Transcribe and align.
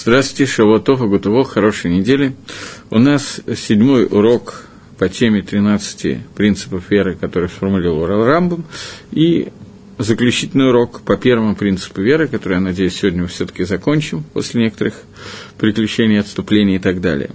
Здравствуйте, 0.00 0.46
Шавуатов, 0.46 1.02
Агутово, 1.02 1.44
хорошей 1.44 1.90
недели. 1.90 2.36
У 2.88 3.00
нас 3.00 3.40
седьмой 3.56 4.06
урок 4.06 4.62
по 4.96 5.08
теме 5.08 5.42
13 5.42 6.18
принципов 6.36 6.88
веры, 6.88 7.16
который 7.16 7.48
сформулировал 7.48 8.06
Рамбом, 8.06 8.64
и 9.10 9.48
заключительный 9.98 10.68
урок 10.68 11.00
по 11.00 11.16
первому 11.16 11.56
принципу 11.56 12.00
веры, 12.00 12.28
который, 12.28 12.54
я 12.54 12.60
надеюсь, 12.60 12.94
сегодня 12.94 13.22
мы 13.22 13.26
все-таки 13.26 13.64
закончим 13.64 14.22
после 14.22 14.62
некоторых 14.62 14.94
приключений, 15.58 16.20
отступлений 16.20 16.76
и 16.76 16.78
так 16.78 17.00
далее. 17.00 17.30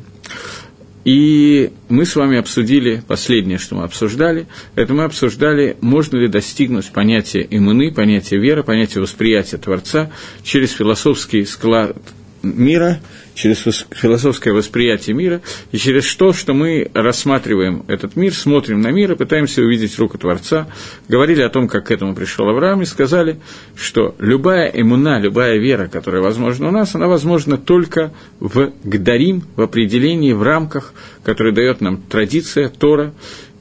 И 1.04 1.70
мы 1.90 2.06
с 2.06 2.16
вами 2.16 2.38
обсудили, 2.38 3.04
последнее, 3.06 3.58
что 3.58 3.76
мы 3.76 3.84
обсуждали, 3.84 4.48
это 4.76 4.94
мы 4.94 5.04
обсуждали, 5.04 5.76
можно 5.82 6.16
ли 6.16 6.30
достигнуть 6.30 6.90
понятия 6.94 7.46
иммуны, 7.50 7.92
понятия 7.92 8.38
веры, 8.38 8.64
понятия 8.64 9.02
восприятия 9.02 9.58
Творца 9.58 10.12
через 10.44 10.72
философский 10.72 11.44
склад 11.44 11.98
мира, 12.44 13.00
через 13.34 13.64
философское 13.92 14.52
восприятие 14.52 15.16
мира, 15.16 15.42
и 15.72 15.78
через 15.78 16.14
то, 16.16 16.34
что 16.34 16.54
мы 16.54 16.92
рассматриваем 16.94 17.84
этот 17.88 18.16
мир, 18.16 18.34
смотрим 18.34 18.82
на 18.82 18.92
мир 18.92 19.14
и 19.14 19.16
пытаемся 19.16 19.62
увидеть 19.62 19.98
руку 19.98 20.18
Творца, 20.18 20.68
говорили 21.08 21.42
о 21.42 21.50
том, 21.50 21.68
как 21.68 21.88
к 21.88 21.92
этому 21.92 22.14
пришел 22.14 22.48
Авраам, 22.48 22.82
и 22.82 22.86
сказали, 22.86 23.40
что 23.76 24.16
любая 24.20 24.68
иммуна, 24.70 25.20
любая 25.20 25.58
вера, 25.58 25.88
которая 25.88 26.22
возможна 26.22 26.68
у 26.68 26.72
нас, 26.72 26.94
она 26.94 27.08
возможна 27.08 27.58
только 27.58 28.14
в 28.40 28.72
Гдарим, 28.84 29.44
в 29.56 29.62
определении, 29.62 30.34
в 30.34 30.44
рамках, 30.44 30.94
которые 31.24 31.54
дает 31.54 31.82
нам 31.82 31.98
традиция, 31.98 32.70
Тора, 32.70 33.14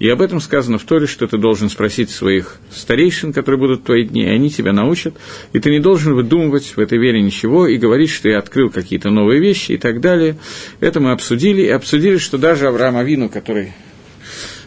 и 0.02 0.08
об 0.08 0.20
этом 0.20 0.40
сказано 0.40 0.78
в 0.78 0.82
Торе, 0.82 1.06
что 1.06 1.28
ты 1.28 1.38
должен 1.38 1.68
спросить 1.68 2.10
своих 2.10 2.56
старейшин, 2.72 3.32
которые 3.32 3.60
будут 3.60 3.82
в 3.82 3.84
твои 3.84 4.02
дни, 4.02 4.24
и 4.24 4.28
они 4.28 4.50
тебя 4.50 4.72
научат. 4.72 5.14
И 5.52 5.60
ты 5.60 5.70
не 5.70 5.78
должен 5.78 6.14
выдумывать 6.14 6.76
в 6.76 6.80
этой 6.80 6.98
вере 6.98 7.22
ничего 7.22 7.68
и 7.68 7.76
говорить, 7.76 8.10
что 8.10 8.28
я 8.28 8.40
открыл 8.40 8.68
какие-то 8.68 9.10
новые 9.10 9.38
вещи 9.40 9.70
и 9.70 9.78
так 9.78 10.00
далее. 10.00 10.38
Это 10.80 10.98
мы 10.98 11.12
обсудили, 11.12 11.62
и 11.62 11.68
обсудили, 11.68 12.16
что 12.16 12.36
даже 12.36 12.66
Авраам 12.66 12.96
Авину, 12.96 13.28
который 13.28 13.74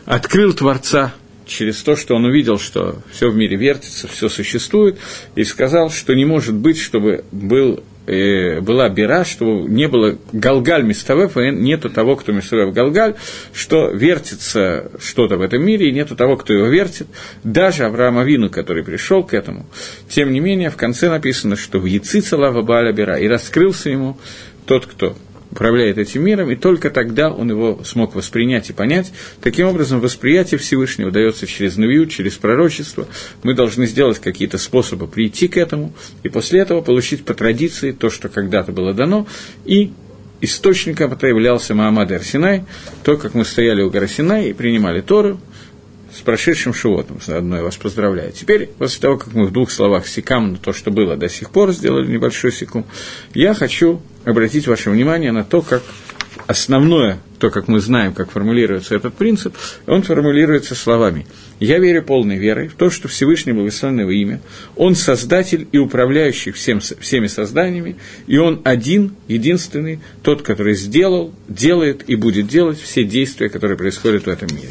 открыл 0.06 0.54
Творца 0.54 1.14
через 1.46 1.84
то, 1.84 1.98
что 1.98 2.16
он 2.16 2.24
увидел, 2.24 2.58
что 2.58 3.02
все 3.12 3.30
в 3.30 3.36
мире 3.36 3.58
вертится, 3.58 4.08
все 4.08 4.30
существует, 4.30 5.00
и 5.36 5.44
сказал, 5.44 5.90
что 5.90 6.14
не 6.14 6.24
может 6.24 6.56
быть, 6.56 6.80
чтобы 6.80 7.26
был 7.34 7.84
была 8.06 8.89
бира, 8.89 9.23
что 9.23 9.45
не 9.67 9.88
было 9.88 10.17
Галгаль 10.31 10.84
Миставев, 10.84 11.38
и 11.38 11.52
нету 11.52 11.89
того, 11.89 12.16
кто 12.16 12.31
Миставев 12.31 12.73
Галгаль, 12.73 13.16
что 13.53 13.89
вертится 13.89 14.92
что-то 15.00 15.38
в 15.38 15.42
этом 15.42 15.64
мире, 15.66 15.89
и 15.89 15.92
нету 15.92 16.16
того, 16.16 16.38
кто 16.38 16.53
его 16.53 16.67
вертит. 16.67 17.08
Даже 17.44 17.86
Авраам 17.86 18.17
Авину, 18.17 18.50
который 18.50 18.84
пришел 18.84 19.23
к 19.23 19.34
этому, 19.34 19.66
тем 20.09 20.31
не 20.31 20.39
менее, 20.39 20.70
в 20.70 20.75
конце 20.75 21.09
написано, 21.09 21.56
что 21.56 21.80
в 21.80 21.86
Лава 22.38 22.62
Бааля 22.62 22.94
Бира, 22.94 23.17
и 23.17 23.28
раскрылся 23.28 23.89
ему 23.89 24.17
тот, 24.66 24.86
кто 24.86 25.16
управляет 25.56 25.98
этим 25.98 26.23
миром, 26.23 26.52
и 26.52 26.58
только 26.58 26.89
тогда 26.89 27.31
он 27.31 27.50
его 27.50 27.80
смог 27.86 28.14
воспринять 28.14 28.70
и 28.70 28.73
понять. 28.73 29.14
Таким 29.42 29.67
образом, 29.67 30.02
восприятие 30.02 30.59
Всевышнего 30.59 31.12
дается 31.12 31.47
через 31.47 31.78
навью, 31.78 32.08
через 32.08 32.34
пророчество. 32.34 33.08
Мы 33.42 33.53
должны 33.53 33.88
сделать 33.88 34.20
какие-то 34.20 34.58
способы 34.58 35.08
прийти 35.08 35.47
к 35.47 35.56
этому, 35.56 35.94
и 36.23 36.30
после 36.30 36.59
этого 36.59 36.81
получить 36.81 37.23
по 37.23 37.34
традиции 37.34 37.94
то, 37.94 38.09
что 38.09 38.28
когда-то 38.28 38.73
было 38.73 38.94
дано, 38.94 39.28
и 39.64 39.94
источником 40.42 41.14
это 41.14 41.28
являлся 41.28 41.73
Маамад 41.73 42.12
Арсинай, 42.12 42.66
то, 43.03 43.16
как 43.16 43.34
мы 43.34 43.45
стояли 43.45 43.81
у 43.81 43.90
горы 43.90 44.09
Синай 44.09 44.50
и 44.50 44.53
принимали 44.53 45.00
Тору, 45.00 45.40
с 46.14 46.19
прошедшим 46.19 46.73
животным, 46.73 47.19
заодно 47.25 47.58
я 47.58 47.64
вас 47.64 47.75
поздравляю. 47.75 48.31
Теперь, 48.31 48.67
после 48.78 49.02
того, 49.02 49.17
как 49.17 49.34
мы 49.34 49.45
в 49.47 49.52
двух 49.52 49.69
словах 49.69 50.08
секам 50.08 50.56
то, 50.56 50.72
что 50.72 50.92
было 50.92 51.17
до 51.17 51.28
сих 51.28 51.50
пор, 51.50 51.72
сделали 51.72 52.08
небольшой 52.09 52.53
секунд, 52.53 52.86
я 53.34 53.53
хочу 53.53 54.02
обратить 54.26 54.68
ваше 54.68 54.90
внимание 54.90 55.31
на 55.31 55.44
то, 55.44 55.62
как 55.62 55.84
основное, 56.48 57.20
то, 57.40 57.50
как 57.50 57.68
мы 57.68 57.80
знаем, 57.80 58.14
как 58.14 58.31
формулируется 58.31 58.95
этот 58.95 59.16
принцип, 59.16 59.56
он 59.88 60.03
формулируется 60.03 60.75
словами. 60.75 61.25
«Я 61.59 61.80
верю 61.80 62.03
полной 62.03 62.38
верой 62.38 62.68
в 62.68 62.75
то, 62.75 62.90
что 62.90 63.08
Всевышний 63.08 63.53
Благословенное 63.53 64.03
его 64.03 64.12
имя, 64.12 64.41
Он 64.75 64.96
создатель 64.96 65.68
и 65.72 65.78
управляющий 65.78 66.52
всем, 66.52 66.80
всеми 66.80 67.28
созданиями, 67.28 67.96
и 68.28 68.38
Он 68.38 68.62
один, 68.63 69.16
единственный, 69.28 70.00
тот, 70.22 70.42
который 70.42 70.75
сделал, 70.75 71.34
делает 71.47 72.03
и 72.07 72.16
будет 72.16 72.47
делать 72.47 72.80
все 72.80 73.03
действия, 73.03 73.50
которые 73.50 73.78
происходят 73.78 74.25
в 74.25 74.30
этом 74.30 74.50
мире» 74.56 74.69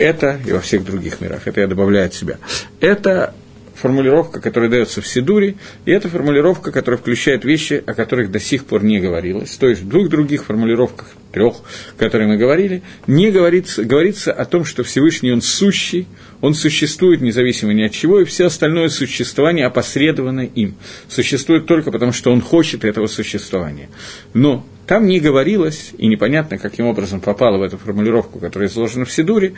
это, 0.00 0.40
и 0.46 0.52
во 0.52 0.60
всех 0.60 0.84
других 0.84 1.20
мирах, 1.20 1.46
это 1.46 1.60
я 1.60 1.66
добавляю 1.66 2.06
от 2.06 2.14
себя, 2.14 2.38
это 2.80 3.34
формулировка, 3.80 4.40
которая 4.40 4.70
дается 4.70 5.00
в 5.00 5.06
Сидуре, 5.06 5.56
и 5.84 5.90
это 5.90 6.08
формулировка, 6.08 6.70
которая 6.70 6.98
включает 6.98 7.44
вещи, 7.44 7.82
о 7.84 7.94
которых 7.94 8.30
до 8.30 8.38
сих 8.38 8.64
пор 8.64 8.84
не 8.84 9.00
говорилось. 9.00 9.56
То 9.56 9.68
есть 9.68 9.82
в 9.82 9.88
двух 9.88 10.08
других 10.08 10.44
формулировках, 10.44 11.08
трех, 11.32 11.56
которые 11.96 12.28
мы 12.28 12.36
говорили, 12.36 12.82
не 13.06 13.30
говорится, 13.30 13.84
говорится 13.84 14.32
о 14.32 14.44
том, 14.44 14.64
что 14.64 14.82
Всевышний 14.82 15.32
Он 15.32 15.40
сущий, 15.40 16.06
Он 16.40 16.54
существует 16.54 17.20
независимо 17.20 17.72
ни 17.72 17.82
от 17.82 17.92
чего, 17.92 18.20
и 18.20 18.24
все 18.24 18.46
остальное 18.46 18.88
существование 18.88 19.66
опосредовано 19.66 20.40
им. 20.40 20.74
Существует 21.08 21.66
только 21.66 21.90
потому, 21.90 22.12
что 22.12 22.32
Он 22.32 22.40
хочет 22.40 22.84
этого 22.84 23.06
существования. 23.06 23.88
Но 24.34 24.66
там 24.90 25.06
не 25.06 25.20
говорилось, 25.20 25.92
и 25.98 26.08
непонятно, 26.08 26.58
каким 26.58 26.86
образом 26.86 27.20
попало 27.20 27.58
в 27.58 27.62
эту 27.62 27.78
формулировку, 27.78 28.40
которая 28.40 28.68
изложена 28.68 29.04
в 29.04 29.12
Сидуре, 29.12 29.54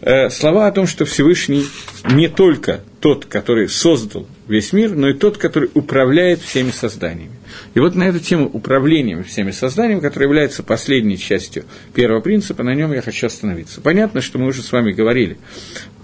э, 0.00 0.28
слова 0.28 0.66
о 0.66 0.72
том, 0.72 0.88
что 0.88 1.04
Всевышний 1.04 1.66
не 2.10 2.26
только 2.26 2.80
тот, 2.98 3.26
который 3.26 3.68
создал 3.68 4.26
весь 4.48 4.72
мир, 4.72 4.96
но 4.96 5.10
и 5.10 5.14
тот, 5.14 5.38
который 5.38 5.70
управляет 5.74 6.40
всеми 6.40 6.72
созданиями. 6.72 7.36
И 7.74 7.78
вот 7.78 7.94
на 7.94 8.08
эту 8.08 8.18
тему 8.18 8.50
управления 8.52 9.22
всеми 9.22 9.52
созданиями, 9.52 10.00
которая 10.00 10.28
является 10.28 10.64
последней 10.64 11.16
частью 11.16 11.64
первого 11.94 12.20
принципа, 12.20 12.64
на 12.64 12.74
нем 12.74 12.92
я 12.92 13.02
хочу 13.02 13.28
остановиться. 13.28 13.80
Понятно, 13.82 14.20
что 14.20 14.40
мы 14.40 14.48
уже 14.48 14.62
с 14.62 14.72
вами 14.72 14.90
говорили, 14.90 15.36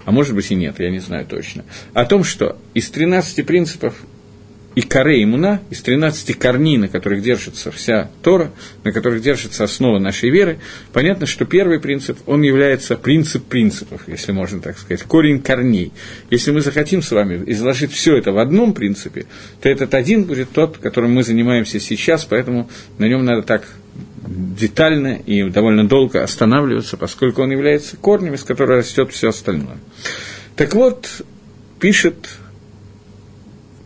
а 0.05 0.11
может 0.11 0.33
быть 0.33 0.51
и 0.51 0.55
нет, 0.55 0.79
я 0.79 0.89
не 0.89 0.99
знаю 0.99 1.25
точно, 1.25 1.65
о 1.93 2.05
том, 2.05 2.23
что 2.23 2.57
из 2.73 2.89
13 2.89 3.45
принципов 3.45 3.93
и 4.79 4.81
коре 4.81 5.21
имуна, 5.23 5.59
из 5.69 5.81
13 5.81 6.39
корней, 6.39 6.77
на 6.77 6.87
которых 6.87 7.21
держится 7.21 7.69
вся 7.69 8.09
Тора, 8.23 8.49
на 8.85 8.93
которых 8.93 9.21
держится 9.21 9.65
основа 9.65 9.99
нашей 9.99 10.29
веры, 10.29 10.59
понятно, 10.93 11.25
что 11.25 11.43
первый 11.43 11.81
принцип, 11.81 12.17
он 12.25 12.43
является 12.43 12.95
принцип 12.95 13.43
принципов, 13.43 14.03
если 14.07 14.31
можно 14.31 14.61
так 14.61 14.79
сказать, 14.79 15.03
корень 15.03 15.41
корней. 15.41 15.91
Если 16.29 16.51
мы 16.51 16.61
захотим 16.61 17.01
с 17.01 17.11
вами 17.11 17.43
изложить 17.47 17.91
все 17.91 18.15
это 18.15 18.31
в 18.31 18.37
одном 18.37 18.73
принципе, 18.73 19.25
то 19.61 19.67
этот 19.67 19.93
один 19.93 20.23
будет 20.23 20.51
тот, 20.51 20.77
которым 20.77 21.11
мы 21.11 21.23
занимаемся 21.23 21.77
сейчас, 21.81 22.23
поэтому 22.23 22.69
на 22.99 23.03
нем 23.03 23.25
надо 23.25 23.41
так 23.41 23.67
детально 24.25 25.19
и 25.25 25.49
довольно 25.49 25.89
долго 25.89 26.23
останавливаться, 26.23 26.95
поскольку 26.95 27.41
он 27.41 27.51
является 27.51 27.97
корнем, 27.97 28.33
из 28.33 28.45
которого 28.45 28.77
растет 28.77 29.11
все 29.11 29.27
остальное. 29.27 29.79
Так 30.55 30.73
вот, 30.73 31.21
пишет 31.81 32.29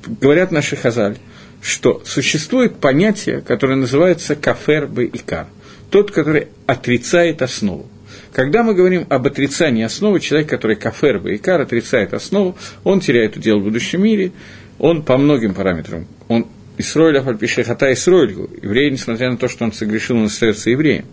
говорят 0.08 0.52
наши 0.52 0.76
хазаль, 0.76 1.18
что 1.62 2.02
существует 2.06 2.78
понятие, 2.78 3.42
которое 3.42 3.76
называется 3.76 4.36
кафер 4.36 4.88
бы 4.88 5.06
икар, 5.06 5.48
тот, 5.90 6.12
который 6.12 6.50
отрицает 6.66 7.42
основу. 7.42 7.88
Когда 8.34 8.64
мы 8.64 8.74
говорим 8.74 9.06
об 9.10 9.28
отрицании 9.28 9.84
основы, 9.84 10.20
человек, 10.20 10.50
который 10.50 10.76
кафер 10.76 11.20
бы 11.20 11.36
икар, 11.36 11.62
отрицает 11.62 12.14
основу, 12.14 12.58
он 12.84 13.00
теряет 13.00 13.38
удел 13.38 13.60
в 13.60 13.64
будущем 13.64 14.04
мире, 14.04 14.32
он 14.80 15.04
по 15.04 15.18
многим 15.18 15.54
параметрам, 15.54 16.08
он 16.28 16.48
Исроиля 16.78 17.22
Фальпиши 17.22 17.64
Хата 17.64 17.94
Исроилю, 17.94 18.50
еврей, 18.62 18.90
несмотря 18.90 19.30
на 19.30 19.38
то, 19.38 19.48
что 19.48 19.64
он 19.64 19.74
согрешил, 19.74 20.18
он 20.18 20.26
остается 20.26 20.70
евреем. 20.70 21.06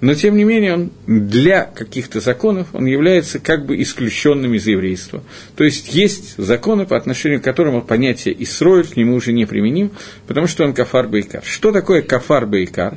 Но, 0.00 0.14
тем 0.14 0.36
не 0.36 0.44
менее, 0.44 0.74
он 0.74 0.90
для 1.06 1.64
каких-то 1.64 2.20
законов, 2.20 2.68
он 2.72 2.86
является 2.86 3.38
как 3.38 3.66
бы 3.66 3.80
исключенным 3.80 4.54
из 4.54 4.66
еврейства. 4.66 5.22
То 5.54 5.64
есть, 5.64 5.94
есть 5.94 6.36
законы, 6.38 6.86
по 6.86 6.96
отношению 6.96 7.40
к 7.40 7.44
которым 7.44 7.82
понятие 7.82 8.34
Исроиль 8.42 8.86
к 8.86 8.96
нему 8.96 9.14
уже 9.14 9.32
не 9.32 9.44
применим, 9.44 9.92
потому 10.26 10.46
что 10.46 10.64
он 10.64 10.72
кафар 10.72 11.08
бейкар. 11.08 11.44
Что 11.44 11.72
такое 11.72 12.02
кафар 12.02 12.46
бейкар? 12.46 12.96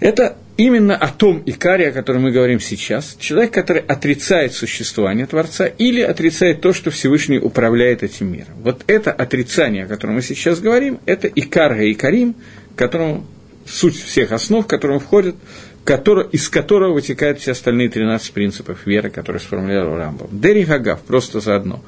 Это 0.00 0.36
именно 0.56 0.96
о 0.96 1.08
том 1.08 1.42
Икаре, 1.44 1.88
о 1.88 1.92
котором 1.92 2.22
мы 2.22 2.30
говорим 2.30 2.60
сейчас, 2.60 3.16
человек, 3.18 3.52
который 3.52 3.82
отрицает 3.82 4.52
существование 4.52 5.26
Творца 5.26 5.66
или 5.66 6.00
отрицает 6.00 6.60
то, 6.60 6.72
что 6.72 6.90
Всевышний 6.90 7.38
управляет 7.38 8.02
этим 8.02 8.32
миром. 8.32 8.54
Вот 8.62 8.82
это 8.86 9.12
отрицание, 9.12 9.84
о 9.84 9.88
котором 9.88 10.14
мы 10.14 10.22
сейчас 10.22 10.60
говорим, 10.60 11.00
это 11.06 11.28
Икар 11.28 11.80
и 11.80 11.92
Икарим, 11.92 12.36
которому 12.76 13.26
суть 13.66 13.96
всех 13.96 14.32
основ, 14.32 14.66
к 14.66 14.70
которым 14.70 15.00
входит, 15.00 15.36
который, 15.84 16.26
из 16.32 16.48
которого 16.48 16.94
вытекают 16.94 17.40
все 17.40 17.52
остальные 17.52 17.90
13 17.90 18.32
принципов 18.32 18.86
веры, 18.86 19.10
которые 19.10 19.40
сформулировал 19.40 19.96
Рамбов. 19.96 20.28
Дери 20.32 20.64
Хагав, 20.64 21.00
просто 21.02 21.40
заодно. 21.40 21.82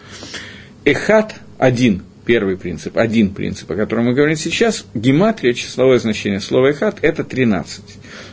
Эхат– 0.85 1.35
один– 1.59 2.03
первый 2.27 2.59
принцип, 2.59 2.99
один 2.99 3.33
принцип, 3.33 3.71
о 3.71 3.77
котором 3.77 4.07
мы 4.07 4.13
говорим 4.13 4.37
сейчас, 4.37 4.85
гематрия, 4.95 5.55
числовое 5.55 5.99
значение 5.99 6.41
слова 6.41 6.71
«эхат»– 6.71 6.99
это 7.03 7.25
13. 7.25 7.83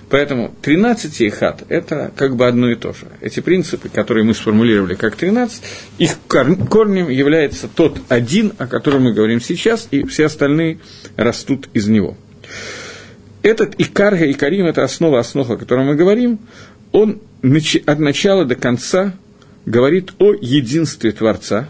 Поэтому 0.10 0.54
13 0.62 1.22
и 1.22 1.28
«эхат»– 1.28 1.64
это 1.70 2.12
как 2.16 2.36
бы 2.36 2.46
одно 2.46 2.70
и 2.70 2.76
то 2.76 2.94
же. 2.94 3.08
Эти 3.22 3.40
принципы, 3.40 3.90
которые 3.90 4.24
мы 4.24 4.34
сформулировали 4.34 4.96
как 4.96 5.16
13, 5.16 5.62
их 5.98 6.12
корнем 6.28 7.10
является 7.10 7.68
тот 7.68 8.00
один, 8.10 8.54
о 8.58 8.68
котором 8.68 9.04
мы 9.04 9.14
говорим 9.14 9.42
сейчас, 9.42 9.88
и 9.92 10.04
все 10.06 10.26
остальные 10.26 10.80
растут 11.16 11.68
из 11.74 11.88
него. 11.88 12.16
Этот 13.42 13.76
Икар 13.80 14.16
и 14.16 14.32
Икарим– 14.32 14.66
это 14.68 14.84
основа 14.84 15.20
основ, 15.20 15.50
о 15.50 15.58
котором 15.58 15.88
мы 15.88 15.96
говорим, 15.96 16.40
он 16.92 17.22
от 17.86 18.00
начала 18.00 18.46
до 18.46 18.56
конца 18.56 19.14
говорит 19.66 20.12
о 20.20 20.34
единстве 20.34 21.12
Творца, 21.12 21.68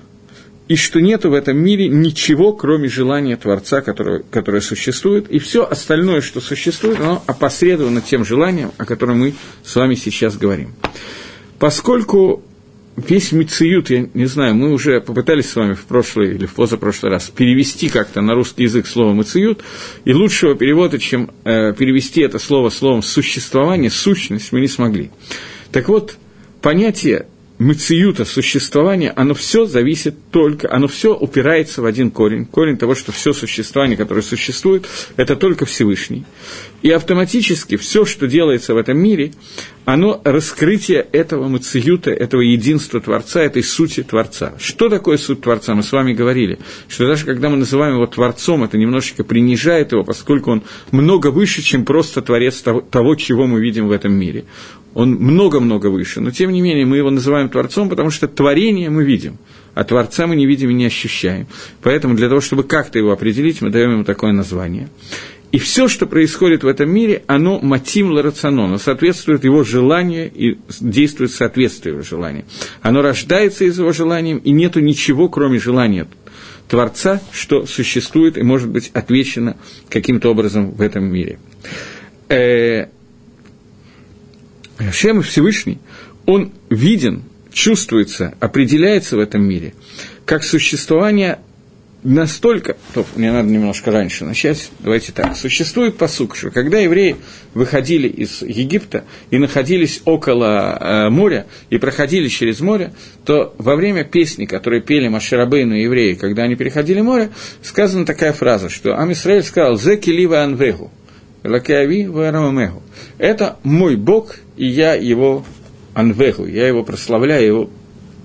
и 0.67 0.75
что 0.75 1.01
нету 1.01 1.29
в 1.29 1.33
этом 1.33 1.57
мире 1.57 1.89
ничего, 1.89 2.53
кроме 2.53 2.87
желания 2.87 3.35
Творца, 3.35 3.81
которое, 3.81 4.23
которое 4.29 4.61
существует, 4.61 5.29
и 5.29 5.39
все 5.39 5.65
остальное, 5.65 6.21
что 6.21 6.39
существует, 6.39 6.99
оно 6.99 7.23
опосредовано 7.27 8.01
тем 8.01 8.23
желанием, 8.23 8.71
о 8.77 8.85
котором 8.85 9.19
мы 9.19 9.33
с 9.63 9.75
вами 9.75 9.95
сейчас 9.95 10.37
говорим. 10.37 10.73
Поскольку 11.59 12.43
весь 12.95 13.31
мициют, 13.31 13.89
я 13.89 14.07
не 14.13 14.25
знаю, 14.25 14.55
мы 14.55 14.71
уже 14.71 15.01
попытались 15.01 15.49
с 15.49 15.55
вами 15.55 15.73
в 15.73 15.85
прошлый 15.85 16.35
или 16.35 16.45
в 16.45 16.53
позапрошлый 16.53 17.11
раз 17.11 17.29
перевести 17.29 17.89
как-то 17.89 18.21
на 18.21 18.33
русский 18.33 18.63
язык 18.63 18.87
слово 18.87 19.13
мициют, 19.13 19.63
и 20.05 20.13
лучшего 20.13 20.55
перевода, 20.55 20.99
чем 20.99 21.31
э, 21.43 21.73
перевести 21.73 22.21
это 22.21 22.39
слово 22.39 22.69
словом 22.69 23.01
существование, 23.01 23.89
сущность, 23.89 24.51
мы 24.51 24.61
не 24.61 24.67
смогли. 24.67 25.11
Так 25.71 25.89
вот, 25.89 26.15
понятие 26.61 27.27
мациюта, 27.63 28.25
существования, 28.25 29.11
оно 29.15 29.33
все 29.33 29.65
зависит 29.65 30.15
только, 30.31 30.71
оно 30.71 30.87
все 30.87 31.15
упирается 31.15 31.81
в 31.81 31.85
один 31.85 32.11
корень. 32.11 32.45
Корень 32.45 32.77
того, 32.77 32.95
что 32.95 33.11
все 33.11 33.33
существование, 33.33 33.97
которое 33.97 34.21
существует, 34.21 34.87
это 35.17 35.35
только 35.35 35.65
Всевышний. 35.65 36.25
И 36.81 36.89
автоматически 36.91 37.77
все, 37.77 38.05
что 38.05 38.27
делается 38.27 38.73
в 38.73 38.77
этом 38.77 38.97
мире, 38.97 39.31
оно 39.85 40.21
раскрытие 40.23 41.05
этого 41.11 41.47
мациюта, 41.47 42.11
этого 42.11 42.41
единства 42.41 42.99
Творца, 42.99 43.41
этой 43.41 43.63
сути 43.63 44.03
Творца. 44.03 44.53
Что 44.59 44.89
такое 44.89 45.17
суть 45.17 45.41
Творца? 45.41 45.75
Мы 45.75 45.83
с 45.83 45.91
вами 45.91 46.13
говорили, 46.13 46.59
что 46.87 47.07
даже 47.07 47.25
когда 47.25 47.49
мы 47.49 47.57
называем 47.57 47.95
его 47.95 48.05
Творцом, 48.05 48.63
это 48.63 48.77
немножечко 48.77 49.23
принижает 49.23 49.91
его, 49.91 50.03
поскольку 50.03 50.51
он 50.51 50.63
много 50.91 51.27
выше, 51.27 51.61
чем 51.61 51.85
просто 51.85 52.21
Творец 52.21 52.61
того, 52.61 52.81
того 52.81 53.15
чего 53.15 53.47
мы 53.47 53.61
видим 53.61 53.87
в 53.87 53.91
этом 53.91 54.13
мире 54.13 54.45
он 54.93 55.11
много-много 55.15 55.87
выше, 55.87 56.21
но 56.21 56.31
тем 56.31 56.51
не 56.51 56.61
менее 56.61 56.85
мы 56.85 56.97
его 56.97 57.09
называем 57.09 57.49
Творцом, 57.49 57.89
потому 57.89 58.11
что 58.11 58.27
творение 58.27 58.89
мы 58.89 59.03
видим, 59.03 59.37
а 59.73 59.83
Творца 59.83 60.27
мы 60.27 60.35
не 60.35 60.45
видим 60.45 60.69
и 60.69 60.73
не 60.73 60.85
ощущаем. 60.85 61.47
Поэтому 61.81 62.15
для 62.15 62.29
того, 62.29 62.41
чтобы 62.41 62.63
как-то 62.63 62.99
его 62.99 63.11
определить, 63.11 63.61
мы 63.61 63.69
даем 63.69 63.91
ему 63.91 64.03
такое 64.03 64.31
название. 64.31 64.89
И 65.51 65.59
все, 65.59 65.87
что 65.87 66.07
происходит 66.07 66.63
в 66.63 66.67
этом 66.67 66.89
мире, 66.89 67.23
оно 67.27 67.59
мотим 67.59 68.09
ларационона, 68.09 68.79
соответствует 68.79 69.43
его 69.43 69.63
желанию 69.63 70.31
и 70.33 70.57
действует 70.79 71.29
в 71.29 71.35
соответствии 71.35 71.91
его 71.91 72.01
желанию. 72.01 72.45
Оно 72.81 73.03
рождается 73.03 73.63
из 73.63 73.77
его 73.77 73.91
желания, 73.91 74.41
и 74.43 74.51
нету 74.51 74.79
ничего, 74.79 75.29
кроме 75.29 75.59
желания 75.59 76.07
Творца, 76.67 77.21
что 77.31 77.67
существует 77.67 78.35
и 78.35 78.41
может 78.41 78.69
быть 78.69 78.89
отвечено 78.93 79.55
каким-то 79.89 80.29
образом 80.29 80.71
в 80.71 80.81
этом 80.81 81.05
мире. 81.05 81.37
Шем 84.91 85.21
Всевышний, 85.21 85.79
он 86.25 86.51
виден, 86.69 87.23
чувствуется, 87.51 88.33
определяется 88.39 89.17
в 89.17 89.19
этом 89.19 89.43
мире, 89.43 89.73
как 90.25 90.43
существование 90.43 91.39
настолько, 92.03 92.75
топ, 92.93 93.07
мне 93.15 93.31
надо 93.31 93.47
немножко 93.49 93.91
раньше 93.91 94.25
начать, 94.25 94.69
давайте 94.79 95.11
так, 95.11 95.35
существует 95.37 95.97
посук, 95.97 96.35
что 96.35 96.51
когда 96.51 96.79
евреи 96.79 97.15
выходили 97.53 98.07
из 98.07 98.41
Египта 98.41 99.05
и 99.31 99.37
находились 99.37 100.01
около 100.05 100.77
э, 100.79 101.09
моря 101.09 101.45
и 101.69 101.77
проходили 101.77 102.27
через 102.27 102.59
море, 102.59 102.93
то 103.25 103.55
во 103.57 103.75
время 103.75 104.03
песни, 104.03 104.45
которые 104.45 104.81
пели 104.81 105.07
Маширабейну 105.07 105.75
евреи, 105.75 106.15
когда 106.15 106.43
они 106.43 106.55
переходили 106.55 107.01
море, 107.01 107.29
сказана 107.61 108.05
такая 108.05 108.33
фраза, 108.33 108.69
что 108.69 108.99
Амисраэль 108.99 109.43
сказал 109.43 109.77
«Зе 109.77 109.97
килива 109.97 110.43
анвегу», 110.43 110.91
Лакеави 111.43 112.07
Варамамеху. 112.07 112.81
Это 113.17 113.57
мой 113.63 113.95
Бог, 113.95 114.35
и 114.55 114.65
я 114.65 114.93
его 114.93 115.45
анвеху, 115.93 116.45
я 116.45 116.67
его 116.67 116.83
прославляю, 116.83 117.45
его 117.45 117.69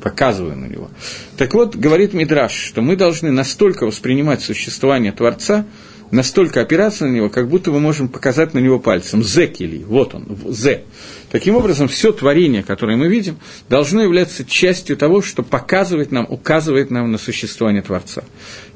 показываю 0.03 0.57
на 0.57 0.67
него. 0.67 0.91
Так 1.37 1.55
вот, 1.55 1.77
говорит 1.77 2.15
Мидраш, 2.15 2.53
что 2.53 2.83
мы 2.83 2.97
должны 2.97 3.31
настолько 3.31 3.87
воспринимать 3.87 4.43
существование 4.43 5.13
Творца, 5.13 5.67
настолько 6.11 6.61
опираться 6.61 7.07
на 7.07 7.13
него, 7.13 7.29
как 7.29 7.49
будто 7.49 7.71
мы 7.71 7.81
можем 7.81 8.09
показать 8.09 8.55
на 8.55 8.59
него 8.59 8.79
пальцем. 8.79 9.23
Зекили, 9.23 9.83
вот 9.85 10.15
он, 10.15 10.39
зе. 10.49 10.85
Таким 11.31 11.57
образом, 11.57 11.89
все 11.89 12.13
творение, 12.13 12.63
которое 12.63 12.97
мы 12.97 13.09
видим, 13.09 13.39
должно 13.69 14.03
являться 14.03 14.45
частью 14.45 14.97
того, 14.97 15.21
что 15.21 15.43
показывает 15.43 16.11
нам, 16.11 16.27
указывает 16.29 16.91
нам 16.91 17.13
на 17.13 17.19
существование 17.19 17.83
Творца. 17.83 18.23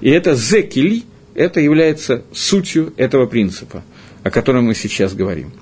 И 0.01 0.11
это 0.11 0.35
зекили, 0.35 1.05
это 1.35 1.61
является 1.61 2.25
сутью 2.33 2.93
этого 2.99 3.27
принципа 3.27 3.83
о 4.23 4.31
котором 4.31 4.67
мы 4.67 4.75
сейчас 4.75 5.15
говорим. 5.15 5.53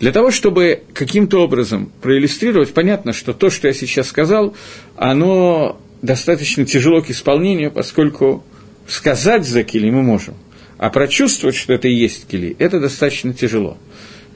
Для 0.00 0.12
того, 0.12 0.30
чтобы 0.30 0.82
каким-то 0.92 1.42
образом 1.42 1.90
проиллюстрировать, 2.02 2.74
понятно, 2.74 3.12
что 3.12 3.32
то, 3.32 3.50
что 3.50 3.68
я 3.68 3.74
сейчас 3.74 4.08
сказал, 4.08 4.54
оно 4.96 5.80
достаточно 6.02 6.66
тяжело 6.66 7.00
к 7.00 7.10
исполнению, 7.10 7.70
поскольку 7.70 8.44
сказать 8.86 9.46
за 9.46 9.62
кили 9.62 9.90
мы 9.90 10.02
можем, 10.02 10.34
а 10.78 10.90
прочувствовать, 10.90 11.56
что 11.56 11.72
это 11.72 11.88
и 11.88 11.94
есть 11.94 12.26
кили, 12.26 12.56
это 12.58 12.80
достаточно 12.80 13.32
тяжело. 13.32 13.78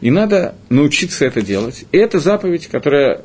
И 0.01 0.11
надо 0.11 0.55
научиться 0.69 1.25
это 1.25 1.43
делать. 1.43 1.85
И 1.91 1.99
это 1.99 2.21
заповедь, 2.21 2.69
которая 2.69 3.21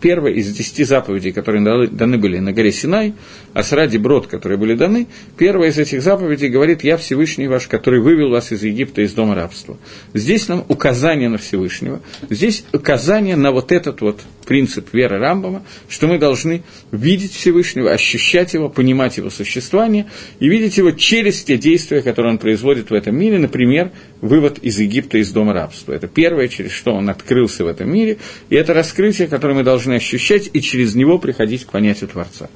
первая 0.00 0.32
из 0.32 0.52
десяти 0.52 0.84
заповедей, 0.84 1.32
которые 1.32 1.88
даны 1.88 2.18
были 2.18 2.38
на 2.38 2.52
горе 2.52 2.70
Синай, 2.70 3.14
а 3.52 3.62
сради 3.62 3.98
брод, 3.98 4.28
которые 4.28 4.58
были 4.58 4.74
даны, 4.74 5.08
первая 5.36 5.70
из 5.70 5.78
этих 5.78 6.00
заповедей 6.00 6.48
говорит 6.48 6.84
«Я 6.84 6.96
Всевышний 6.96 7.48
ваш, 7.48 7.66
который 7.66 8.00
вывел 8.00 8.30
вас 8.30 8.52
из 8.52 8.62
Египта, 8.62 9.02
из 9.02 9.12
дома 9.14 9.34
рабства». 9.34 9.76
Здесь 10.14 10.48
нам 10.48 10.64
указание 10.68 11.28
на 11.28 11.38
Всевышнего, 11.38 12.00
здесь 12.30 12.64
указание 12.72 13.36
на 13.36 13.50
вот 13.50 13.72
этот 13.72 14.00
вот 14.00 14.20
принцип 14.44 14.92
веры 14.92 15.18
Рамбама, 15.18 15.64
что 15.88 16.06
мы 16.06 16.18
должны 16.18 16.62
видеть 16.90 17.32
Всевышнего, 17.32 17.90
ощущать 17.90 18.54
его, 18.54 18.68
понимать 18.68 19.16
его 19.16 19.30
существование 19.30 20.06
и 20.40 20.48
видеть 20.48 20.76
его 20.76 20.90
через 20.92 21.42
те 21.42 21.56
действия, 21.58 22.02
которые 22.02 22.32
он 22.32 22.38
производит 22.38 22.90
в 22.90 22.94
этом 22.94 23.16
мире, 23.16 23.38
например, 23.38 23.92
вывод 24.20 24.58
из 24.58 24.78
Египта, 24.78 25.18
из 25.18 25.30
дома 25.32 25.52
рабства. 25.52 25.92
Это 25.92 26.08
первое, 26.08 26.48
через 26.48 26.72
что 26.72 26.92
он 26.92 27.08
открылся 27.08 27.64
в 27.64 27.68
этом 27.68 27.92
мире, 27.92 28.18
и 28.48 28.54
это 28.54 28.74
раскрытие, 28.74 29.28
которое 29.28 29.54
мы 29.54 29.62
должны 29.62 29.94
ощущать, 29.94 30.50
и 30.52 30.60
через 30.60 30.94
него 30.94 31.18
приходить 31.18 31.64
к 31.64 31.70
понятию 31.70 32.08
Творца. 32.08 32.48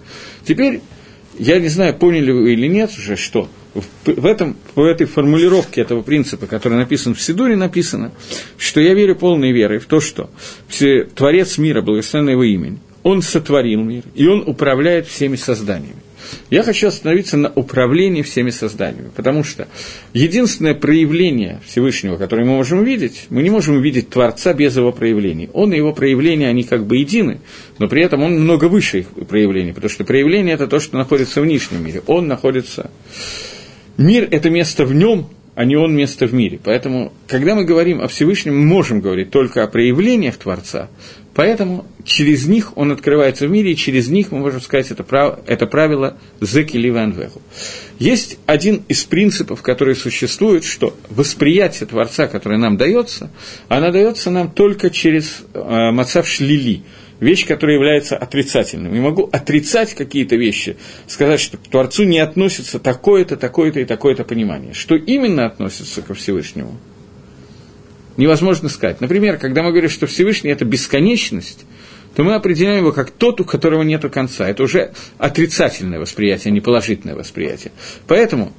Теперь, 0.44 0.81
я 1.38 1.59
не 1.59 1.69
знаю, 1.69 1.94
поняли 1.94 2.31
вы 2.31 2.53
или 2.53 2.67
нет 2.67 2.91
уже, 2.97 3.17
что 3.17 3.49
в, 4.05 4.26
этом, 4.26 4.56
в 4.75 4.82
этой 4.82 5.06
формулировке 5.06 5.81
этого 5.81 6.02
принципа, 6.02 6.47
который 6.47 6.78
написан 6.78 7.14
в 7.14 7.21
Сидуре, 7.21 7.56
написано, 7.56 8.12
что 8.59 8.80
я 8.80 8.95
верю 8.95 9.16
полной 9.16 9.52
верой 9.52 9.78
в 9.78 9.87
то, 9.87 10.00
что 10.00 10.30
Творец 11.14 11.59
мира, 11.59 11.83
благословенный 11.83 12.33
его 12.33 12.45
имени, 12.45 12.78
он 13.02 13.23
сотворил 13.23 13.83
мир, 13.83 14.02
и 14.14 14.26
он 14.26 14.42
управляет 14.47 15.06
всеми 15.06 15.37
созданиями. 15.37 16.00
Я 16.50 16.62
хочу 16.62 16.88
остановиться 16.88 17.37
на 17.37 17.52
управлении 17.54 18.23
всеми 18.23 18.50
созданиями, 18.50 19.11
потому 19.14 19.45
что 19.45 19.68
единственное 20.12 20.75
проявление 20.75 21.61
Всевышнего, 21.66 22.16
которое 22.16 22.45
мы 22.45 22.56
можем 22.56 22.80
увидеть, 22.80 23.26
мы 23.30 23.42
не 23.42 23.50
можем 23.50 23.76
увидеть 23.76 24.11
Творца 24.11 24.52
без 24.52 24.76
его 24.76 24.92
проявлений. 24.92 25.50
Он 25.52 25.73
и 25.73 25.76
его 25.76 25.92
проявления, 25.92 26.49
они 26.49 26.64
как 26.64 26.87
бы 26.87 26.97
едины, 26.97 27.40
но 27.78 27.88
при 27.88 28.02
этом 28.02 28.23
он 28.23 28.40
много 28.40 28.66
выше 28.66 29.00
их 29.00 29.09
проявлений, 29.28 29.73
потому 29.73 29.90
что 29.90 30.04
проявление– 30.04 30.54
это 30.56 30.66
то, 30.66 30.80
что 30.80 30.97
находится 30.97 31.40
в 31.40 31.47
нижнем 31.47 31.85
мире. 31.85 32.02
Он 32.06 32.26
находится... 32.26 32.90
Мир– 33.97 34.29
это 34.31 34.50
место 34.50 34.85
в 34.85 34.95
нем, 34.95 35.29
а 35.55 35.65
не 35.65 35.76
он 35.76 35.95
место 35.95 36.26
в 36.26 36.35
мире. 36.35 36.61
Поэтому, 36.62 37.12
когда 37.26 37.55
мы 37.55 37.65
говорим 37.65 38.00
о 38.00 38.09
Всевышнем, 38.09 38.59
мы 38.59 38.65
можем 38.65 39.00
говорить 39.00 39.31
только 39.31 39.62
о 39.62 39.69
проявлениях 39.69 40.37
Творца, 40.37 40.88
Поэтому 41.37 41.85
через 42.03 42.47
них 42.47 42.79
он 42.79 42.93
открывается 42.93 43.47
в 43.47 43.50
мире, 43.50 43.73
и 43.73 43.76
через 43.76 44.09
них 44.09 44.33
мы 44.33 44.38
можем 44.38 44.62
сказать 44.62 44.91
это, 44.91 45.05
прав, 45.05 45.41
это 45.47 45.67
правило 45.67 46.17
«зеки 46.41 46.79
ливанвеху». 46.79 47.43
Есть 47.99 48.38
один 48.47 48.83
из 48.88 49.05
принципов, 49.05 49.61
который 49.61 49.97
существует, 49.97 50.65
что 50.65 50.97
восприятие 51.11 51.87
Творца, 51.88 52.26
которое 52.26 52.57
нам 52.57 52.79
дается, 52.79 53.31
оно 53.69 53.93
дается 53.93 54.31
нам 54.31 54.50
только 54.50 54.88
через 54.88 55.43
э, 55.53 55.91
мацав 55.91 56.26
шлили, 56.26 56.81
вещь, 57.20 57.46
которая 57.46 57.76
является 57.76 58.16
отрицательным. 58.16 58.92
Не 58.92 59.00
могу 59.00 59.28
отрицать 59.32 59.94
какие-то 59.94 60.37
вещи, 60.37 60.76
сказать, 61.06 61.40
что 61.40 61.56
к 61.56 61.62
Творцу 61.62 62.04
не 62.04 62.18
относится 62.18 62.78
такое-то, 62.78 63.37
такое-то 63.37 63.80
и 63.80 63.85
такое-то 63.85 64.25
понимание. 64.25 64.75
Что 64.75 64.96
именно 64.96 65.46
относится 65.46 66.02
ко 66.02 66.14
Всевышнему– 66.14 66.78
невозможно 68.16 68.68
сказать. 68.68 69.00
Например, 69.00 69.38
когда 69.38 69.62
мы 69.62 69.70
говорим, 69.70 69.90
что 69.90 70.06
Всевышний– 70.06 70.50
это 70.52 70.64
бесконечность, 70.64 71.64
то 72.14 72.25
мы 72.25 72.35
определяем 72.35 72.78
его 72.78 72.92
как 72.92 73.11
тот, 73.11 73.40
у 73.40 73.44
которого 73.44 73.82
нет 73.82 74.02
конца. 74.11 74.49
Это 74.49 74.62
уже 74.62 74.92
отрицательное 75.18 76.00
восприятие, 76.00 76.50
а 76.50 76.54
не 76.54 76.61
положительное 76.61 77.14
восприятие. 77.14 77.73
Поэтому 78.06 78.52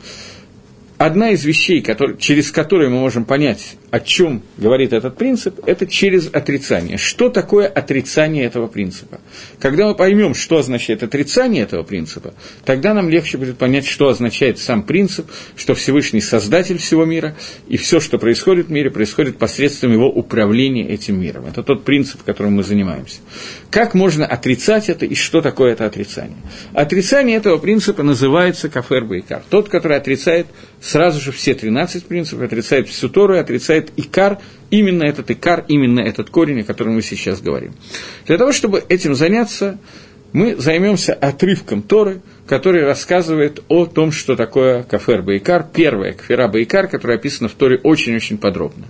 одна 0.97 1.31
из 1.31 1.45
вещей, 1.45 1.81
который, 1.81 2.17
через 2.17 2.51
которые 2.51 2.89
мы 2.89 2.99
можем 2.99 3.25
понять, 3.25 3.77
о 3.91 3.99
чем 3.99 4.41
говорит 4.57 4.93
этот 4.93 5.17
принцип, 5.17 5.59
это 5.65 5.87
через 5.87 6.29
отрицание. 6.31 6.97
Что 6.97 7.29
такое 7.29 7.67
отрицание 7.67 8.45
этого 8.45 8.67
принципа? 8.67 9.19
Когда 9.59 9.87
мы 9.87 9.95
поймем, 9.95 10.33
что 10.33 10.57
означает 10.57 11.03
отрицание 11.03 11.63
этого 11.63 11.83
принципа, 11.83 12.33
тогда 12.65 12.93
нам 12.93 13.09
легче 13.09 13.37
будет 13.37 13.57
понять, 13.57 13.85
что 13.85 14.09
означает 14.09 14.59
сам 14.59 14.83
принцип, 14.83 15.29
что 15.55 15.75
Всевышний 15.75 16.21
Создатель 16.21 16.77
всего 16.77 17.05
мира, 17.05 17.35
и 17.67 17.77
все, 17.77 17.99
что 17.99 18.17
происходит 18.17 18.67
в 18.67 18.71
мире, 18.71 18.91
происходит 18.91 19.37
посредством 19.37 19.93
его 19.93 20.09
управления 20.09 20.87
этим 20.89 21.19
миром. 21.19 21.45
Это 21.45 21.63
тот 21.63 21.83
принцип, 21.83 22.23
которым 22.23 22.55
мы 22.55 22.63
занимаемся. 22.63 23.19
Как 23.69 23.93
можно 23.93 24.25
отрицать 24.25 24.89
это 24.89 25.05
и 25.05 25.13
что 25.13 25.41
такое 25.41 25.73
это 25.73 25.85
отрицание? 25.85 26.37
Отрицание 26.73 27.37
этого 27.37 27.57
принципа 27.57 28.01
называется 28.01 28.69
кафер 28.69 29.03
байкар. 29.03 29.41
Тот, 29.49 29.67
который 29.67 29.97
отрицает 29.97 30.47
сразу 30.81 31.19
же 31.19 31.31
все 31.31 31.53
13 31.53 32.05
принципов, 32.05 32.45
отрицает 32.45 32.87
всю 32.87 33.09
Тору 33.09 33.37
отрицает 33.37 33.91
икар, 33.97 34.39
именно 34.69 35.03
этот 35.03 35.31
икар, 35.31 35.65
именно 35.67 35.99
этот 35.99 36.29
корень, 36.29 36.61
о 36.61 36.63
котором 36.63 36.95
мы 36.95 37.01
сейчас 37.01 37.41
говорим. 37.41 37.73
Для 38.25 38.37
того, 38.37 38.53
чтобы 38.53 38.83
этим 38.87 39.15
заняться, 39.15 39.77
мы 40.33 40.55
займемся 40.55 41.13
отрывком 41.13 41.81
Торы, 41.81 42.21
который 42.45 42.85
рассказывает 42.85 43.63
о 43.67 43.85
том, 43.85 44.11
что 44.11 44.35
такое 44.35 44.83
кафер 44.83 45.21
Байкар, 45.21 45.65
первая 45.73 46.13
кафера 46.13 46.47
Байкар, 46.47 46.87
которая 46.87 47.17
описана 47.17 47.49
в 47.49 47.53
Торе 47.53 47.79
очень-очень 47.83 48.37
подробно. 48.37 48.85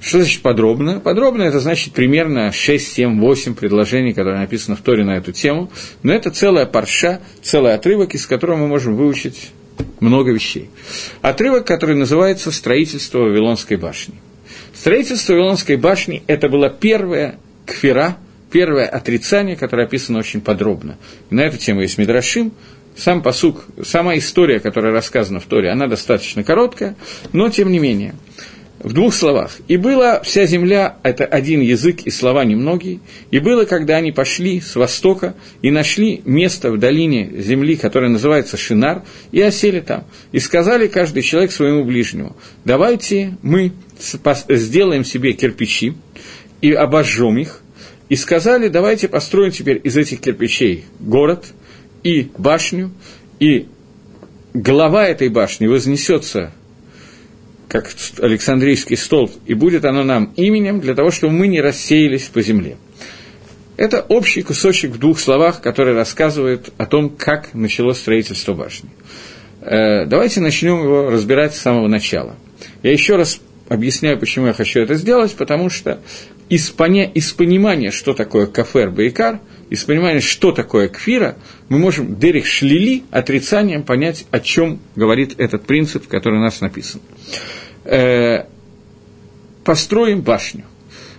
Что 0.00 0.18
значит 0.18 0.42
подробно? 0.42 1.00
Подробно 1.00 1.42
это 1.42 1.58
значит 1.58 1.92
примерно 1.92 2.52
6, 2.52 2.92
7, 2.92 3.20
8 3.20 3.54
предложений, 3.54 4.12
которые 4.12 4.38
написаны 4.38 4.76
в 4.76 4.80
Торе 4.80 5.04
на 5.04 5.16
эту 5.16 5.32
тему. 5.32 5.70
Но 6.02 6.12
это 6.12 6.30
целая 6.30 6.66
парша, 6.66 7.20
целый 7.42 7.74
отрывок, 7.74 8.14
из 8.14 8.26
которого 8.26 8.58
мы 8.58 8.68
можем 8.68 8.96
выучить 8.96 9.50
много 10.00 10.32
вещей. 10.32 10.70
Отрывок, 11.20 11.66
который 11.66 11.96
называется 11.96 12.52
«Строительство 12.52 13.18
Вавилонской 13.18 13.76
башни». 13.76 14.14
Строительство 14.72 15.32
Вавилонской 15.32 15.76
башни– 15.76 16.22
это 16.28 16.48
была 16.48 16.68
первая 16.68 17.38
кфера, 17.66 18.16
первое 18.52 18.86
отрицание, 18.86 19.56
которое 19.56 19.86
описано 19.86 20.20
очень 20.20 20.40
подробно. 20.40 20.96
И 21.30 21.34
на 21.34 21.40
эту 21.40 21.58
тему 21.58 21.82
есть 21.82 21.98
Мидрашим, 21.98 22.52
сам 22.96 23.22
посук, 23.22 23.64
сама 23.84 24.16
история, 24.16 24.60
которая 24.60 24.92
рассказана 24.92 25.40
в 25.40 25.46
Торе, 25.46 25.70
она 25.70 25.88
достаточно 25.88 26.44
короткая, 26.44 26.94
но 27.32 27.48
тем 27.48 27.72
не 27.72 27.80
менее– 27.80 28.14
в 28.80 28.92
двух 28.92 29.14
словах. 29.14 29.56
«И 29.66 29.76
была 29.76 30.20
вся 30.20 30.46
земля, 30.46 30.96
это 31.02 31.24
один 31.24 31.60
язык 31.60 32.02
и 32.04 32.10
слова 32.10 32.44
немногие, 32.44 33.00
и 33.30 33.38
было, 33.38 33.64
когда 33.64 33.96
они 33.96 34.12
пошли 34.12 34.60
с 34.60 34.76
востока 34.76 35.34
и 35.62 35.70
нашли 35.70 36.22
место 36.24 36.70
в 36.70 36.78
долине 36.78 37.30
земли, 37.38 37.76
которое 37.76 38.08
называется 38.08 38.56
Шинар, 38.56 39.02
и 39.32 39.40
осели 39.40 39.80
там, 39.80 40.04
и 40.32 40.38
сказали 40.38 40.86
каждый 40.86 41.22
человек 41.22 41.50
своему 41.50 41.84
ближнему, 41.84 42.36
давайте 42.64 43.36
мы 43.42 43.72
сделаем 44.48 45.04
себе 45.04 45.32
кирпичи 45.32 45.94
и 46.60 46.72
обожжем 46.72 47.38
их, 47.38 47.60
и 48.08 48.16
сказали, 48.16 48.68
давайте 48.68 49.08
построим 49.08 49.50
теперь 49.50 49.80
из 49.84 49.96
этих 49.96 50.20
кирпичей 50.20 50.84
город 51.00 51.52
и 52.02 52.30
башню, 52.38 52.92
и 53.38 53.66
голова 54.54 55.06
этой 55.06 55.28
башни 55.28 55.66
вознесется 55.66 56.52
как 57.68 57.90
Александрийский 58.20 58.96
столб, 58.96 59.30
и 59.46 59.54
будет 59.54 59.84
оно 59.84 60.02
нам 60.02 60.32
именем 60.36 60.80
для 60.80 60.94
того, 60.94 61.10
чтобы 61.10 61.34
мы 61.34 61.48
не 61.48 61.60
рассеялись 61.60 62.24
по 62.24 62.40
земле. 62.40 62.76
Это 63.76 64.00
общий 64.00 64.42
кусочек 64.42 64.92
в 64.92 64.98
двух 64.98 65.20
словах, 65.20 65.60
который 65.60 65.94
рассказывает 65.94 66.72
о 66.78 66.86
том, 66.86 67.10
как 67.10 67.54
началось 67.54 67.98
строительство 67.98 68.54
башни. 68.54 68.90
Э, 69.60 70.06
давайте 70.06 70.40
начнем 70.40 70.82
его 70.82 71.10
разбирать 71.10 71.54
с 71.54 71.60
самого 71.60 71.86
начала. 71.86 72.34
Я 72.82 72.92
еще 72.92 73.16
раз 73.16 73.40
объясняю, 73.68 74.18
почему 74.18 74.46
я 74.46 74.52
хочу 74.52 74.80
это 74.80 74.94
сделать, 74.94 75.34
потому 75.36 75.68
что 75.68 76.00
из, 76.48 76.70
поня... 76.70 77.04
из 77.04 77.32
понимания, 77.32 77.90
что 77.90 78.14
такое 78.14 78.46
кафер 78.46 78.90
бейкар, 78.90 79.40
из 79.70 79.84
понимания, 79.84 80.20
что 80.20 80.52
такое 80.52 80.88
кфира, 80.88 81.36
мы 81.68 81.78
можем 81.78 82.18
дерих 82.18 82.46
шлили 82.46 83.04
отрицанием 83.10 83.82
понять, 83.82 84.26
о 84.30 84.40
чем 84.40 84.80
говорит 84.96 85.34
этот 85.38 85.64
принцип, 85.64 86.08
который 86.08 86.38
у 86.38 86.42
нас 86.42 86.60
написан 86.60 87.00
э, 87.84 88.44
построим 89.64 90.22
башню. 90.22 90.64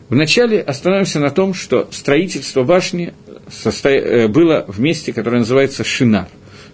Вначале 0.09 0.59
остановимся 0.61 1.19
на 1.19 1.29
том, 1.29 1.53
что 1.53 1.87
строительство 1.91 2.63
башни 2.63 3.13
состо... 3.49 3.89
Э, 3.89 4.27
было 4.27 4.65
в 4.67 4.79
месте, 4.79 5.13
которое 5.13 5.39
называется 5.39 5.83
Шинар. 5.83 6.27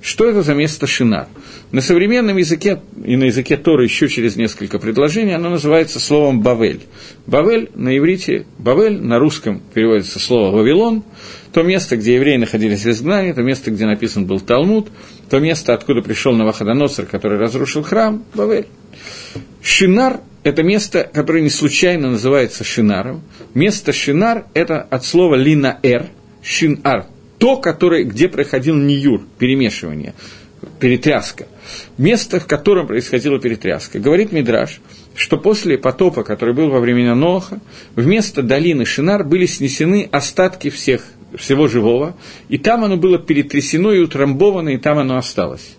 Что 0.05 0.29
это 0.29 0.43
за 0.43 0.53
место 0.53 0.85
Шинар? 0.85 1.25
На 1.71 1.81
современном 1.81 2.37
языке 2.37 2.79
и 3.03 3.15
на 3.15 3.23
языке 3.23 3.57
Тора 3.57 3.83
еще 3.83 4.07
через 4.07 4.35
несколько 4.35 4.77
предложений 4.77 5.33
оно 5.33 5.49
называется 5.49 5.99
словом 5.99 6.41
Бавель. 6.41 6.81
Бавель 7.25 7.71
на 7.73 7.97
иврите, 7.97 8.45
Бавель 8.59 9.01
на 9.01 9.17
русском 9.17 9.63
переводится 9.73 10.19
слово 10.19 10.55
Вавилон, 10.55 11.03
то 11.53 11.63
место, 11.63 11.97
где 11.97 12.13
евреи 12.17 12.37
находились 12.37 12.85
в 12.85 12.89
изгнании, 12.91 13.31
то 13.31 13.41
место, 13.41 13.71
где 13.71 13.87
написан 13.87 14.27
был 14.27 14.39
Талмуд, 14.39 14.89
то 15.27 15.39
место, 15.39 15.73
откуда 15.73 16.03
пришел 16.03 16.33
Наваходоносор, 16.33 17.07
который 17.07 17.39
разрушил 17.39 17.81
храм, 17.81 18.23
Бавель. 18.35 18.67
Шинар– 19.63 20.19
это 20.43 20.61
место, 20.61 21.09
которое 21.11 21.41
не 21.41 21.49
случайно 21.49 22.11
называется 22.11 22.63
Шинаром. 22.63 23.23
Место 23.55 23.91
Шинар– 23.91 24.45
это 24.53 24.81
от 24.81 25.03
слова 25.03 25.33
линаэр, 25.33 26.09
шинар, 26.43 27.07
то, 27.45 27.57
которое, 27.57 28.03
где 28.05 28.27
проходил 28.27 28.75
ниюр, 28.75 29.21
перемешивание, 29.37 30.15
перетряска. 30.79 31.45
Место, 31.95 32.39
в 32.39 32.47
котором 32.47 32.87
происходила 32.87 33.39
перетряска. 33.39 33.99
Говорит 33.99 34.31
Мидраш, 34.31 34.81
что 35.13 35.37
после 35.37 35.77
потопа, 35.77 36.23
который 36.23 36.55
был 36.55 36.71
во 36.71 36.79
времена 36.79 37.13
Ноха, 37.13 37.59
вместо 37.95 38.41
долины 38.41 38.83
Шинар 38.83 39.23
были 39.23 39.45
снесены 39.45 40.09
остатки 40.11 40.71
всех, 40.71 41.03
всего 41.37 41.67
живого, 41.67 42.17
и 42.49 42.57
там 42.57 42.83
оно 42.83 42.97
было 42.97 43.19
перетрясено 43.19 43.93
и 43.93 43.99
утрамбовано, 43.99 44.69
и 44.69 44.77
там 44.79 44.97
оно 44.97 45.15
осталось. 45.15 45.75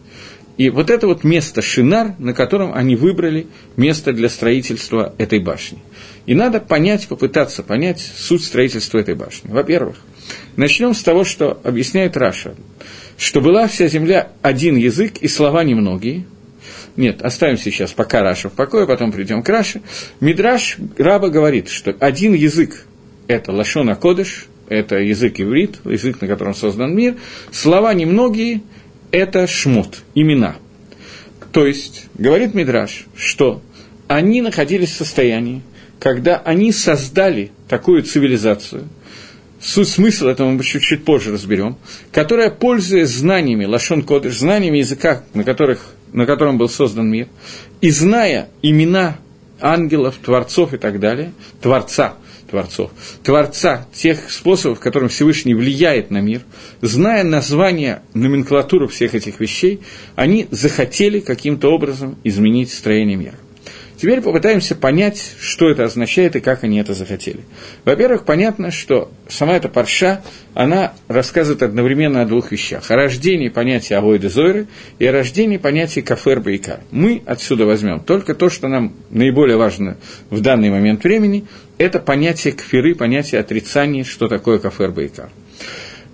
И 0.59 0.71
вот 0.71 0.89
это 0.89 1.09
вот 1.09 1.25
место 1.25 1.63
Шинар, 1.63 2.15
на 2.21 2.33
котором 2.33 2.75
они 2.75 2.95
выбрали 2.95 3.49
место 3.77 4.13
для 4.13 4.29
строительства 4.29 5.17
этой 5.19 5.41
башни. 5.41 5.79
И 6.27 6.35
надо 6.37 6.61
понять, 6.61 7.09
попытаться 7.09 7.65
понять 7.65 8.01
суть 8.01 8.45
строительства 8.45 8.99
этой 8.99 9.17
башни. 9.17 9.51
Во-первых, 9.51 9.97
начнем 10.57 10.95
с 10.95 11.03
того, 11.03 11.25
что 11.25 11.61
объясняет 11.65 12.17
Раша, 12.17 12.55
что 13.17 13.41
была 13.41 13.67
вся 13.67 13.89
земля 13.89 14.33
один 14.43 14.77
язык 14.77 15.19
и 15.19 15.29
слова 15.29 15.65
немногие. 15.65 16.25
Нет, 16.97 17.23
оставим 17.23 17.59
сейчас 17.59 17.93
пока 17.93 18.23
Раша 18.23 18.49
в 18.49 18.53
покое, 18.53 18.87
потом 18.87 19.13
придем 19.13 19.43
к 19.43 19.49
Раше. 19.49 19.83
Мидраш 20.21 20.79
Раба 20.97 21.29
говорит, 21.29 21.69
что 21.69 21.95
один 22.01 22.33
язык– 22.33 22.87
это 23.29 23.53
Лашона 23.53 23.97
Кодыш, 23.97 24.47
это 24.69 24.97
язык 24.97 25.39
иврит, 25.41 25.79
язык, 25.85 26.21
на 26.21 26.27
котором 26.29 26.55
создан 26.55 26.95
мир, 26.95 27.17
слова 27.53 27.93
немногие– 27.93 28.63
это 29.11 29.47
шмот, 29.47 30.03
имена. 30.15 30.57
То 31.53 31.67
есть, 31.67 32.07
говорит 32.15 32.55
Мидраш, 32.55 33.07
что 33.17 33.63
они 34.09 34.41
находились 34.43 34.91
в 34.91 34.97
состоянии, 34.97 35.63
когда 35.99 36.37
они 36.37 36.73
создали 36.73 37.51
такую 37.69 38.03
цивилизацию, 38.03 38.89
суть 39.61 39.89
смысл 39.89 40.27
этого 40.29 40.51
мы 40.51 40.63
чуть-чуть 40.63 41.05
позже 41.05 41.33
разберем, 41.33 41.77
которая, 42.13 42.51
пользуясь 42.51 43.11
знаниями 43.11 43.65
Лашон 43.65 44.03
Кодыш, 44.03 44.39
знаниями 44.39 44.79
языка, 44.79 45.23
на, 45.35 45.45
которых, 45.45 45.81
на 46.13 46.27
котором 46.27 46.59
был 46.59 46.69
создан 46.69 47.09
мир, 47.09 47.29
и 47.81 47.91
зная 47.91 48.49
имена 48.63 49.19
ангелов, 49.61 50.17
творцов 50.23 50.75
и 50.75 50.79
так 50.79 51.01
далее, 51.01 51.33
творца– 51.61 52.15
Творцов, 52.47 52.91
Творца 53.23 53.87
тех 53.93 54.31
способов, 54.31 54.81
которым 54.81 55.09
Всевышний 55.09 55.55
влияет 55.55 56.11
на 56.11 56.21
мир, 56.21 56.43
зная 56.81 57.25
название, 57.25 58.03
номенклатуру 58.15 58.89
всех 58.89 59.15
этих 59.15 59.41
вещей, 59.41 59.81
они 60.15 60.47
захотели 60.51 61.21
каким-то 61.21 61.69
образом 61.69 62.17
изменить 62.25 62.73
строение 62.73 63.17
мира. 63.17 63.37
Теперь 63.99 64.21
попытаемся 64.21 64.75
понять, 64.75 65.35
что 65.41 65.71
это 65.71 65.85
означает 65.85 66.37
и 66.37 66.41
как 66.41 66.65
они 66.65 66.79
это 66.79 66.93
захотели. 66.93 67.41
Во-первых, 67.85 68.25
понятно, 68.25 68.71
что 68.71 69.11
сама 69.27 69.57
эта 69.57 69.71
парша, 69.71 70.23
она 70.53 70.93
рассказывает 71.09 71.63
одновременно 71.63 72.21
о 72.21 72.27
двух 72.27 72.53
вещах. 72.53 72.91
О 72.91 72.97
рождении 72.97 73.49
понятия 73.49 73.97
Авойды 73.97 74.29
Зойры 74.29 74.67
и 74.99 75.07
о 75.07 75.13
рождении 75.13 75.57
понятия 75.57 76.03
Кафер 76.03 76.41
Байкар. 76.41 76.81
Мы 76.91 77.23
отсюда 77.25 77.65
возьмем 77.65 78.01
только 78.01 78.35
то, 78.35 78.51
что 78.51 78.69
нам 78.69 78.93
наиболее 79.11 79.57
важно 79.57 79.97
в 80.29 80.43
данный 80.43 80.69
момент 80.69 81.03
времени, 81.03 81.47
это 81.79 81.99
понятие 81.99 82.53
кфиры, 82.53 82.95
понятие 82.95 83.41
отрицания, 83.41 84.05
что 84.05 84.29
такое 84.29 84.59
Кафер 84.59 84.91
Байкар. 84.91 85.31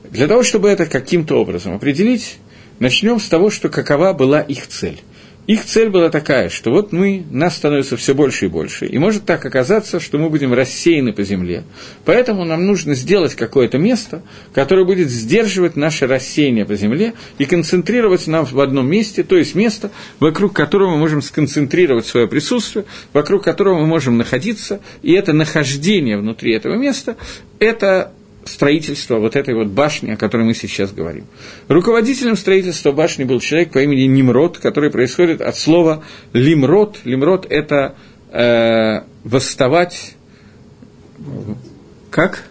Для 0.08 0.28
того, 0.28 0.44
чтобы 0.44 0.68
это 0.68 0.86
каким-то 0.86 1.40
образом 1.40 1.74
определить, 1.74 2.38
начнем 2.78 3.18
с 3.18 3.28
того, 3.28 3.50
что 3.50 3.68
какова 3.68 4.12
была 4.12 4.40
их 4.40 4.68
цель. 4.68 5.00
Их 5.46 5.64
цель 5.64 5.88
была 5.88 6.08
такая, 6.08 6.50
что 6.50 6.70
вот 6.70 6.92
мы, 6.92 7.24
нас 7.30 7.56
становится 7.56 7.96
все 7.96 8.14
больше 8.14 8.46
и 8.46 8.48
больше, 8.48 8.86
и 8.86 8.98
может 8.98 9.24
так 9.24 9.44
оказаться, 9.44 9.98
что 9.98 10.18
мы 10.18 10.30
будем 10.30 10.54
рассеяны 10.54 11.12
по 11.12 11.24
земле. 11.24 11.64
Поэтому 12.04 12.44
нам 12.44 12.64
нужно 12.64 12.94
сделать 12.94 13.34
какое-то 13.34 13.76
место, 13.76 14.22
которое 14.54 14.84
будет 14.84 15.10
сдерживать 15.10 15.74
наше 15.74 16.06
рассеяние 16.06 16.64
по 16.64 16.76
земле 16.76 17.14
и 17.38 17.44
концентрировать 17.44 18.28
нас 18.28 18.52
в 18.52 18.60
одном 18.60 18.88
месте, 18.88 19.24
то 19.24 19.36
есть 19.36 19.56
место, 19.56 19.90
вокруг 20.20 20.52
которого 20.52 20.90
мы 20.92 20.98
можем 20.98 21.20
сконцентрировать 21.22 22.06
свое 22.06 22.28
присутствие, 22.28 22.84
вокруг 23.12 23.42
которого 23.42 23.80
мы 23.80 23.86
можем 23.86 24.16
находиться, 24.18 24.80
и 25.02 25.12
это 25.12 25.32
нахождение 25.32 26.16
внутри 26.18 26.54
этого 26.54 26.76
места, 26.76 27.16
это 27.58 28.12
строительства 28.44 29.18
вот 29.18 29.36
этой 29.36 29.54
вот 29.54 29.68
башни, 29.68 30.12
о 30.12 30.16
которой 30.16 30.44
мы 30.44 30.54
сейчас 30.54 30.92
говорим. 30.92 31.26
Руководителем 31.68 32.36
строительства 32.36 32.92
башни 32.92 33.24
был 33.24 33.40
человек 33.40 33.72
по 33.72 33.78
имени 33.78 34.02
Нимрод, 34.02 34.58
который 34.58 34.90
происходит 34.90 35.40
от 35.40 35.56
слова 35.56 36.02
лимрод. 36.32 36.98
Лимрод– 37.04 37.46
это 37.50 37.94
э, 38.30 39.02
восставать, 39.24 40.14
как? 42.10 42.44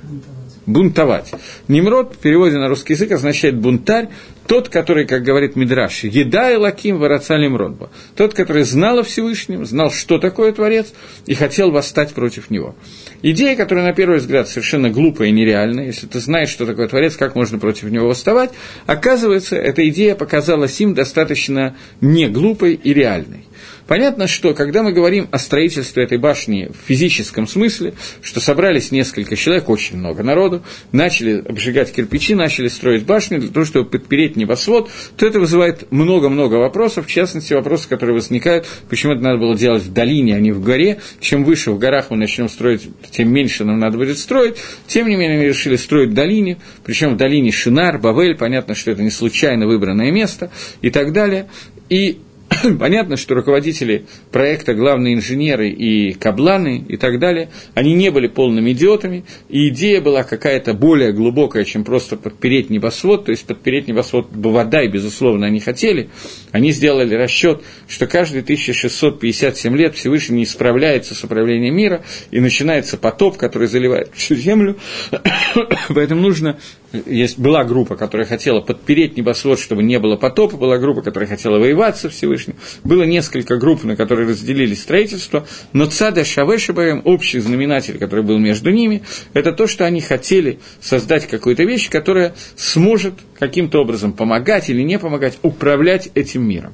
Бунтовать. 0.66 1.32
Нимрод 1.68 2.16
в 2.16 2.18
переводе 2.20 2.58
на 2.58 2.68
русский 2.68 2.94
язык 2.94 3.12
означает 3.12 3.58
бунтарь, 3.58 4.10
тот, 4.52 4.68
который, 4.68 5.06
как 5.06 5.24
говорит 5.24 5.56
Мидраш, 5.56 6.04
еда 6.04 6.52
и 6.52 6.58
лаким 6.58 6.98
вороца 6.98 7.38
Лимродба. 7.38 7.90
Тот, 8.18 8.34
который 8.34 8.64
знал 8.64 9.00
о 9.00 9.04
Всевышнем, 9.04 9.66
знал, 9.66 9.92
что 9.92 10.18
такое 10.18 10.52
Творец, 10.52 10.92
и 11.26 11.36
хотел 11.36 11.72
восстать 11.72 12.14
против 12.14 12.50
него. 12.50 12.76
Идея, 13.22 13.56
которая 13.56 13.86
на 13.86 13.94
первый 13.94 14.18
взгляд 14.18 14.50
совершенно 14.50 14.90
глупая 14.90 15.30
и 15.30 15.32
нереальная, 15.32 15.86
если 15.86 16.06
ты 16.06 16.20
знаешь, 16.20 16.50
что 16.50 16.66
такое 16.66 16.90
Творец, 16.90 17.16
как 17.16 17.34
можно 17.34 17.60
против 17.60 17.84
него 17.84 18.10
восставать, 18.10 18.52
оказывается, 18.88 19.56
эта 19.56 19.88
идея 19.88 20.16
показалась 20.16 20.82
им 20.82 20.96
достаточно 20.96 21.78
не 22.02 22.28
глупой 22.28 22.74
и 22.74 22.94
реальной. 22.94 23.46
Понятно, 23.88 24.28
что 24.28 24.54
когда 24.54 24.84
мы 24.84 24.94
говорим 24.94 25.28
о 25.32 25.40
строительстве 25.40 26.04
этой 26.04 26.18
башни 26.18 26.70
в 26.70 26.88
физическом 26.88 27.48
смысле, 27.48 27.94
что 28.22 28.40
собрались 28.40 28.92
несколько 28.92 29.36
человек, 29.36 29.70
очень 29.70 29.98
много 29.98 30.24
народу, 30.24 30.64
начали 30.92 31.40
обжигать 31.40 31.92
кирпичи, 31.92 32.36
начали 32.36 32.68
строить 32.68 33.06
башни 33.06 33.38
для 33.38 33.50
того, 33.50 33.66
чтобы 33.66 33.90
подпереть 33.90 34.36
небосвод, 34.36 34.90
то 35.18 35.26
это 35.26 35.40
вызывает 35.40 35.92
много-много 35.92 36.56
вопросов, 36.56 37.08
в 37.08 37.10
частности, 37.10 37.54
вопросы, 37.54 37.90
которые 37.90 38.16
возникают, 38.16 38.66
почему 38.90 39.14
это 39.14 39.22
надо 39.22 39.38
было 39.40 39.56
делать 39.56 39.84
в 39.84 39.92
долине, 39.92 40.36
а 40.36 40.40
не 40.40 40.52
в 40.52 40.64
горе. 40.64 41.00
Чем 41.20 41.44
выше 41.44 41.72
в 41.72 41.80
горах 41.80 42.10
мы 42.10 42.18
начнем 42.18 42.50
строить, 42.50 42.90
тем 43.12 43.32
меньше 43.32 43.66
нам 43.66 43.80
надо 43.80 43.98
будет 43.98 44.18
строить. 44.18 44.56
Тем 44.88 45.08
не 45.08 45.16
менее, 45.16 45.40
мы 45.40 45.46
решили 45.46 45.76
строить 45.76 46.10
в 46.10 46.14
долине, 46.14 46.58
причем 46.84 47.16
в 47.16 47.18
долине 47.18 47.52
Шинар, 47.52 47.98
Бавель, 48.00 48.36
понятно, 48.36 48.76
что 48.76 48.92
это 48.92 49.02
не 49.04 49.12
случайно 49.12 49.68
выбранное 49.68 50.12
место 50.12 50.52
и 50.82 50.90
так 50.90 51.14
далее. 51.14 51.48
И 51.90 52.20
понятно, 52.80 53.18
что 53.18 53.36
руководители 53.36 54.06
проекта, 54.32 54.74
главные 54.74 55.16
инженеры 55.16 55.70
и 55.70 56.14
кабланы 56.14 56.84
и 56.88 56.98
так 56.98 57.20
далее, 57.20 57.50
они 57.74 57.94
не 57.94 58.10
были 58.10 58.28
полными 58.28 58.72
идиотами, 58.72 59.26
и 59.50 59.70
идея 59.70 60.02
была 60.02 60.24
какая-то 60.24 60.74
более 60.74 61.14
глубокая, 61.14 61.64
чем 61.64 61.84
просто 61.84 62.18
подпереть 62.18 62.70
небосвод, 62.70 63.26
то 63.26 63.32
есть 63.32 63.46
подпереть 63.46 63.88
небосвод 63.88 64.28
и, 64.32 64.88
безусловно, 64.88 65.48
они 65.48 65.60
хотели. 65.60 66.10
Они 66.52 66.72
сделали 66.72 67.16
расчет, 67.16 67.62
что 67.88 68.08
каждые 68.08 68.42
1657 68.42 69.78
лет 69.78 69.96
Всевышний 69.96 70.40
не 70.40 70.46
справляется 70.46 71.16
с 71.16 71.24
управлением 71.24 71.76
мира, 71.76 72.04
и 72.32 72.40
начинается 72.40 72.98
потоп, 72.98 73.38
который 73.38 73.68
заливает 73.68 74.12
всю 74.14 74.36
землю, 74.36 74.78
поэтому 75.90 76.22
нужно 76.22 76.60
есть, 76.94 77.40
была 77.40 77.64
группа, 77.64 77.96
которая 77.96 78.28
хотела 78.28 78.62
подпереть 78.62 79.18
небосвод, 79.18 79.60
чтобы 79.60 79.84
не 79.84 80.00
было 80.00 80.16
потопа, 80.16 80.58
была 80.58 80.78
группа, 80.78 81.02
которая 81.02 81.30
хотела 81.30 81.58
воевать 81.58 81.98
со 81.98 82.10
Всевышним, 82.10 82.56
было 82.84 83.04
несколько 83.04 83.58
групп, 83.58 83.84
на 83.84 83.96
которые 83.96 84.30
разделили 84.30 84.74
строительство, 84.74 85.46
но 85.74 85.86
Цада 85.86 86.26
Шавешибаем, 86.26 87.02
общий 87.06 87.40
знаменатель, 87.40 87.98
который 87.98 88.24
был 88.24 88.38
между 88.38 88.72
ними, 88.72 89.04
это 89.34 89.52
то, 89.54 89.68
что 89.68 89.86
они 89.86 90.02
хотели 90.02 90.60
создать 90.80 91.28
какую-то 91.28 91.64
вещь, 91.64 91.90
которая 91.90 92.36
сможет 92.56 93.14
каким-то 93.42 93.82
образом 93.82 94.14
помогать 94.14 94.70
или 94.70 94.84
не 94.84 95.00
помогать 95.00 95.40
управлять 95.42 96.10
этим 96.14 96.48
миром. 96.48 96.74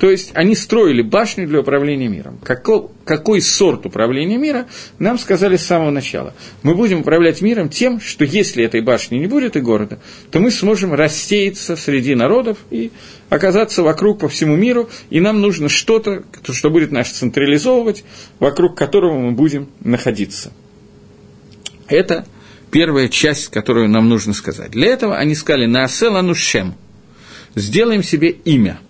То 0.00 0.10
есть 0.10 0.32
они 0.34 0.56
строили 0.56 1.00
башню 1.00 1.46
для 1.46 1.60
управления 1.60 2.08
миром. 2.08 2.40
Какой, 2.42 2.88
какой 3.04 3.40
сорт 3.40 3.86
управления 3.86 4.36
мира, 4.36 4.66
нам 4.98 5.16
сказали 5.16 5.56
с 5.56 5.64
самого 5.64 5.90
начала. 5.90 6.34
Мы 6.64 6.74
будем 6.74 7.02
управлять 7.02 7.40
миром 7.40 7.68
тем, 7.68 8.00
что 8.00 8.24
если 8.24 8.64
этой 8.64 8.80
башни 8.80 9.18
не 9.18 9.28
будет 9.28 9.54
и 9.54 9.60
города, 9.60 10.00
то 10.32 10.40
мы 10.40 10.50
сможем 10.50 10.92
рассеяться 10.92 11.76
среди 11.76 12.16
народов 12.16 12.58
и 12.70 12.90
оказаться 13.28 13.84
вокруг 13.84 14.18
по 14.18 14.28
всему 14.28 14.56
миру, 14.56 14.90
и 15.10 15.20
нам 15.20 15.40
нужно 15.40 15.68
что-то, 15.68 16.24
что 16.50 16.68
будет 16.68 16.90
нас 16.90 17.10
централизовывать, 17.10 18.02
вокруг 18.40 18.76
которого 18.76 19.16
мы 19.16 19.30
будем 19.30 19.68
находиться. 19.84 20.50
Это 21.86 22.26
первая 22.70 23.08
часть, 23.08 23.48
которую 23.48 23.88
нам 23.88 24.08
нужно 24.08 24.32
сказать. 24.34 24.70
Для 24.70 24.88
этого 24.88 25.16
они 25.16 25.34
сказали 25.34 25.66
«Наасел 25.66 26.16
анушем»– 26.16 26.74
«Сделаем 27.54 28.02
себе 28.02 28.30
имя». 28.30 28.80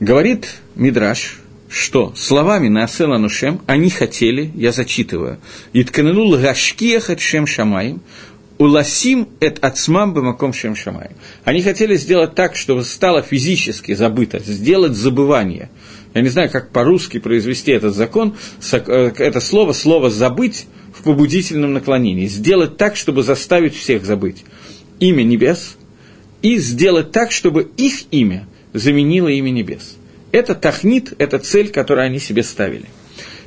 Говорит 0.00 0.46
Мидраш, 0.76 1.40
что 1.68 2.12
словами 2.14 2.68
Наасел 2.68 3.12
Анушем 3.12 3.60
они 3.66 3.90
хотели, 3.90 4.50
я 4.54 4.72
зачитываю, 4.72 5.38
«Итканелу 5.72 6.36
лгашкиях 6.36 7.10
шем 7.18 7.46
шамаем, 7.46 8.00
уласим 8.58 9.28
эт 9.40 9.58
ацмам 9.62 10.14
бамаком 10.14 10.52
шем 10.52 10.76
шамаем». 10.76 11.12
Они 11.44 11.62
хотели 11.62 11.96
сделать 11.96 12.34
так, 12.34 12.56
чтобы 12.56 12.84
стало 12.84 13.22
физически 13.22 13.94
забыто, 13.94 14.38
сделать 14.38 14.94
забывание. 14.94 15.68
Я 16.14 16.22
не 16.22 16.28
знаю, 16.28 16.48
как 16.48 16.70
по-русски 16.70 17.18
произвести 17.18 17.72
этот 17.72 17.94
закон, 17.94 18.36
э, 18.72 19.12
это 19.18 19.40
слово, 19.40 19.72
слово 19.72 20.10
«забыть» 20.10 20.66
в 20.98 21.02
побудительном 21.02 21.72
наклонении. 21.72 22.26
Сделать 22.26 22.76
так, 22.76 22.96
чтобы 22.96 23.22
заставить 23.22 23.74
всех 23.74 24.04
забыть 24.04 24.44
имя 25.00 25.22
небес 25.22 25.76
и 26.42 26.56
сделать 26.58 27.12
так, 27.12 27.32
чтобы 27.32 27.70
их 27.76 28.04
имя– 28.10 28.46
заменило 28.72 29.28
имя 29.28 29.50
небес. 29.50 29.96
Это 30.32 30.54
тахнит, 30.54 31.14
это 31.18 31.38
цель, 31.38 31.68
которую 31.70 32.06
они 32.06 32.18
себе 32.18 32.42
ставили. 32.42 32.86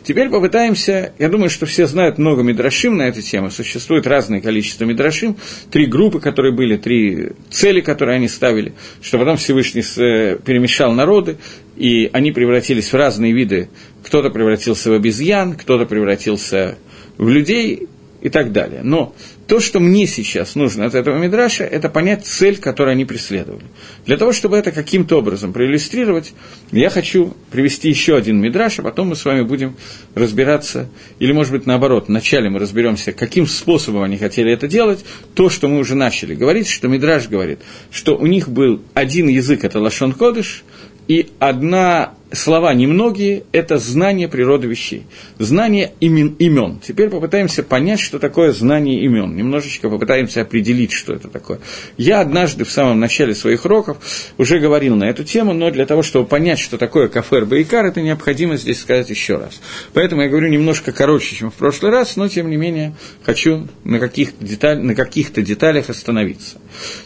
Теперь 0.03 0.29
попытаемся, 0.29 1.13
я 1.19 1.29
думаю, 1.29 1.51
что 1.51 1.67
все 1.67 1.85
знают 1.85 2.17
много 2.17 2.41
мидрашим 2.41 2.97
на 2.97 3.03
эту 3.03 3.21
тему, 3.21 3.51
существует 3.51 4.07
разное 4.07 4.41
количество 4.41 4.83
мидрашим, 4.83 5.37
три 5.69 5.85
группы, 5.85 6.19
которые 6.19 6.51
были, 6.51 6.75
три 6.75 7.33
цели, 7.51 7.81
которые 7.81 8.15
они 8.15 8.27
ставили, 8.27 8.73
что 9.03 9.19
потом 9.19 9.37
Всевышний 9.37 9.83
э, 9.83 10.39
перемешал 10.43 10.91
народы, 10.93 11.37
и 11.77 12.09
они 12.13 12.31
превратились 12.31 12.91
в 12.91 12.95
разные 12.95 13.31
виды, 13.31 13.69
кто-то 14.03 14.31
превратился 14.31 14.89
в 14.89 14.93
обезьян, 14.93 15.53
кто-то 15.53 15.85
превратился 15.85 16.79
людей 17.17 17.87
и 18.21 18.29
так 18.29 18.51
далее. 18.51 18.81
Но 18.83 19.15
то, 19.47 19.59
что 19.59 19.79
мне 19.79 20.07
сейчас 20.07 20.55
нужно 20.55 20.85
от 20.85 20.95
этого 20.95 21.17
Мидраша, 21.17 21.63
это 21.63 21.89
понять 21.89 22.25
цель, 22.25 22.57
которую 22.57 22.93
они 22.93 23.03
преследовали. 23.03 23.65
Для 24.05 24.15
того, 24.15 24.31
чтобы 24.31 24.57
это 24.57 24.71
каким-то 24.71 25.17
образом 25.17 25.51
проиллюстрировать, 25.51 26.33
я 26.71 26.89
хочу 26.89 27.33
привести 27.49 27.89
еще 27.89 28.15
один 28.15 28.39
Мидраш, 28.39 28.79
а 28.79 28.83
потом 28.83 29.09
мы 29.09 29.15
с 29.15 29.25
вами 29.25 29.41
будем 29.41 29.75
разбираться, 30.15 30.87
или, 31.19 31.33
может 31.33 31.51
быть, 31.51 31.65
наоборот, 31.65 32.05
вначале 32.07 32.49
мы 32.49 32.59
разберемся, 32.59 33.11
каким 33.11 33.47
способом 33.47 34.03
они 34.03 34.17
хотели 34.17 34.53
это 34.53 34.67
делать, 34.67 35.03
то, 35.33 35.49
что 35.49 35.67
мы 35.67 35.79
уже 35.79 35.95
начали 35.95 36.35
говорить, 36.35 36.69
что 36.69 36.87
Мидраш 36.87 37.27
говорит, 37.27 37.59
что 37.89 38.15
у 38.15 38.27
них 38.27 38.47
был 38.47 38.81
один 38.93 39.27
язык, 39.27 39.63
это 39.63 39.79
Лашон 39.79 40.13
Кодыш, 40.13 40.63
и 41.07 41.29
одна 41.39 42.13
слова 42.31 42.73
немногие– 42.73 43.43
это 43.51 43.77
знание 43.77 44.27
природы 44.27 44.67
вещей, 44.67 45.05
знание 45.37 45.91
имен, 45.99 46.35
имен. 46.39 46.79
Теперь 46.79 47.09
попытаемся 47.09 47.63
понять, 47.63 47.99
что 47.99 48.19
такое 48.19 48.51
знание 48.51 49.03
имен. 49.03 49.35
Немножечко 49.35 49.89
попытаемся 49.89 50.41
определить, 50.41 50.91
что 50.91 51.13
это 51.13 51.27
такое. 51.27 51.59
Я 51.97 52.21
однажды 52.21 52.63
в 52.63 52.71
самом 52.71 52.99
начале 52.99 53.35
своих 53.35 53.65
уроков 53.65 53.97
уже 54.37 54.59
говорил 54.59 54.95
на 54.95 55.05
эту 55.05 55.23
тему, 55.23 55.53
но 55.53 55.71
для 55.71 55.85
того, 55.85 56.03
чтобы 56.03 56.27
понять, 56.27 56.59
что 56.59 56.77
такое 56.77 57.07
кафер 57.07 57.45
Бейкар, 57.45 57.85
это 57.85 58.01
необходимо 58.01 58.57
здесь 58.57 58.79
сказать 58.79 59.09
еще 59.09 59.37
раз. 59.37 59.61
Поэтому 59.93 60.21
я 60.21 60.29
говорю 60.29 60.49
немножко 60.49 60.91
короче, 60.91 61.35
чем 61.35 61.51
в 61.51 61.55
прошлый 61.55 61.91
раз, 61.91 62.15
но 62.15 62.27
тем 62.27 62.49
не 62.49 62.57
менее 62.57 62.95
хочу 63.23 63.67
на 63.83 63.99
каких-то, 63.99 64.43
деталь, 64.43 64.79
на 64.79 64.95
каких-то 64.95 65.41
деталях 65.41 65.89
остановиться. 65.89 66.57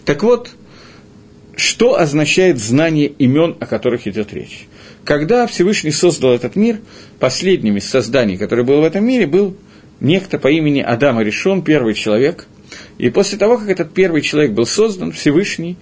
Так 0.06 0.24
вот, 0.24 0.52
что 1.56 1.98
означает 1.98 2.60
знание 2.60 3.08
имен, 3.08 3.56
о 3.60 3.66
которых 3.66 4.08
идет 4.08 4.34
речь? 4.34 4.68
Когда 5.06 5.46
Всевышний 5.46 5.92
создал 5.92 6.34
этот 6.34 6.56
мир, 6.56 6.80
последним 7.20 7.78
из 7.78 7.88
созданий, 7.88 8.38
который 8.38 8.66
был 8.66 8.82
в 8.82 8.84
этом 8.84 9.06
мире, 9.06 9.28
был 9.28 9.56
некто 10.00 10.40
по 10.40 10.48
имени 10.48 10.82
Адама 10.82 11.22
Решон, 11.22 11.62
первый 11.62 11.94
человек. 11.94 12.48
И 12.98 13.12
после 13.12 13.38
того, 13.38 13.58
как 13.58 13.70
этот 13.70 13.94
первый 13.94 14.22
человек 14.22 14.54
был 14.54 14.66
создан, 14.66 15.12
Всевышний 15.12 15.78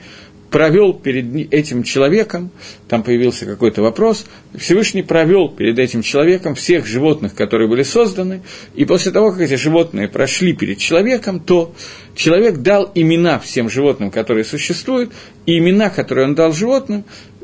провел 0.53 0.93
перед 0.93 1.51
этим 1.51 1.81
человеком, 1.81 2.51
там 2.87 3.01
появился 3.01 3.47
какой-то 3.47 3.81
вопрос, 3.81 4.25
Всевышний 4.55 5.01
провел 5.01 5.49
перед 5.49 5.79
этим 5.79 6.03
человеком 6.03 6.53
всех 6.53 6.85
животных, 6.85 7.33
которые 7.33 7.67
были 7.67 7.81
созданы, 7.81 8.43
и 8.75 8.85
после 8.85 9.11
того, 9.11 9.31
как 9.31 9.41
эти 9.41 9.55
животные 9.55 10.07
прошли 10.07 10.53
перед 10.53 10.77
человеком, 10.77 11.39
то 11.39 11.73
человек 12.15 12.57
дал 12.57 12.91
имена 12.93 13.39
всем 13.39 13.67
животным, 13.67 14.11
которые 14.11 14.43
существуют, 14.43 15.11
и 15.47 15.57
имена, 15.57 15.89
которые 15.89 16.27
он 16.27 16.35
дал 16.35 16.53
животным, 16.53 17.03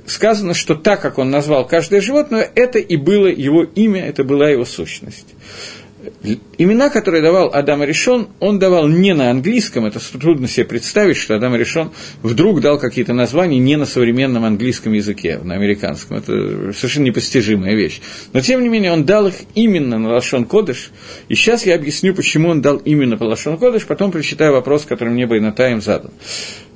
сказано, 0.10 0.54
что 0.54 0.76
так, 0.76 1.02
как 1.02 1.17
он 1.17 1.30
назвал 1.30 1.67
каждое 1.67 2.02
животное, 2.02 2.50
это 2.56 2.80
и 2.80 2.98
было 2.98 3.28
его 3.28 3.63
имя, 3.63 4.06
это 4.06 4.24
была 4.24 4.50
его 4.50 4.65
сущность. 4.65 5.28
Имена, 6.58 6.89
которые 6.89 7.22
давал 7.22 7.50
Адам 7.54 7.84
Решон, 7.84 8.30
он 8.39 8.58
давал 8.58 8.88
не 8.88 9.13
на 9.13 9.32
английском, 9.32 9.86
это 9.86 10.00
трудно 10.17 10.48
себе 10.48 10.65
представить, 10.65 11.17
что 11.17 11.36
Адам 11.36 11.56
Решон 11.56 11.91
вдруг 12.24 12.62
дал 12.62 12.80
какие-то 12.80 13.13
названия 13.13 13.60
не 13.60 13.76
на 13.76 13.86
современном 13.86 14.45
английском 14.45 14.93
языке, 14.93 15.39
на 15.43 15.56
американском. 15.56 16.17
Это 16.17 16.72
совершенно 16.74 17.06
непостижимая 17.06 17.76
вещь. 17.76 18.00
Но, 18.32 18.39
тем 18.39 18.63
не 18.63 18.69
менее, 18.69 18.93
он 18.93 19.04
дал 19.04 19.28
их 19.28 19.36
именно 19.56 20.00
на 20.00 20.13
Лашон 20.13 20.45
Кодыш, 20.45 20.91
и 21.28 21.36
сейчас 21.36 21.65
я 21.65 21.76
объясню, 21.76 22.15
почему 22.15 22.50
он 22.50 22.62
дал 22.62 22.78
именно 22.78 23.17
по 23.17 23.26
Лашон 23.26 23.58
Кодыш, 23.58 23.86
потом 23.86 24.12
прочитаю 24.12 24.54
вопрос, 24.54 24.86
который 24.86 25.10
мне 25.10 25.28
Байнатаем 25.28 25.82
задал. 25.82 26.12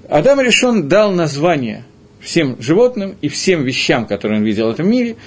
Адам 0.10 0.41
Решон 0.41 0.89
дал 0.89 1.13
название 1.13 1.86
всем 2.24 2.56
животным 2.60 3.16
и 3.22 3.28
всем 3.28 3.64
вещам, 3.64 4.06
которые 4.06 4.40
он 4.40 4.46
видел 4.46 4.68
в 4.68 4.72
этом 4.72 4.90
мире, 4.90 5.18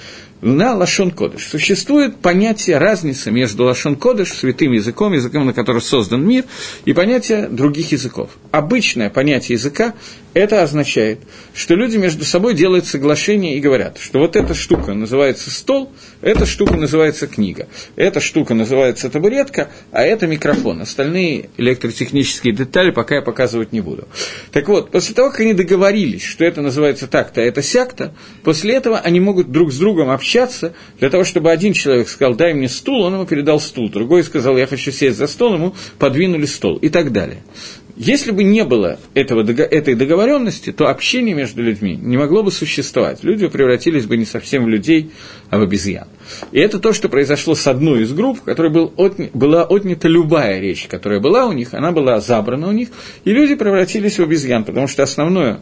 на 0.41 0.75
Лашон 0.75 1.11
Кодыш. 1.11 1.47
Существует 1.47 2.17
понятие 2.17 2.77
разницы 2.77 3.31
между 3.31 3.63
Лашон 3.63 3.95
Кодыш, 3.95 4.33
святым 4.33 4.71
языком, 4.71 5.13
языком, 5.13 5.45
на 5.45 5.53
котором 5.53 5.81
создан 5.81 6.27
мир, 6.27 6.45
и 6.85 6.93
понятие 6.93 7.47
других 7.47 7.91
языков. 7.91 8.31
Обычное 8.51 9.09
понятие 9.09 9.55
языка 9.55 9.93
это 10.33 10.61
означает, 10.61 11.19
что 11.53 11.75
люди 11.75 11.97
между 11.97 12.23
собой 12.23 12.53
делают 12.53 12.85
соглашение 12.85 13.57
и 13.57 13.59
говорят, 13.59 13.97
что 13.97 14.19
вот 14.19 14.35
эта 14.35 14.53
штука 14.53 14.93
называется 14.93 15.49
стол, 15.49 15.91
эта 16.21 16.45
штука 16.45 16.75
называется 16.75 17.27
книга, 17.27 17.67
эта 17.95 18.19
штука 18.19 18.53
называется 18.53 19.09
табуретка, 19.09 19.69
а 19.91 20.03
это 20.03 20.27
микрофон. 20.27 20.81
Остальные 20.81 21.49
электротехнические 21.57 22.53
детали 22.53 22.91
пока 22.91 23.15
я 23.15 23.21
показывать 23.21 23.71
не 23.71 23.81
буду. 23.81 24.07
Так 24.51 24.67
вот, 24.67 24.91
после 24.91 25.15
того, 25.15 25.31
как 25.31 25.39
они 25.39 25.53
договорились, 25.53 26.23
что 26.23 26.45
это 26.45 26.61
называется 26.61 27.07
так-то, 27.07 27.41
а 27.41 27.43
это 27.43 27.61
сяк-то, 27.61 28.13
после 28.43 28.75
этого 28.75 28.99
они 28.99 29.19
могут 29.19 29.51
друг 29.51 29.71
с 29.73 29.77
другом 29.77 30.09
общаться 30.09 30.73
для 30.99 31.09
того, 31.09 31.23
чтобы 31.23 31.51
один 31.51 31.73
человек 31.73 32.07
сказал, 32.09 32.35
дай 32.35 32.53
мне 32.53 32.69
стул, 32.69 33.01
он 33.01 33.15
ему 33.15 33.25
передал 33.25 33.59
стул, 33.59 33.89
другой 33.89 34.23
сказал, 34.23 34.57
я 34.57 34.67
хочу 34.67 34.91
сесть 34.91 35.17
за 35.17 35.27
стол, 35.27 35.55
ему 35.55 35.75
подвинули 35.97 36.45
стол 36.45 36.77
и 36.77 36.89
так 36.89 37.11
далее. 37.11 37.41
Если 37.97 38.29
бы 38.29 38.43
не 38.43 38.63
было 38.63 38.99
этого, 39.15 39.41
этой 39.41 39.95
договоренности, 39.95 40.71
то 40.71 40.87
общение 40.87 41.33
между 41.33 41.63
людьми 41.63 41.97
не 41.99 42.15
могло 42.15 42.43
бы 42.43 42.51
существовать. 42.51 43.23
Люди 43.23 43.47
превратились 43.47 44.05
бы 44.05 44.17
не 44.17 44.25
совсем 44.25 44.65
в 44.65 44.67
людей, 44.67 45.09
а 45.49 45.57
в 45.57 45.63
обезьян. 45.63 46.07
И 46.51 46.59
это 46.59 46.77
то, 46.77 46.93
что 46.93 47.09
произошло 47.09 47.55
с 47.55 47.65
одной 47.65 48.03
из 48.03 48.13
групп, 48.13 48.39
в 48.39 48.43
которой 48.43 48.71
был 48.71 48.93
отня, 48.97 49.29
была 49.33 49.63
отнята 49.63 50.07
любая 50.07 50.59
речь, 50.59 50.85
которая 50.87 51.19
была 51.19 51.47
у 51.47 51.53
них, 51.53 51.73
она 51.73 51.91
была 51.91 52.19
забрана 52.19 52.67
у 52.67 52.71
них, 52.71 52.89
и 53.25 53.33
люди 53.33 53.55
превратились 53.55 54.19
в 54.19 54.23
обезьян, 54.23 54.63
потому 54.63 54.87
что 54.87 55.01
основное 55.01 55.61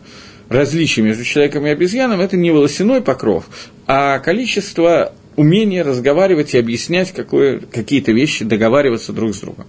различие 0.50 1.06
между 1.06 1.24
человеком 1.24 1.66
и 1.66 1.70
обезьяном– 1.70 2.20
это 2.22 2.36
не 2.36 2.52
волосяной 2.52 3.02
покров, 3.02 3.46
а 3.88 4.20
количество 4.20 5.14
умение 5.36 5.82
разговаривать 5.82 6.54
и 6.54 6.58
объяснять 6.58 7.12
какие-то 7.12 8.12
вещи, 8.12 8.46
договариваться 8.46 9.14
друг 9.14 9.36
с 9.36 9.40
другом. 9.40 9.66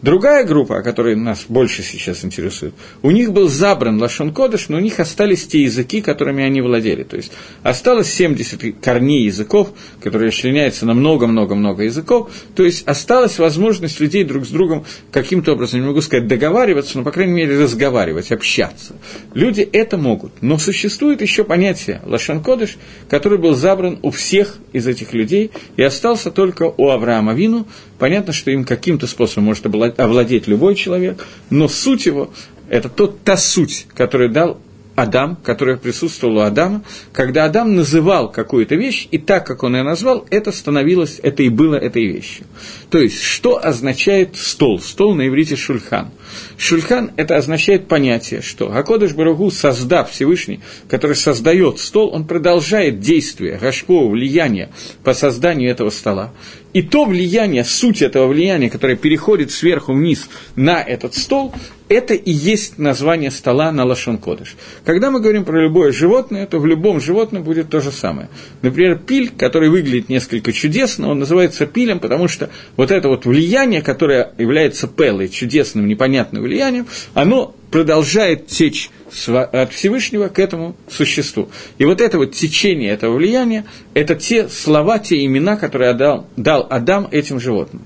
Другая 0.00 0.44
группа, 0.44 0.78
о 0.78 0.82
которой 0.82 1.16
нас 1.16 1.46
больше 1.48 1.82
сейчас 1.82 2.24
интересует, 2.24 2.72
у 3.02 3.10
них 3.10 3.32
был 3.32 3.48
забран 3.48 4.00
Лашон 4.00 4.32
Кодыш, 4.32 4.68
но 4.68 4.76
у 4.76 4.80
них 4.80 5.00
остались 5.00 5.46
те 5.46 5.62
языки, 5.62 6.00
которыми 6.00 6.44
они 6.44 6.60
владели. 6.60 7.02
То 7.02 7.16
есть 7.16 7.32
осталось 7.64 8.12
70 8.12 8.80
корней 8.80 9.24
языков, 9.24 9.72
которые 10.00 10.30
членяются 10.30 10.86
на 10.86 10.94
много-много-много 10.94 11.82
языков. 11.82 12.30
То 12.54 12.64
есть 12.64 12.86
осталась 12.86 13.38
возможность 13.40 13.98
людей 13.98 14.22
друг 14.22 14.46
с 14.46 14.50
другом 14.50 14.84
каким-то 15.10 15.52
образом, 15.52 15.80
не 15.80 15.86
могу 15.86 16.00
сказать 16.00 16.28
договариваться, 16.28 16.96
но, 16.98 17.02
по 17.02 17.10
крайней 17.10 17.32
мере, 17.32 17.58
разговаривать, 17.60 18.30
общаться. 18.30 18.94
Люди 19.34 19.62
это 19.62 19.96
могут. 19.96 20.42
Но 20.42 20.58
существует 20.58 21.22
еще 21.22 21.42
понятие 21.42 22.02
Лашон 22.04 22.40
Кодыш, 22.42 22.76
который 23.08 23.38
был 23.38 23.54
забран 23.54 23.98
у 24.02 24.12
всех 24.12 24.58
из 24.72 24.86
этих 24.86 25.12
людей 25.12 25.50
и 25.76 25.82
остался 25.82 26.30
только 26.30 26.72
у 26.76 26.88
Авраама 26.88 27.34
Вину, 27.34 27.66
Понятно, 27.98 28.32
что 28.32 28.50
им 28.50 28.64
каким-то 28.64 29.06
способом 29.06 29.46
может 29.46 29.66
овладеть 29.96 30.46
любой 30.46 30.74
человек, 30.74 31.26
но 31.50 31.68
суть 31.68 32.06
его– 32.06 32.30
это 32.68 32.88
тот, 32.88 33.22
та 33.22 33.36
суть, 33.36 33.86
которую 33.94 34.30
дал 34.30 34.60
Адам, 34.94 35.36
которая 35.36 35.76
присутствовала 35.76 36.40
у 36.40 36.46
Адама, 36.46 36.82
когда 37.12 37.44
Адам 37.44 37.76
называл 37.76 38.32
какую-то 38.32 38.74
вещь, 38.74 39.06
и 39.12 39.18
так, 39.18 39.46
как 39.46 39.62
он 39.62 39.76
ее 39.76 39.84
назвал, 39.84 40.26
это 40.30 40.50
становилось, 40.50 41.20
это 41.22 41.44
и 41.44 41.48
было 41.48 41.76
этой 41.76 42.04
вещью. 42.04 42.46
То 42.90 42.98
есть, 42.98 43.22
что 43.22 43.64
означает 43.64 44.36
стол? 44.36 44.80
Стол 44.80 45.14
на 45.14 45.28
иврите 45.28 45.54
шульхан. 45.54 46.10
Шульхан– 46.56 47.12
это 47.16 47.36
означает 47.36 47.88
понятие, 47.88 48.42
что 48.42 48.72
Акодыш 48.72 49.12
Барагу, 49.12 49.50
создав 49.50 50.10
Всевышний, 50.10 50.60
который 50.88 51.16
создает 51.16 51.78
стол, 51.78 52.14
он 52.14 52.24
продолжает 52.24 53.00
действие, 53.00 53.58
Рожкового 53.60 54.10
влияния 54.10 54.70
по 55.04 55.14
созданию 55.14 55.70
этого 55.70 55.90
стола. 55.90 56.32
И 56.72 56.82
то 56.82 57.06
влияние, 57.06 57.64
суть 57.64 58.02
этого 58.02 58.26
влияния, 58.26 58.68
которое 58.68 58.96
переходит 58.96 59.50
сверху 59.50 59.94
вниз 59.94 60.28
на 60.54 60.82
этот 60.82 61.14
стол, 61.14 61.54
это 61.88 62.12
и 62.12 62.30
есть 62.30 62.78
название 62.78 63.30
стола 63.30 63.72
на 63.72 63.86
Лашон 63.86 64.18
Кодыш. 64.18 64.56
Когда 64.84 65.10
мы 65.10 65.20
говорим 65.20 65.44
про 65.44 65.62
любое 65.62 65.92
животное, 65.92 66.46
то 66.46 66.58
в 66.58 66.66
любом 66.66 67.00
животном 67.00 67.42
будет 67.42 67.70
то 67.70 67.80
же 67.80 67.90
самое. 67.90 68.28
Например, 68.60 68.98
пиль, 68.98 69.30
который 69.30 69.70
выглядит 69.70 70.10
несколько 70.10 70.52
чудесно, 70.52 71.08
он 71.08 71.20
называется 71.20 71.66
пилем, 71.66 71.98
потому 71.98 72.28
что 72.28 72.50
вот 72.76 72.90
это 72.90 73.08
вот 73.08 73.24
влияние, 73.24 73.80
которое 73.80 74.32
является 74.36 74.86
пелой, 74.86 75.28
чудесным, 75.28 75.86
непонятным 75.86 76.17
влиянием, 76.32 76.86
оно 77.14 77.54
продолжает 77.70 78.46
течь 78.46 78.90
от 79.26 79.72
Всевышнего 79.72 80.28
к 80.28 80.38
этому 80.38 80.76
существу. 80.90 81.48
И 81.78 81.84
вот 81.84 82.00
это 82.00 82.18
вот 82.18 82.32
течение 82.32 82.90
этого 82.92 83.16
влияния, 83.16 83.64
это 83.94 84.14
те 84.14 84.48
слова, 84.48 84.98
те 84.98 85.24
имена, 85.24 85.56
которые 85.56 85.94
дал, 85.94 86.26
дал 86.36 86.66
Адам 86.70 87.08
этим 87.10 87.40
животным. 87.40 87.82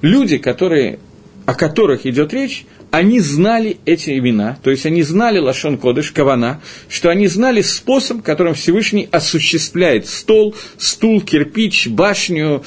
Люди, 0.00 0.38
которые, 0.38 0.98
о 1.46 1.54
которых 1.54 2.06
идет 2.06 2.32
речь, 2.32 2.64
они 2.92 3.20
знали 3.20 3.78
эти 3.86 4.18
имена, 4.18 4.58
то 4.62 4.70
есть 4.70 4.84
они 4.84 5.02
знали 5.02 5.38
Лашон 5.38 5.78
Кодыш, 5.78 6.12
Кавана, 6.12 6.60
что 6.90 7.08
они 7.08 7.26
знали 7.26 7.62
способ, 7.62 8.22
которым 8.22 8.52
Всевышний 8.52 9.08
осуществляет 9.10 10.06
стол, 10.06 10.54
стул, 10.76 11.22
кирпич, 11.22 11.88
башню, 11.88 12.62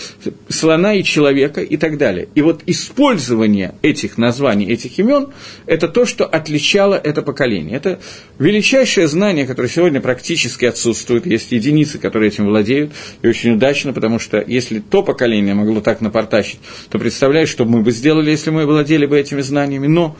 слона 0.49 0.95
и 0.95 1.03
человека 1.03 1.61
и 1.61 1.77
так 1.77 1.99
далее. 1.99 2.27
И 2.33 2.41
вот 2.41 2.63
использование 2.65 3.75
этих 3.83 4.17
названий, 4.17 4.65
этих 4.65 4.97
имен, 4.97 5.27
это 5.67 5.87
то, 5.87 6.07
что 6.07 6.25
отличало 6.25 6.95
это 6.95 7.21
поколение. 7.21 7.77
Это 7.77 7.99
величайшее 8.39 9.07
знание, 9.07 9.45
которое 9.45 9.69
сегодня 9.69 10.01
практически 10.01 10.65
отсутствует. 10.65 11.27
Есть 11.27 11.51
единицы, 11.51 11.99
которые 11.99 12.29
этим 12.29 12.47
владеют, 12.47 12.93
и 13.21 13.27
очень 13.27 13.51
удачно, 13.51 13.93
потому 13.93 14.17
что 14.17 14.43
если 14.45 14.79
то 14.79 15.03
поколение 15.03 15.53
могло 15.53 15.81
так 15.81 16.01
напортачить, 16.01 16.57
то 16.89 16.97
представляешь, 16.97 17.49
что 17.49 17.65
мы 17.65 17.83
бы 17.83 17.91
сделали, 17.91 18.31
если 18.31 18.49
мы 18.49 18.65
владели 18.65 19.05
бы 19.05 19.19
этими 19.19 19.41
знаниями. 19.41 19.85
Но 19.85 20.14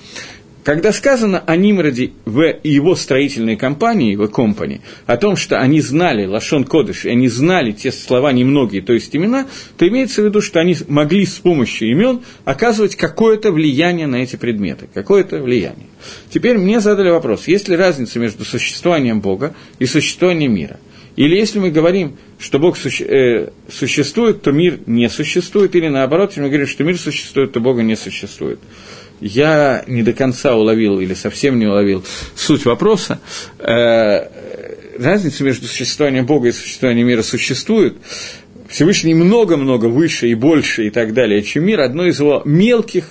когда 0.66 0.92
сказано 0.92 1.44
о 1.46 1.56
Нимроде 1.56 2.14
в 2.26 2.42
его 2.64 2.96
строительной 2.96 3.56
компании, 3.56 4.16
в 4.16 4.28
компании, 4.30 4.82
о 5.06 5.16
том, 5.16 5.36
что 5.36 5.60
они 5.60 5.80
знали 5.80 6.26
Лашон 6.26 6.64
Кодыш, 6.64 7.06
и 7.06 7.10
они 7.10 7.28
знали 7.28 7.72
те 7.72 7.92
слова 7.92 8.34
немногие, 8.34 8.82
то 8.82 8.92
есть 8.92 9.16
имена, 9.16 9.46
то 9.78 9.88
имеется 9.88 10.24
в 10.24 10.26
виду, 10.26 10.42
что 10.42 10.60
они 10.60 10.76
могли 10.88 11.28
с 11.28 11.36
помощью 11.36 11.92
имен 11.92 12.22
оказывать 12.46 12.96
какое-то 12.96 13.52
влияние 13.52 14.08
на 14.08 14.16
эти 14.16 14.38
предметы, 14.38 14.90
какое-то 14.92 15.40
влияние. 15.40 15.86
Теперь 16.32 16.58
мне 16.58 16.80
задали 16.80 17.12
вопрос, 17.12 17.48
есть 17.48 17.68
ли 17.68 17.76
разница 17.76 18.18
между 18.18 18.44
существованием 18.44 19.22
Бога 19.22 19.54
и 19.78 19.86
существованием 19.86 20.56
мира? 20.56 20.80
Или 21.16 21.36
если 21.36 21.60
мы 21.60 21.70
говорим, 21.70 22.18
что 22.40 22.58
Бог 22.58 22.76
суще, 22.76 23.06
э, 23.06 23.50
существует, 23.72 24.42
то 24.42 24.52
мир 24.52 24.80
не 24.88 25.10
существует, 25.10 25.76
или 25.76 25.90
наоборот, 25.90 26.32
если 26.32 26.42
мы 26.42 26.48
говорим, 26.48 26.68
что 26.68 26.84
мир 26.84 26.98
существует, 26.98 27.52
то 27.52 27.60
Бога 27.60 27.84
не 27.84 27.96
существует 27.96 28.60
я 29.22 29.84
не 29.88 30.04
до 30.04 30.14
конца 30.14 30.56
уловил 30.56 31.00
или 31.00 31.14
совсем 31.14 31.60
не 31.60 31.68
уловил 31.68 32.04
суть 32.36 32.66
вопроса. 32.66 33.20
Э, 33.60 34.28
разница 34.98 35.44
между 35.44 35.68
существованием 35.68 36.26
Бога 36.26 36.50
и 36.50 36.52
существованием 36.52 37.08
мира 37.08 37.22
существует. 37.22 37.96
Всевышний 38.68 39.14
много-много 39.14 39.86
выше 39.86 40.28
и 40.30 40.36
больше 40.36 40.88
и 40.88 40.90
так 40.90 41.14
далее, 41.14 41.44
чем 41.44 41.66
мир. 41.66 41.82
Одно 41.82 42.06
из 42.06 42.20
его 42.20 42.42
мелких 42.46 43.06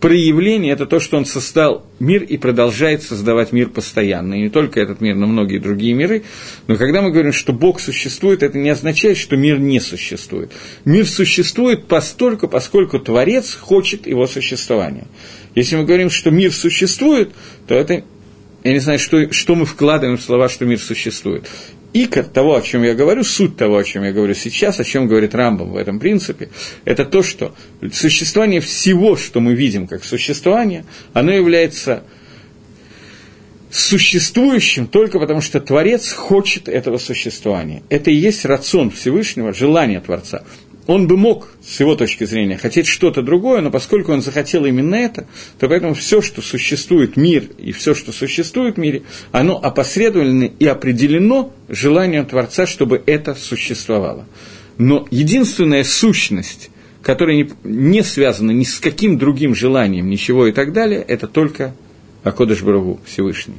проявление– 0.00 0.72
это 0.74 0.86
то, 0.86 1.00
что 1.00 1.16
он 1.16 1.24
создал 1.24 1.84
мир 1.98 2.22
и 2.22 2.36
продолжает 2.36 3.02
создавать 3.02 3.52
мир 3.52 3.68
постоянно. 3.70 4.34
И 4.34 4.42
не 4.42 4.48
только 4.48 4.80
этот 4.80 5.00
мир, 5.00 5.16
но 5.16 5.26
многие 5.26 5.58
другие 5.58 5.94
миры. 5.94 6.22
Но 6.66 6.76
когда 6.76 7.02
мы 7.02 7.10
говорим, 7.10 7.32
что 7.32 7.52
Бог 7.52 7.80
существует, 7.80 8.42
это 8.42 8.58
не 8.58 8.70
означает, 8.70 9.16
что 9.16 9.36
мир 9.36 9.58
не 9.58 9.80
существует. 9.80 10.52
Мир 10.84 11.06
существует 11.06 11.86
постольку, 11.86 12.48
поскольку 12.48 12.98
Творец 12.98 13.54
хочет 13.54 14.06
его 14.06 14.26
существования. 14.26 15.06
Если 15.54 15.76
мы 15.76 15.84
говорим, 15.84 16.10
что 16.10 16.30
мир 16.30 16.52
существует, 16.52 17.32
то 17.66 17.74
это 17.74 18.04
я 18.64 18.72
не 18.72 18.80
знаю, 18.80 18.98
что, 18.98 19.32
что 19.32 19.54
мы 19.54 19.66
вкладываем 19.66 20.18
в 20.18 20.22
слова, 20.22 20.48
что 20.48 20.64
мир 20.64 20.78
существует 20.78 21.46
икор 21.92 22.24
того, 22.24 22.56
о 22.56 22.62
чем 22.62 22.82
я 22.82 22.94
говорю, 22.94 23.24
суть 23.24 23.56
того, 23.56 23.78
о 23.78 23.84
чем 23.84 24.04
я 24.04 24.12
говорю 24.12 24.34
сейчас, 24.34 24.80
о 24.80 24.84
чем 24.84 25.06
говорит 25.06 25.34
Рамбам 25.34 25.70
в 25.72 25.76
этом 25.76 25.98
принципе, 25.98 26.50
это 26.84 27.04
то, 27.04 27.22
что 27.22 27.54
существование 27.92 28.60
всего, 28.60 29.16
что 29.16 29.40
мы 29.40 29.54
видим 29.54 29.86
как 29.86 30.04
существование, 30.04 30.84
оно 31.12 31.32
является 31.32 32.04
существующим 33.70 34.86
только 34.86 35.18
потому, 35.18 35.40
что 35.40 35.60
Творец 35.60 36.12
хочет 36.12 36.68
этого 36.68 36.98
существования. 36.98 37.82
Это 37.90 38.10
и 38.10 38.14
есть 38.14 38.44
рацион 38.44 38.90
Всевышнего, 38.90 39.52
желание 39.52 40.00
Творца. 40.00 40.44
Он 40.88 41.06
бы 41.06 41.18
мог, 41.18 41.50
с 41.62 41.80
его 41.80 41.96
точки 41.96 42.24
зрения, 42.24 42.56
хотеть 42.56 42.86
что-то 42.86 43.20
другое, 43.20 43.60
но 43.60 43.70
поскольку 43.70 44.10
он 44.10 44.22
захотел 44.22 44.64
именно 44.64 44.94
это, 44.94 45.26
то 45.58 45.68
поэтому 45.68 45.92
все, 45.92 46.22
что 46.22 46.40
существует, 46.40 47.18
мир 47.18 47.44
и 47.58 47.72
все, 47.72 47.94
что 47.94 48.10
существует 48.10 48.76
в 48.76 48.78
мире, 48.78 49.02
оно 49.30 49.62
опосредовано 49.62 50.44
и 50.44 50.64
определено 50.64 51.52
желанием 51.68 52.24
Творца, 52.24 52.66
чтобы 52.66 53.02
это 53.04 53.34
существовало. 53.34 54.26
Но 54.78 55.06
единственная 55.10 55.84
сущность, 55.84 56.70
которая 57.02 57.36
не, 57.36 57.50
не 57.64 58.02
связана 58.02 58.52
ни 58.52 58.64
с 58.64 58.80
каким 58.80 59.18
другим 59.18 59.54
желанием, 59.54 60.08
ничего 60.08 60.46
и 60.46 60.52
так 60.52 60.72
далее, 60.72 61.04
это 61.06 61.26
только 61.26 61.74
Акодыш 62.22 62.62
Барагу, 62.62 62.98
Всевышний. 63.04 63.56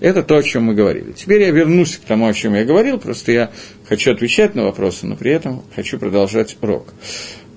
Это 0.00 0.22
то, 0.22 0.36
о 0.36 0.42
чем 0.42 0.64
мы 0.64 0.74
говорили. 0.74 1.12
Теперь 1.12 1.42
я 1.42 1.50
вернусь 1.50 1.98
к 1.98 2.00
тому, 2.00 2.26
о 2.26 2.32
чем 2.32 2.54
я 2.54 2.64
говорил, 2.64 2.98
просто 2.98 3.32
я 3.32 3.50
хочу 3.86 4.12
отвечать 4.12 4.54
на 4.54 4.64
вопросы, 4.64 5.06
но 5.06 5.14
при 5.14 5.30
этом 5.30 5.62
хочу 5.76 5.98
продолжать 5.98 6.56
урок. 6.62 6.94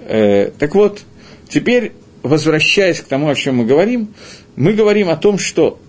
Э, 0.06 0.52
так 0.60 0.76
вот, 0.76 1.04
теперь, 1.48 1.94
возвращаясь 2.22 3.00
к 3.00 3.06
тому, 3.06 3.30
о 3.30 3.36
чем 3.36 3.58
мы 3.58 3.66
говорим, 3.66 4.10
мы 4.58 4.74
говорим 4.74 5.10
о 5.10 5.16
том, 5.16 5.38
что 5.40 5.80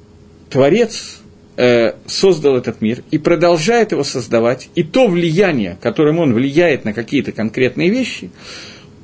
Творец 0.48 1.20
э, 1.56 1.94
создал 2.06 2.56
этот 2.56 2.80
мир 2.80 3.02
и 3.10 3.18
продолжает 3.18 3.90
его 3.90 4.04
создавать, 4.04 4.70
и 4.76 4.84
то 4.84 5.08
влияние, 5.08 5.76
которым 5.82 6.20
он 6.20 6.34
влияет 6.34 6.84
на 6.84 6.92
какие-то 6.92 7.32
конкретные 7.32 7.90
вещи, 7.90 8.30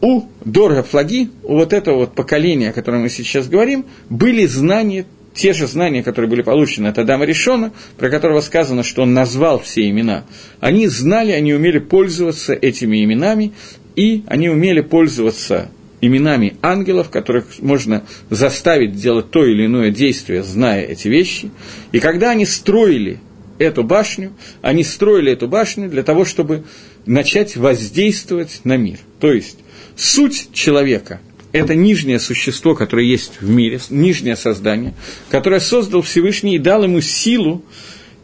у 0.01 0.23
Дорга 0.45 0.85
Флаги, 0.85 1.31
у 1.43 1.57
вот 1.57 1.73
этого 1.73 1.97
вот 1.97 2.15
поколения, 2.15 2.71
о 2.71 2.73
котором 2.73 3.03
мы 3.03 3.11
сейчас 3.11 3.49
говорим, 3.49 3.85
были 4.09 4.47
знания 4.47 5.05
те 5.41 5.55
же 5.55 5.67
знания, 5.67 6.03
которые 6.03 6.29
были 6.29 6.43
получены 6.43 6.89
от 6.89 6.99
Адама 6.99 7.25
Решона, 7.25 7.73
про 7.97 8.11
которого 8.11 8.43
сказано, 8.43 8.83
что 8.83 9.03
он 9.03 9.15
назвал 9.15 9.59
все 9.59 9.89
имена, 9.89 10.25
они 10.61 10.87
знали, 10.87 11.33
они 11.33 11.55
умели 11.55 11.79
пользоваться 11.79 12.53
этими 12.53 13.03
именами, 13.03 13.53
и 13.97 14.23
они 14.27 14.51
умели 14.51 14.83
пользоваться 14.83 15.71
именами 16.03 16.57
ангелов, 16.61 17.09
которых 17.09 17.47
можно 17.61 18.05
заставить 18.29 18.97
делать 18.97 19.31
то 19.31 19.47
или 19.47 19.65
иное 19.65 19.91
действие, 19.91 20.43
зная 20.43 20.83
эти 20.83 21.09
вещи. 21.09 21.51
И 21.93 22.01
когда 22.01 22.33
они 22.33 22.45
строили 22.45 23.19
эту 23.59 23.83
башню, 23.83 24.33
они 24.61 24.85
строили 24.85 25.33
эту 25.33 25.49
башню 25.49 25.89
для 25.89 26.03
того, 26.03 26.27
чтобы 26.27 26.65
начать 27.07 27.57
воздействовать 27.57 28.61
на 28.65 28.77
мир. 28.77 28.99
То 29.21 29.33
есть 29.33 29.59
суть 29.97 30.51
человека– 30.53 31.19
это 31.53 31.75
нижнее 31.75 32.19
существо, 32.21 32.75
которое 32.75 33.07
есть 33.07 33.41
в 33.41 33.49
мире, 33.49 33.81
нижнее 33.91 34.37
создание, 34.37 34.95
которое 35.31 35.61
создал 35.61 36.03
Всевышний 36.03 36.57
и 36.57 36.59
дал 36.59 36.85
ему 36.85 37.01
силу 37.01 37.65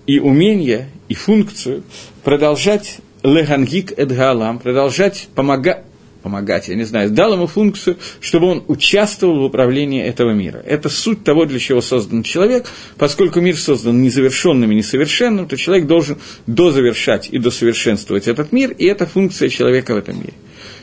и 0.06 0.18
умение, 0.20 0.88
и 1.08 1.14
функцию 1.14 1.82
продолжать 2.24 2.98
легангик 3.22 3.92
эдгалам, 3.98 4.58
продолжать 4.58 5.28
помогать, 5.34 5.82
помогать, 6.22 6.68
я 6.68 6.74
не 6.74 6.84
знаю, 6.84 7.10
дал 7.10 7.34
ему 7.34 7.46
функцию, 7.46 7.96
чтобы 8.20 8.46
он 8.46 8.64
участвовал 8.68 9.40
в 9.40 9.44
управлении 9.44 10.02
этого 10.02 10.32
мира. 10.32 10.62
Это 10.64 10.88
суть 10.88 11.24
того, 11.24 11.44
для 11.44 11.58
чего 11.58 11.80
создан 11.80 12.22
человек. 12.22 12.66
Поскольку 12.98 13.40
мир 13.40 13.56
создан 13.56 14.02
незавершенным 14.02 14.70
и 14.72 14.76
несовершенным, 14.76 15.48
то 15.48 15.56
человек 15.56 15.86
должен 15.86 16.18
дозавершать 16.46 17.28
и 17.30 17.38
досовершенствовать 17.38 18.26
этот 18.28 18.52
мир, 18.52 18.72
и 18.72 18.86
это 18.86 19.06
функция 19.06 19.48
человека 19.48 19.94
в 19.94 19.98
этом 19.98 20.18
мире 20.18 20.34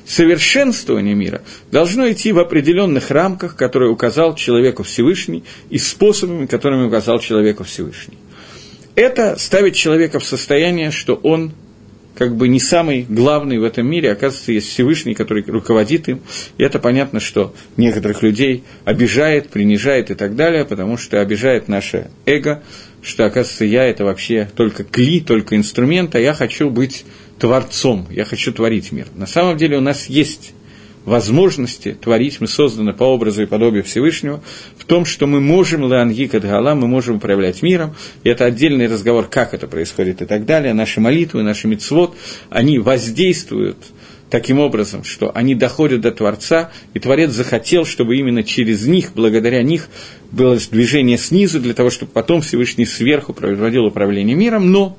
совершенствование 0.06 1.16
мира 1.16 1.42
должно 1.72 2.12
идти 2.12 2.32
в 2.32 2.40
определенных 2.40 3.12
рамках, 3.12 3.56
которые 3.56 3.92
указал 3.92 4.36
человеку 4.36 4.84
Всевышний, 4.84 5.44
и 5.70 5.78
способами, 5.78 6.46
которыми 6.46 6.88
указал 6.88 7.20
человеку 7.20 7.64
Всевышний. 7.64 8.18
Это 8.96 9.38
ставит 9.38 9.76
человека 9.76 10.20
в 10.20 10.26
состояние, 10.26 10.92
что 10.92 11.16
он 11.16 11.54
как 12.16 12.36
бы 12.36 12.48
не 12.48 12.60
самый 12.60 13.06
главный 13.10 13.58
в 13.58 13.64
этом 13.64 13.88
мире, 13.88 14.12
оказывается, 14.12 14.52
есть 14.52 14.70
Всевышний, 14.70 15.16
который 15.16 15.44
руководит 15.44 16.08
им, 16.10 16.22
и 16.58 16.64
это 16.64 16.80
понятно, 16.80 17.20
что 17.20 17.56
некоторых 17.76 18.22
людей 18.22 18.64
обижает, 18.86 19.50
принижает 19.50 20.12
и 20.12 20.14
так 20.14 20.36
далее, 20.36 20.66
потому 20.66 20.98
что 20.98 21.22
обижает 21.22 21.68
наше 21.68 22.12
эго, 22.26 22.62
что, 23.02 23.26
оказывается, 23.26 23.66
я 23.66 23.86
это 23.86 24.06
вообще 24.06 24.48
только 24.56 24.84
кли, 24.84 25.22
только 25.22 25.56
инструмент, 25.56 26.16
а 26.16 26.20
я 26.20 26.34
хочу 26.34 26.70
быть 26.70 27.06
творцом, 27.40 28.08
я 28.10 28.26
хочу 28.26 28.52
творить 28.52 28.92
мир. 28.92 29.08
На 29.16 29.28
самом 29.28 29.58
деле 29.58 29.78
у 29.78 29.82
нас 29.82 30.08
есть 30.08 30.54
возможности 31.06 31.98
творить, 32.00 32.40
мы 32.40 32.48
созданы 32.48 32.94
по 32.94 33.04
образу 33.04 33.44
и 33.44 33.46
подобию 33.46 33.84
Всевышнего, 33.84 34.42
в 34.78 34.86
том, 34.86 35.06
что 35.06 35.28
мы 35.28 35.42
можем, 35.42 35.82
леангик 35.92 36.34
от 36.36 36.44
гала, 36.44 36.76
мы 36.76 36.88
можем 36.88 37.18
управлять 37.18 37.62
миром, 37.62 37.96
и 38.24 38.30
это 38.30 38.46
отдельный 38.46 38.88
разговор, 38.88 39.28
как 39.28 39.54
это 39.54 39.68
происходит 39.68 40.22
и 40.22 40.26
так 40.26 40.46
далее. 40.46 40.74
Наши 40.74 41.02
молитвы, 41.02 41.44
наши 41.44 41.68
мицвод, 41.68 42.16
они 42.50 42.80
воздействуют 42.80 43.78
таким 44.30 44.60
образом, 44.60 45.04
что 45.04 45.32
они 45.36 45.54
доходят 45.54 46.02
до 46.02 46.12
Творца, 46.12 46.72
и 46.94 47.00
Творец 47.00 47.32
захотел, 47.32 47.86
чтобы 47.86 48.18
именно 48.18 48.44
через 48.44 48.88
них, 48.88 49.12
благодаря 49.14 49.62
них, 49.62 49.90
было 50.32 50.58
движение 50.72 51.20
снизу, 51.20 51.60
для 51.60 51.74
того, 51.74 51.92
чтобы 51.92 52.12
потом 52.12 52.42
Всевышний 52.42 52.86
сверху 52.86 53.34
проводил 53.34 53.86
управление 53.86 54.36
миром, 54.36 54.72
но 54.72 54.98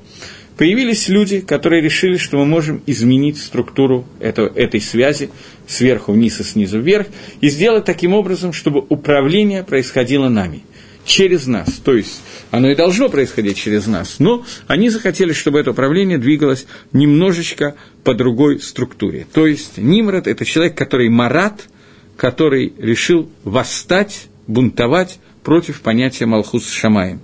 появились 0.57 1.09
люди, 1.09 1.40
которые 1.40 1.83
решили, 1.83 2.17
что 2.17 2.38
мы 2.38 2.47
можем 2.47 2.83
изменить 2.87 3.38
структуру 3.38 4.07
этого, 4.21 4.51
этой 4.55 4.81
связи 4.81 5.31
сверху 5.67 6.12
вниз 6.12 6.40
и 6.40 6.45
снизу 6.45 6.81
вверх, 6.81 7.07
и 7.40 7.49
сделать 7.49 7.85
таким 7.85 8.14
образом, 8.14 8.53
чтобы 8.53 8.85
управление 8.88 9.62
происходило 9.64 10.29
нами, 10.29 10.62
через 11.05 11.47
нас. 11.47 11.69
То 11.85 11.95
есть 11.95 12.23
оно 12.51 12.71
и 12.71 12.75
должно 12.75 13.09
происходить 13.09 13.57
через 13.57 13.87
нас, 13.87 14.17
но 14.19 14.45
они 14.67 14.90
захотели, 14.90 15.33
чтобы 15.33 15.61
это 15.61 15.73
управление 15.73 16.19
двигалось 16.19 16.67
немножечко 16.93 17.75
по 18.03 18.14
другой 18.14 18.61
структуре. 18.61 19.27
То 19.33 19.47
есть 19.47 19.79
Нимрод– 19.79 20.27
это 20.29 20.45
человек, 20.45 20.77
который 20.77 21.09
марат, 21.09 21.69
который 22.17 22.73
решил 22.79 23.29
восстать, 23.43 24.27
бунтовать 24.47 25.19
против 25.43 25.81
понятия 25.81 26.27
Малхус 26.27 26.71
Шамаем. 26.71 27.21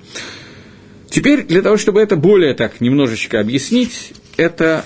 Теперь, 1.10 1.44
для 1.44 1.60
того, 1.60 1.76
чтобы 1.76 2.00
это 2.00 2.14
более 2.16 2.54
так 2.54 2.80
немножечко 2.80 3.40
объяснить, 3.40 4.12
это... 4.36 4.84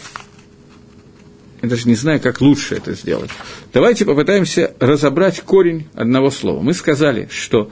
Я 1.62 1.68
даже 1.68 1.86
не 1.86 1.94
знаю, 1.94 2.20
как 2.20 2.40
лучше 2.40 2.74
это 2.74 2.94
сделать. 2.94 3.30
Давайте 3.72 4.04
попытаемся 4.04 4.74
разобрать 4.80 5.40
корень 5.40 5.86
одного 5.94 6.30
слова. 6.30 6.60
Мы 6.60 6.72
сказали, 6.74 7.28
что 7.30 7.70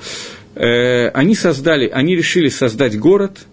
э, 0.54 1.08
они 1.08 1.34
создали, 1.34 1.88
они 1.88 2.14
решили 2.14 2.48
создать 2.48 2.98
город 2.98 3.46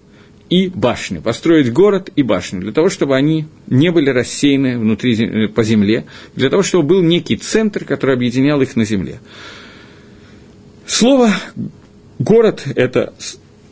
и 0.50 0.68
башню, 0.68 1.22
построить 1.22 1.72
город 1.72 2.10
и 2.16 2.24
башню, 2.24 2.62
для 2.62 2.72
того, 2.72 2.90
чтобы 2.90 3.16
они 3.16 3.48
не 3.68 3.92
были 3.92 4.10
рассеяны 4.10 4.80
внутри, 4.80 5.16
э, 5.16 5.48
по 5.48 5.64
земле, 5.64 6.06
для 6.36 6.50
того, 6.50 6.64
чтобы 6.64 6.88
был 6.88 7.02
некий 7.02 7.38
центр, 7.38 7.86
который 7.86 8.16
объединял 8.16 8.62
их 8.62 8.76
на 8.76 8.84
земле. 8.84 9.20
Слово 10.88 11.32
«город»– 12.18 12.64
это 12.76 13.14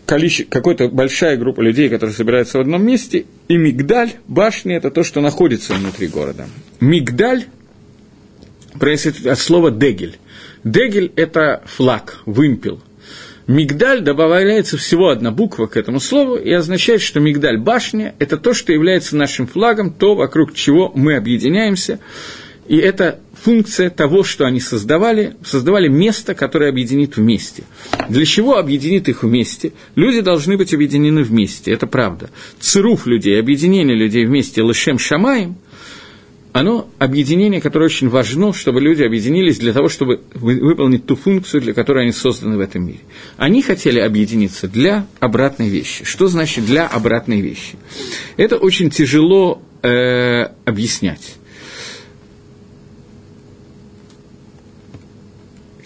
количество, 0.08 0.50
какая-то 0.50 0.88
большая 0.90 1.38
группа 1.38 1.62
людей, 1.62 1.90
которые 1.90 2.16
собираются 2.16 2.58
в 2.58 2.62
одном 2.62 2.84
месте, 2.84 3.26
и 3.48 3.58
мигдаль, 3.58 4.14
башня– 4.28 4.76
это 4.78 4.90
то, 4.90 5.04
что 5.04 5.22
находится 5.22 5.74
внутри 5.74 6.08
города. 6.08 6.48
Мигдаль 6.80 7.46
происходит 8.80 9.28
от 9.28 9.38
слова 9.38 9.70
«дегель». 9.70 10.18
Дегель– 10.64 11.12
это 11.16 11.62
флаг, 11.66 12.22
вымпел. 12.26 12.82
Мигдаль 13.46 14.02
добавляется 14.02 14.78
всего 14.78 15.10
одна 15.10 15.32
буква 15.32 15.68
к 15.68 15.78
этому 15.78 16.00
слову 16.00 16.36
и 16.36 16.52
означает, 16.52 17.02
что 17.02 17.20
мигдаль 17.20 17.58
башня– 17.58 18.16
это 18.20 18.38
то, 18.38 18.54
что 18.54 18.74
является 18.74 19.16
нашим 19.16 19.48
флагом, 19.48 19.94
то, 19.94 20.16
вокруг 20.16 20.54
чего 20.54 20.92
мы 20.94 21.16
объединяемся. 21.16 22.00
И 22.68 22.76
это 22.76 23.20
функция 23.44 23.90
того, 23.90 24.24
что 24.24 24.46
они 24.46 24.60
создавали, 24.60 25.36
создавали 25.44 25.88
место, 25.88 26.34
которое 26.36 26.70
объединит 26.70 27.18
вместе. 27.18 27.64
Для 28.10 28.26
чего 28.26 28.58
объединит 28.58 29.10
их 29.10 29.24
вместе? 29.24 29.74
Люди 29.96 30.22
должны 30.22 30.58
быть 30.58 30.74
объединены 30.74 31.24
вместе, 31.24 31.72
это 31.72 31.88
правда. 31.88 32.30
Цируф 32.60 33.06
людей, 33.06 33.40
объединение 33.40 33.96
людей 33.96 34.26
вместе, 34.26 34.62
лышем 34.62 35.00
шамаем, 35.00 35.58
оно 36.58 36.90
объединение, 36.98 37.62
которое 37.62 37.86
очень 37.86 38.10
важно, 38.10 38.52
чтобы 38.52 38.82
люди 38.82 39.04
объединились 39.04 39.60
для 39.60 39.74
того, 39.74 39.90
чтобы 39.90 40.22
выполнить 40.34 41.06
ту 41.06 41.16
функцию, 41.16 41.62
для 41.62 41.74
которой 41.74 42.04
они 42.04 42.12
созданы 42.12 42.58
в 42.58 42.60
этом 42.60 42.84
мире. 42.84 43.00
Они 43.38 43.62
хотели 43.62 44.00
объединиться 44.00 44.68
для 44.68 45.06
обратной 45.20 45.70
вещи. 45.70 46.04
Что 46.04 46.28
значит 46.28 46.66
для 46.66 46.88
обратной 46.88 47.42
вещи? 47.42 47.78
Это 48.38 48.58
очень 48.58 48.90
тяжело 48.90 49.62
э, 49.84 50.48
объяснять. 50.66 51.36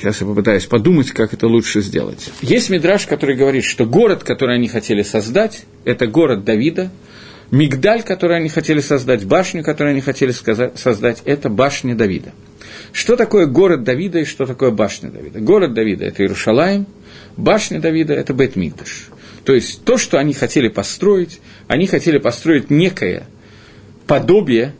Сейчас 0.01 0.19
я 0.19 0.25
попытаюсь 0.25 0.65
подумать, 0.65 1.11
как 1.11 1.31
это 1.31 1.45
лучше 1.45 1.81
сделать. 1.81 2.31
Есть 2.41 2.71
мидраж, 2.71 3.05
который 3.05 3.35
говорит, 3.35 3.63
что 3.63 3.85
город, 3.85 4.23
который 4.23 4.55
они 4.55 4.67
хотели 4.67 5.03
создать, 5.03 5.65
это 5.85 6.07
город 6.07 6.43
Давида. 6.43 6.89
Мигдаль, 7.51 8.01
который 8.01 8.37
они 8.37 8.49
хотели 8.49 8.79
создать, 8.79 9.25
башню, 9.25 9.63
которую 9.63 9.91
они 9.91 10.01
хотели 10.01 10.31
создать, 10.31 11.21
это 11.25 11.49
башня 11.49 11.93
Давида. 11.93 12.31
Что 12.91 13.15
такое 13.15 13.45
город 13.45 13.83
Давида 13.83 14.19
и 14.21 14.25
что 14.25 14.47
такое 14.47 14.71
башня 14.71 15.11
Давида? 15.11 15.39
Город 15.39 15.75
Давида– 15.75 16.05
это 16.07 16.23
Иерушалаем, 16.23 16.87
башня 17.37 17.79
Давида– 17.79 18.13
это 18.15 18.33
Бет 18.33 18.55
Мигдаш. 18.55 19.09
То 19.45 19.53
есть 19.53 19.83
то, 19.83 19.99
что 19.99 20.17
они 20.17 20.33
хотели 20.33 20.67
построить, 20.67 21.41
они 21.67 21.85
хотели 21.85 22.17
построить 22.17 22.71
некое 22.71 23.27
подобие, 24.07 24.73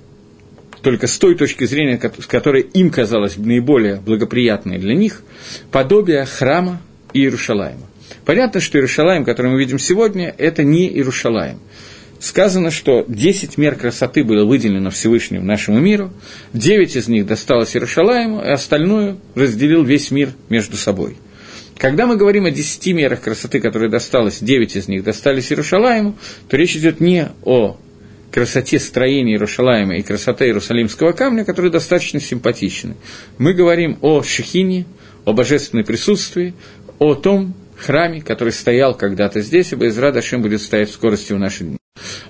только 0.82 1.08
с 1.08 1.17
той 1.17 1.36
точки 1.36 1.65
зрения, 1.65 2.00
с 2.20 2.26
которой 2.26 2.62
им 2.62 2.89
казалось 2.89 3.38
наиболее 3.38 3.98
благоприятной 3.98 4.78
для 4.78 4.96
них, 4.96 5.22
подобие 5.72 6.26
храма 6.26 6.82
Иерушалаема. 7.13 7.88
Понятно, 8.26 8.60
что 8.60 8.78
Иерушалаем, 8.78 9.26
который 9.26 9.52
мы 9.52 9.60
видим 9.60 9.80
сегодня, 9.80 10.34
это 10.38 10.63
не 10.63 10.88
Иерушалаем. 10.88 11.60
Сказано, 12.20 12.70
что 12.70 13.04
10 13.08 13.58
мер 13.58 13.76
красоты 13.76 14.24
было 14.24 14.46
выделено 14.46 14.91
Всевышнему 14.91 15.44
нашему 15.44 15.80
миру, 15.80 16.12
9 16.54 16.96
из 16.96 17.08
них 17.08 17.26
досталось 17.26 17.76
Иерушалаему, 17.76 18.44
и 18.44 18.50
остальное 18.50 19.17
разделил 19.34 19.84
весь 19.84 20.12
мир 20.12 20.30
между 20.50 20.78
собой. 20.78 21.17
Когда 21.78 22.06
мы 22.06 22.17
говорим 22.17 22.46
о 22.46 22.52
10 22.52 22.94
мерах 22.94 23.22
красоты, 23.22 23.60
которые 23.60 23.89
досталось, 23.89 24.38
9 24.39 24.76
из 24.76 24.88
них 24.88 25.04
достались 25.04 25.52
Иерушалаему, 25.52 26.15
то 26.48 26.58
речь 26.58 26.76
идет 26.76 27.00
не 27.00 27.30
о 27.44 27.78
красоте 28.32 28.80
строения 28.80 29.34
Иерушалаема 29.34 29.98
и 29.98 30.02
красоте 30.02 30.46
Иерусалимского 30.46 31.12
камня, 31.12 31.46
которые 31.46 31.72
достаточно 31.72 32.20
симпатичны. 32.20 32.96
Мы 33.38 33.54
говорим 33.54 33.98
о 34.02 34.24
Шехине, 34.24 34.86
о 35.26 35.34
божественном 35.34 35.86
присутствии, 35.86 36.54
о 37.00 37.15
том 37.15 37.54
храме, 37.78 38.22
который 38.22 38.54
стоял 38.54 38.96
когда-то 38.96 39.41
здесь, 39.41 39.72
и 39.72 39.76
Байзра 39.76 40.12
Дашем 40.12 40.41
будет 40.41 40.62
стоять 40.62 40.89
в 40.89 40.94
скорости 40.94 41.34
в 41.34 41.39
наши 41.39 41.63
дни. 41.63 41.78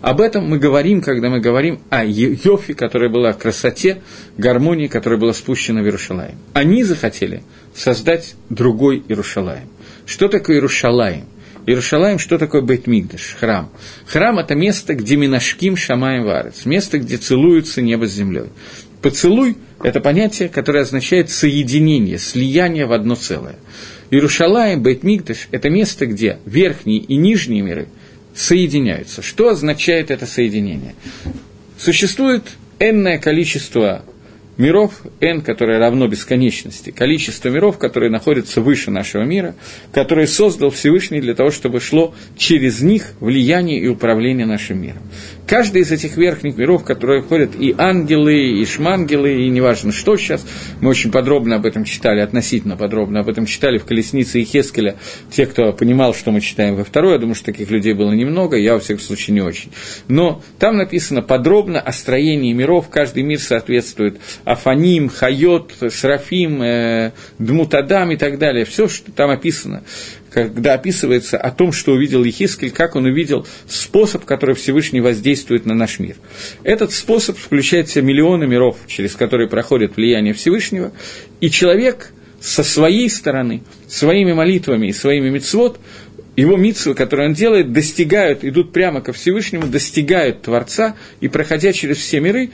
Об 0.01 0.19
этом 0.19 0.49
мы 0.49 0.57
говорим, 0.57 1.01
когда 1.01 1.29
мы 1.29 1.39
говорим 1.39 1.81
о 1.89 2.03
Йофе, 2.03 2.73
которая 2.73 3.09
была 3.09 3.33
в 3.33 3.37
красоте, 3.37 4.01
гармонии, 4.37 4.87
которая 4.87 5.19
была 5.19 5.33
спущена 5.33 5.81
в 5.81 5.85
Иерушалаем. 5.85 6.37
Они 6.53 6.83
захотели 6.83 7.43
создать 7.75 8.35
другой 8.49 9.03
Иерушалаем. 9.07 9.69
Что 10.05 10.27
такое 10.27 10.55
Иерушалаем? 10.57 11.25
Иерушалаем, 11.67 12.17
что 12.17 12.37
такое 12.37 12.61
Бейтмигдаш, 12.61 13.35
храм? 13.39 13.69
Храм– 14.07 14.39
это 14.39 14.55
место, 14.55 14.95
где 14.95 15.15
Минашким 15.15 15.77
Шамаем 15.77 16.23
Варец, 16.23 16.65
место, 16.65 16.97
где 16.97 17.17
целуются 17.17 17.81
небо 17.81 18.07
с 18.07 18.13
землей. 18.13 18.49
Поцелуй– 19.01 19.57
это 19.83 19.99
понятие, 19.99 20.49
которое 20.49 20.81
означает 20.81 21.29
соединение, 21.29 22.17
слияние 22.17 22.87
в 22.87 22.93
одно 22.93 23.15
целое. 23.15 23.57
Иерушалаем, 24.09 24.81
Бейтмигдаш– 24.81 25.49
это 25.51 25.69
место, 25.69 26.07
где 26.07 26.39
верхние 26.45 26.99
и 26.99 27.15
нижние 27.15 27.61
миры 27.61 27.87
соединяются. 28.33 29.21
Что 29.21 29.49
означает 29.49 30.09
это 30.09 30.25
соединение? 30.25 30.95
Существует 31.77 32.43
энное 32.79 33.19
количество 33.19 34.03
миров, 34.57 35.01
n, 35.19 35.41
которое 35.41 35.79
равно 35.79 36.07
бесконечности, 36.07 36.91
количество 36.91 37.49
миров, 37.49 37.77
которые 37.77 38.11
находятся 38.11 38.61
выше 38.61 38.91
нашего 38.91 39.23
мира, 39.23 39.55
которые 39.91 40.27
создал 40.27 40.69
Всевышний 40.69 41.21
для 41.21 41.35
того, 41.35 41.51
чтобы 41.51 41.79
шло 41.79 42.13
через 42.37 42.81
них 42.81 43.13
влияние 43.19 43.79
и 43.81 43.87
управление 43.87 44.45
нашим 44.45 44.81
миром. 44.81 45.01
Каждый 45.51 45.81
из 45.81 45.91
этих 45.91 46.15
верхних 46.15 46.55
миров, 46.55 46.85
которые 46.85 47.21
входят 47.23 47.59
и 47.59 47.75
ангелы, 47.77 48.61
и 48.61 48.65
шмангелы, 48.65 49.43
и 49.43 49.49
неважно 49.49 49.91
что 49.91 50.15
сейчас, 50.15 50.47
мы 50.79 50.91
очень 50.91 51.11
подробно 51.11 51.57
об 51.57 51.65
этом 51.65 51.83
читали, 51.83 52.21
относительно 52.21 52.77
подробно 52.77 53.19
об 53.19 53.27
этом 53.27 53.45
читали 53.45 53.77
в 53.77 53.83
«Колеснице» 53.83 54.39
и 54.39 54.45
Хескеля, 54.45 54.95
те, 55.29 55.45
кто 55.45 55.73
понимал, 55.73 56.13
что 56.13 56.31
мы 56.31 56.39
читаем 56.39 56.75
во 56.75 56.85
второй, 56.85 57.15
я 57.15 57.17
думаю, 57.17 57.35
что 57.35 57.47
таких 57.47 57.69
людей 57.69 57.93
было 57.93 58.13
немного, 58.13 58.55
я, 58.55 58.75
во 58.75 58.79
всяком 58.79 59.03
случае, 59.03 59.33
не 59.33 59.41
очень. 59.41 59.71
Но 60.07 60.41
там 60.57 60.77
написано 60.77 61.21
подробно 61.21 61.81
о 61.81 61.91
строении 61.91 62.53
миров, 62.53 62.87
каждый 62.89 63.23
мир 63.23 63.39
соответствует 63.41 64.21
Афаним, 64.45 65.09
Хайот, 65.09 65.73
Срафим, 65.89 66.61
э, 66.61 67.11
Дмутадам 67.39 68.11
и 68.11 68.15
так 68.15 68.39
далее, 68.39 68.63
все, 68.63 68.87
что 68.87 69.11
там 69.11 69.29
описано 69.29 69.83
когда 70.31 70.73
описывается 70.75 71.37
о 71.37 71.51
том, 71.51 71.73
что 71.73 71.91
увидел 71.91 72.23
Ехискель, 72.23 72.71
как 72.71 72.95
он 72.95 73.05
увидел 73.05 73.45
способ, 73.67 74.23
который 74.25 74.55
Всевышний 74.55 75.01
воздействует 75.01 75.65
на 75.65 75.75
наш 75.75 75.99
мир. 75.99 76.15
Этот 76.63 76.93
способ 76.93 77.37
включает 77.37 77.89
в 77.89 77.91
себя 77.91 78.03
миллионы 78.03 78.47
миров, 78.47 78.77
через 78.87 79.13
которые 79.13 79.49
проходит 79.49 79.97
влияние 79.97 80.33
Всевышнего, 80.33 80.93
и 81.41 81.49
человек 81.49 82.11
со 82.39 82.63
своей 82.63 83.09
стороны, 83.09 83.61
своими 83.87 84.31
молитвами 84.31 84.87
и 84.87 84.93
своими 84.93 85.29
мицвод, 85.29 85.79
его 86.37 86.55
митсвы, 86.55 86.95
которые 86.95 87.27
он 87.29 87.33
делает, 87.33 87.73
достигают, 87.73 88.45
идут 88.45 88.71
прямо 88.71 89.01
ко 89.01 89.11
Всевышнему, 89.11 89.67
достигают 89.67 90.43
Творца, 90.43 90.95
и, 91.19 91.27
проходя 91.27 91.73
через 91.73 91.97
все 91.97 92.21
миры, 92.21 92.51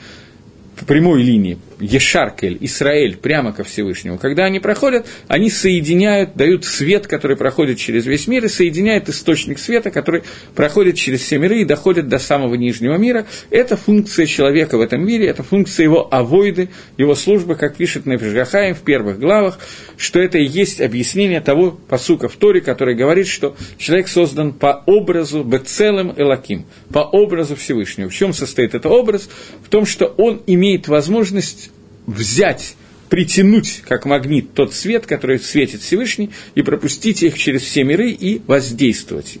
по 0.76 0.84
прямой 0.84 1.22
линии, 1.22 1.58
Ешаркель, 1.80 2.58
Исраэль, 2.60 3.16
прямо 3.16 3.52
ко 3.52 3.64
Всевышнему. 3.64 4.18
Когда 4.18 4.44
они 4.44 4.60
проходят, 4.60 5.06
они 5.28 5.50
соединяют, 5.50 6.34
дают 6.34 6.64
свет, 6.64 7.06
который 7.06 7.36
проходит 7.36 7.78
через 7.78 8.06
весь 8.06 8.26
мир, 8.26 8.44
и 8.44 8.48
соединяет 8.48 9.08
источник 9.08 9.58
света, 9.58 9.90
который 9.90 10.22
проходит 10.54 10.96
через 10.96 11.20
все 11.20 11.38
миры 11.38 11.60
и 11.60 11.64
доходит 11.64 12.08
до 12.08 12.18
самого 12.18 12.54
нижнего 12.54 12.96
мира. 12.96 13.26
Это 13.50 13.76
функция 13.76 14.26
человека 14.26 14.76
в 14.76 14.80
этом 14.80 15.04
мире, 15.04 15.26
это 15.26 15.42
функция 15.42 15.84
его 15.84 16.12
авойды, 16.12 16.70
его 16.96 17.14
службы, 17.14 17.54
как 17.54 17.76
пишет 17.76 18.06
Нефишгахаем 18.06 18.74
в 18.74 18.80
первых 18.80 19.18
главах, 19.18 19.58
что 19.96 20.20
это 20.20 20.38
и 20.38 20.44
есть 20.44 20.80
объяснение 20.80 21.40
того 21.40 21.70
посука 21.70 22.28
в 22.28 22.36
Торе, 22.36 22.60
который 22.60 22.94
говорит, 22.94 23.26
что 23.26 23.56
человек 23.76 24.08
создан 24.08 24.52
по 24.52 24.82
образу 24.86 25.44
Бецелем 25.44 26.14
Элаким, 26.16 26.66
по 26.92 27.00
образу 27.00 27.56
Всевышнего. 27.56 28.08
В 28.08 28.14
чем 28.14 28.32
состоит 28.32 28.74
этот 28.74 28.86
образ? 28.86 29.28
В 29.64 29.68
том, 29.68 29.86
что 29.86 30.06
он 30.06 30.42
имеет 30.46 30.88
возможность 30.88 31.67
взять 32.08 32.74
притянуть 33.08 33.82
как 33.86 34.04
магнит 34.04 34.52
тот 34.54 34.74
свет, 34.74 35.06
который 35.06 35.38
светит 35.38 35.80
Всевышний, 35.80 36.30
и 36.54 36.62
пропустить 36.62 37.22
их 37.22 37.38
через 37.38 37.62
все 37.62 37.84
миры 37.84 38.10
и 38.10 38.42
воздействовать. 38.46 39.38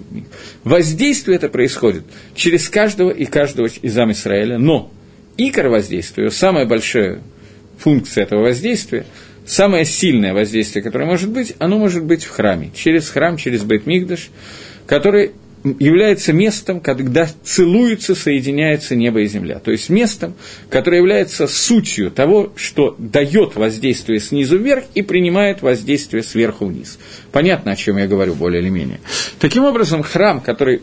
Воздействие 0.64 1.36
это 1.36 1.48
происходит 1.48 2.04
через 2.34 2.68
каждого 2.68 3.10
и 3.10 3.26
каждого 3.26 3.66
из 3.66 3.92
Израиля, 3.92 4.58
но 4.58 4.90
икор 5.36 5.68
воздействия, 5.68 6.30
самая 6.30 6.66
большая 6.66 7.22
функция 7.78 8.24
этого 8.24 8.42
воздействия, 8.42 9.06
самое 9.44 9.84
сильное 9.84 10.34
воздействие, 10.34 10.82
которое 10.82 11.04
может 11.06 11.30
быть, 11.30 11.54
оно 11.58 11.78
может 11.78 12.04
быть 12.04 12.24
в 12.24 12.30
храме, 12.30 12.70
через 12.74 13.08
храм, 13.08 13.36
через 13.36 13.62
Бейтмигдаш, 13.62 14.30
который 14.86 15.32
является 15.78 16.32
местом, 16.32 16.80
когда 16.80 17.28
целуются, 17.42 18.14
соединяются 18.14 18.94
небо 18.94 19.20
и 19.20 19.26
земля. 19.26 19.58
То 19.58 19.70
есть 19.70 19.88
местом, 19.88 20.34
которое 20.70 20.98
является 20.98 21.46
сутью 21.46 22.10
того, 22.10 22.52
что 22.56 22.94
дает 22.98 23.56
воздействие 23.56 24.20
снизу 24.20 24.58
вверх 24.58 24.84
и 24.94 25.02
принимает 25.02 25.62
воздействие 25.62 26.22
сверху 26.22 26.66
вниз. 26.66 26.98
Понятно, 27.32 27.72
о 27.72 27.76
чем 27.76 27.98
я 27.98 28.06
говорю 28.06 28.34
более 28.34 28.62
или 28.62 28.68
менее. 28.68 29.00
Таким 29.38 29.64
образом, 29.64 30.02
храм, 30.02 30.40
который 30.40 30.82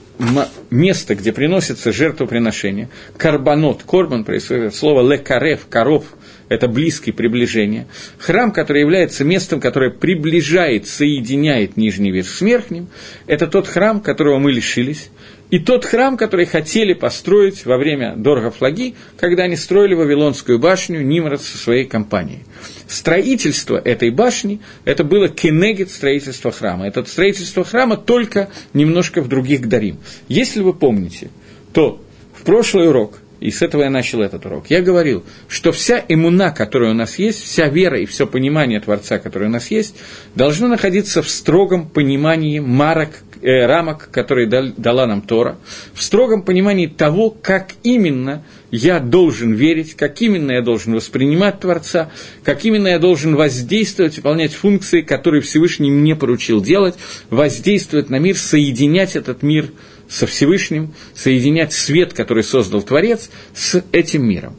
место, 0.70 1.16
где 1.16 1.32
приносится 1.32 1.92
жертвоприношение, 1.92 2.90
карбонот, 3.18 3.84
корбан 3.84 4.24
происходит 4.24 4.68
от 4.68 4.76
слова 4.76 5.08
лекарев, 5.08 5.68
коров– 5.70 6.06
это 6.50 6.68
близкое 6.68 7.12
приближение. 7.12 7.88
Храм, 8.18 8.52
который 8.52 8.82
является 8.82 9.24
местом, 9.24 9.60
которое 9.60 9.92
приближает, 9.92 10.88
соединяет 10.88 11.78
нижний 11.78 12.12
мир 12.12 12.26
с 12.26 12.42
верхним, 12.42 12.88
это 13.28 13.48
тот 13.48 13.68
храм, 13.68 14.00
которого 14.00 14.40
мы 14.40 14.52
лишились, 14.52 15.10
и 15.52 15.60
тот 15.60 15.86
храм, 15.86 16.18
который 16.18 16.46
хотели 16.46 16.94
построить 16.94 17.66
во 17.66 17.78
время 17.78 18.16
Дорога 18.16 18.50
Флаги, 18.50 18.96
когда 19.18 19.44
они 19.44 19.56
строили 19.56 19.94
Вавилонскую 19.94 20.58
башню 20.58 21.02
Нимрод 21.02 21.42
со 21.42 21.58
своей 21.58 21.86
компанией. 21.86 22.40
Строительство 22.88 23.78
этой 23.78 24.10
башни, 24.10 24.60
это 24.86 25.04
было 25.04 25.30
кенегит 25.30 25.92
строительства 25.92 26.52
храма. 26.52 26.88
Это 26.88 27.06
строительство 27.06 27.64
храма 27.64 27.96
только 27.96 28.50
немножко 28.74 29.22
в 29.22 29.28
других 29.28 29.70
дарим. 29.70 30.00
Если 30.28 30.62
вы 30.62 30.74
помните, 30.74 31.30
то 31.74 32.02
в 32.34 32.44
прошлый 32.44 32.90
урок 32.90 33.20
и 33.40 33.52
с 33.52 33.62
этого 33.62 33.84
я 33.84 33.90
начал 33.90 34.22
этот 34.22 34.46
урок. 34.46 34.66
Я 34.70 34.82
говорил, 34.82 35.24
что 35.48 35.72
вся 35.72 36.04
иммуна, 36.08 36.52
которая 36.52 36.92
у 36.92 36.94
нас 36.94 37.20
есть, 37.20 37.44
вся 37.44 37.68
вера 37.68 38.00
и 38.00 38.06
все 38.06 38.26
понимание 38.28 38.80
Творца, 38.80 39.20
которое 39.20 39.48
у 39.48 39.52
нас 39.52 39.72
есть, 39.72 39.96
должно 40.36 40.68
находиться 40.68 41.22
в 41.22 41.30
строгом 41.30 41.88
понимании 41.88 42.60
марок, 42.60 43.10
э, 43.42 43.66
рамок, 43.66 44.10
которые 44.12 44.48
дал, 44.48 44.68
дала 44.78 45.06
нам 45.06 45.22
Тора, 45.22 45.58
в 45.94 46.02
строгом 46.02 46.44
понимании 46.44 46.88
того, 46.88 47.30
как 47.30 47.72
именно 47.84 48.44
я 48.72 49.00
должен 49.00 49.54
верить, 49.54 49.96
как 49.96 50.22
именно 50.22 50.52
я 50.52 50.62
должен 50.62 50.94
воспринимать 50.94 51.60
Творца, 51.60 52.12
как 52.44 52.66
именно 52.66 52.88
я 52.88 53.00
должен 53.00 53.36
воздействовать, 53.36 54.18
выполнять 54.18 54.54
функции, 54.54 55.02
которые 55.02 55.42
Всевышний 55.42 55.92
мне 55.92 56.16
поручил 56.16 56.62
делать, 56.62 56.96
воздействовать 57.30 58.10
на 58.10 58.20
мир, 58.20 58.38
соединять 58.38 59.16
этот 59.16 59.44
мир– 59.44 59.70
со 60.10 60.28
Всевышним, 60.28 60.94
соединять 61.14 61.74
свет, 61.74 62.14
который 62.14 62.44
создал 62.44 62.82
Творец, 62.82 63.30
с 63.54 63.84
этим 63.92 64.28
миром. 64.28 64.56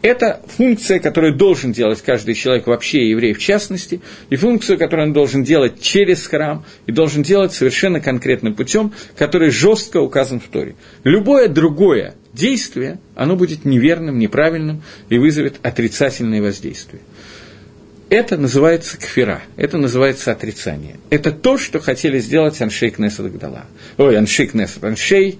Это 0.00 0.40
функция, 0.56 1.00
которую 1.00 1.34
должен 1.34 1.72
делать 1.72 2.02
каждый 2.02 2.34
человек 2.34 2.68
вообще, 2.68 2.98
и 3.00 3.10
еврей 3.10 3.32
в 3.32 3.38
частности, 3.38 4.00
и 4.30 4.36
функция, 4.36 4.76
которую 4.76 5.08
он 5.08 5.12
должен 5.12 5.42
делать 5.42 5.80
через 5.82 6.24
храм, 6.26 6.64
и 6.86 6.92
должен 6.92 7.22
делать 7.22 7.52
совершенно 7.52 8.00
конкретным 8.00 8.54
путем, 8.54 8.92
который 9.16 9.50
жестко 9.50 9.98
указан 10.00 10.38
в 10.38 10.46
Торе. 10.48 10.76
Любое 11.02 11.48
другое 11.48 12.14
действие, 12.32 13.00
оно 13.16 13.34
будет 13.34 13.64
неверным, 13.64 14.18
неправильным 14.18 14.82
и 15.08 15.18
вызовет 15.18 15.56
отрицательные 15.62 16.42
воздействия. 16.42 17.00
Это 18.10 18.38
называется 18.38 18.96
кфира, 18.96 19.42
это 19.56 19.76
называется 19.76 20.32
отрицание. 20.32 20.96
Это 21.10 21.30
то, 21.30 21.58
что 21.58 21.78
хотели 21.78 22.18
сделать 22.18 22.60
Аншей 22.62 22.90
Кнесет 22.90 23.30
Гдала. 23.34 23.66
Ой, 23.98 24.16
Аншей 24.16 24.46
Кнесет, 24.46 24.82
Аншей, 24.82 25.38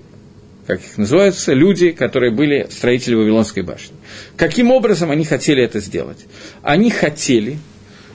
как 0.66 0.80
их 0.80 0.98
называются, 0.98 1.54
люди, 1.54 1.92
которые 1.92 2.30
были 2.30 2.66
строители 2.70 3.14
Вавилонской 3.14 3.62
башни. 3.62 3.96
Каким 4.36 4.70
образом 4.70 5.10
они 5.10 5.24
хотели 5.24 5.62
это 5.62 5.80
сделать? 5.80 6.26
Они 6.62 6.90
хотели 6.90 7.58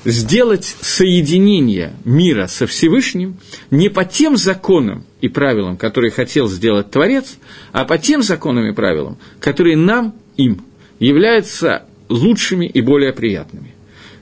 сделать 0.05 0.75
соединение 0.81 1.93
мира 2.05 2.45
со 2.45 2.67
Всевышним 2.67 3.39
не 3.71 3.89
по 3.89 4.05
тем 4.05 4.37
законам 4.37 5.03
и 5.19 5.29
правилам, 5.29 5.77
которые 5.77 6.11
хотел 6.11 6.47
сделать 6.47 6.91
Творец, 6.91 7.37
а 7.71 7.85
по 7.85 7.97
тем 7.97 8.21
законам 8.21 8.65
и 8.69 8.73
правилам, 8.73 9.17
которые 9.39 9.77
нам, 9.77 10.13
им, 10.37 10.63
являются 10.99 11.85
лучшими 12.07 12.67
и 12.67 12.81
более 12.81 13.13
приятными. 13.13 13.72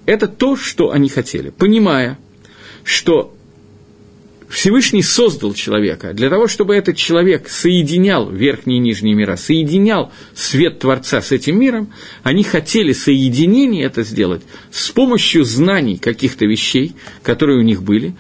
Это 0.05 0.27
то, 0.27 0.55
что 0.55 0.91
они 0.91 1.09
хотели, 1.09 1.49
понимая, 1.49 2.17
что 2.83 3.35
Всевышний 4.51 5.01
создал 5.01 5.53
человека 5.53 6.13
для 6.13 6.29
того, 6.29 6.47
чтобы 6.47 6.75
этот 6.75 6.97
человек 6.97 7.47
соединял 7.47 8.29
верхние 8.29 8.77
и 8.77 8.81
нижние 8.81 9.15
мира, 9.15 9.37
соединял 9.37 10.11
свет 10.35 10.79
Творца 10.79 11.21
с 11.21 11.31
этим 11.31 11.57
миром, 11.57 11.93
они 12.23 12.43
хотели 12.43 12.91
соединение 12.91 13.85
это 13.85 14.03
сделать 14.03 14.41
с 14.69 14.89
помощью 14.89 15.45
знаний 15.45 15.97
каких-то 15.97 16.45
вещей, 16.45 16.93
которые 17.23 17.59
у 17.59 17.63
них 17.63 17.81
были, 17.81 18.13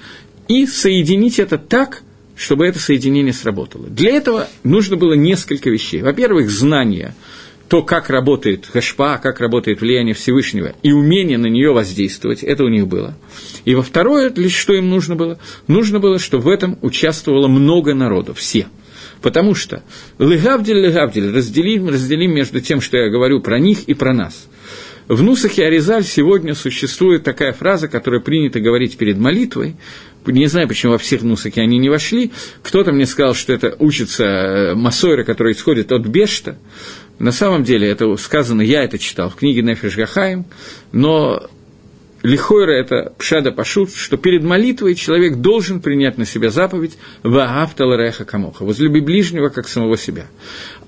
и 0.47 0.65
соединить 0.65 1.37
это 1.37 1.57
так, 1.57 2.03
чтобы 2.37 2.65
это 2.65 2.79
соединение 2.79 3.33
сработало. 3.33 3.87
Для 3.87 4.11
этого 4.11 4.47
нужно 4.63 4.95
было 4.95 5.13
несколько 5.13 5.69
вещей. 5.69 6.01
Во-первых, 6.01 6.49
знания– 6.49 7.13
то, 7.71 7.83
как 7.83 8.09
работает 8.09 8.65
Хашпа, 8.65 9.17
как 9.17 9.39
работает 9.39 9.79
влияние 9.79 10.13
Всевышнего, 10.13 10.75
и 10.83 10.91
умение 10.91 11.37
на 11.37 11.45
нее 11.45 11.71
воздействовать, 11.71 12.43
это 12.43 12.65
у 12.65 12.67
них 12.67 12.85
было. 12.85 13.17
И 13.63 13.75
во 13.75 13.81
второе, 13.81 14.29
для 14.29 14.49
что 14.49 14.73
им 14.73 14.89
нужно 14.89 15.15
было? 15.15 15.39
Нужно 15.67 16.01
было, 16.01 16.19
чтобы 16.19 16.43
в 16.43 16.47
этом 16.49 16.77
участвовало 16.81 17.47
много 17.47 17.93
народу, 17.93 18.33
все. 18.33 18.67
Потому 19.21 19.55
что 19.55 19.83
легавдель, 20.19 20.85
легавдель, 20.85 21.33
разделим, 21.33 21.87
разделим 21.87 22.35
между 22.35 22.59
тем, 22.59 22.81
что 22.81 22.97
я 22.97 23.09
говорю 23.09 23.39
про 23.39 23.57
них 23.57 23.85
и 23.85 23.93
про 23.93 24.13
нас. 24.13 24.49
В 25.07 25.23
Нусахе 25.23 25.65
Аризаль 25.65 26.03
сегодня 26.03 26.55
существует 26.55 27.23
такая 27.23 27.53
фраза, 27.53 27.87
которая 27.87 28.19
принято 28.19 28.59
говорить 28.59 28.97
перед 28.97 29.17
молитвой, 29.17 29.77
не 30.25 30.47
знаю, 30.47 30.67
почему 30.67 30.93
во 30.93 30.97
всех 30.97 31.23
нусаке 31.23 31.61
они 31.61 31.79
не 31.79 31.89
вошли. 31.89 32.31
Кто-то 32.61 32.91
мне 32.91 33.05
сказал, 33.05 33.33
что 33.33 33.53
это 33.53 33.75
учится 33.79 34.23
э, 34.23 34.75
Масойра, 34.75 35.23
который 35.23 35.53
исходит 35.53 35.91
от 35.91 36.05
Бешта. 36.05 36.57
На 37.21 37.31
самом 37.31 37.63
деле 37.63 37.87
это 37.87 38.17
сказано, 38.17 38.63
я 38.63 38.83
это 38.83 38.97
читал 38.97 39.29
в 39.29 39.35
книге 39.35 39.61
Нефиш 39.61 39.95
Гахаим, 39.95 40.45
но 40.91 41.47
Лихойра– 42.23 42.71
это 42.81 43.13
пшада 43.19 43.51
пашут, 43.51 43.93
что 43.93 44.17
перед 44.17 44.41
молитвой 44.41 44.95
человек 44.95 45.35
должен 45.35 45.81
принять 45.81 46.17
на 46.17 46.25
себя 46.25 46.49
заповедь 46.49 46.97
«Ваагавтал 47.21 47.93
реха 47.93 48.25
камоха»– 48.25 48.63
«Возлюби 48.65 49.01
ближнего, 49.01 49.49
как 49.49 49.67
самого 49.67 49.97
себя». 49.97 50.25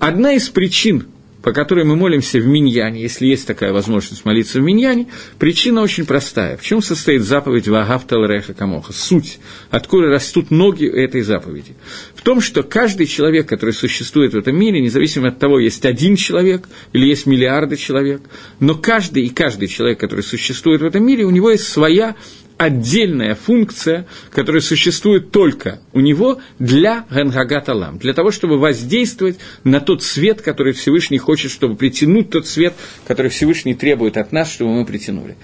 Одна 0.00 0.32
из 0.32 0.48
причин 0.48 1.06
по 1.44 1.52
которой 1.52 1.84
мы 1.84 1.94
молимся 1.94 2.38
в 2.38 2.46
Миньяне, 2.46 3.02
если 3.02 3.26
есть 3.26 3.46
такая 3.46 3.74
возможность 3.74 4.24
молиться 4.24 4.58
в 4.58 4.62
Миньяне, 4.62 5.08
причина 5.38 5.82
очень 5.82 6.06
простая. 6.06 6.56
В 6.56 6.62
чем 6.62 6.80
состоит 6.80 7.20
заповедь 7.20 7.68
Вагавтал 7.68 8.24
Реха 8.24 8.54
Камоха? 8.54 8.94
Суть, 8.94 9.38
откуда 9.68 10.06
растут 10.06 10.50
ноги 10.50 10.86
этой 10.86 11.20
заповеди. 11.20 11.74
В 12.14 12.22
том, 12.22 12.40
что 12.40 12.62
каждый 12.62 13.06
человек, 13.06 13.46
который 13.46 13.74
существует 13.74 14.32
в 14.32 14.38
этом 14.38 14.58
мире, 14.58 14.80
независимо 14.80 15.28
от 15.28 15.38
того, 15.38 15.58
есть 15.58 15.84
один 15.84 16.16
человек 16.16 16.66
или 16.94 17.06
есть 17.06 17.26
миллиарды 17.26 17.76
человек, 17.76 18.22
но 18.58 18.74
каждый 18.74 19.26
и 19.26 19.28
каждый 19.28 19.68
человек, 19.68 20.00
который 20.00 20.22
существует 20.24 20.80
в 20.80 20.86
этом 20.86 21.06
мире, 21.06 21.24
у 21.24 21.30
него 21.30 21.50
есть 21.50 21.68
своя 21.68 22.16
отдельная 22.56 23.34
функция, 23.34 24.06
которая 24.30 24.62
существует 24.62 25.30
только 25.30 25.80
у 25.92 26.00
него 26.00 26.40
для 26.58 27.04
Гангагаталам, 27.10 27.98
для 27.98 28.14
того, 28.14 28.30
чтобы 28.30 28.58
воздействовать 28.58 29.38
на 29.64 29.80
тот 29.80 30.02
свет, 30.02 30.40
который 30.40 30.72
Всевышний 30.72 31.18
хочет, 31.18 31.50
чтобы 31.50 31.74
притянуть 31.76 32.30
тот 32.30 32.46
свет, 32.46 32.74
который 33.06 33.30
Всевышний 33.30 33.74
требует 33.74 34.16
от 34.16 34.32
нас, 34.32 34.52
чтобы 34.52 34.72
мы 34.72 34.84
притянули. 34.84 35.36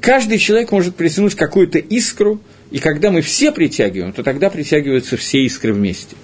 Каждый 0.00 0.38
человек 0.38 0.70
может 0.72 0.94
притянуть 0.94 1.34
какую-то 1.34 1.78
искру, 1.78 2.40
и 2.70 2.78
когда 2.78 3.10
мы 3.10 3.22
все 3.22 3.50
притягиваем, 3.50 4.12
то 4.12 4.22
тогда 4.22 4.50
притягиваются 4.50 5.16
все 5.16 5.44
искры 5.44 5.72
вместе. 5.72 6.16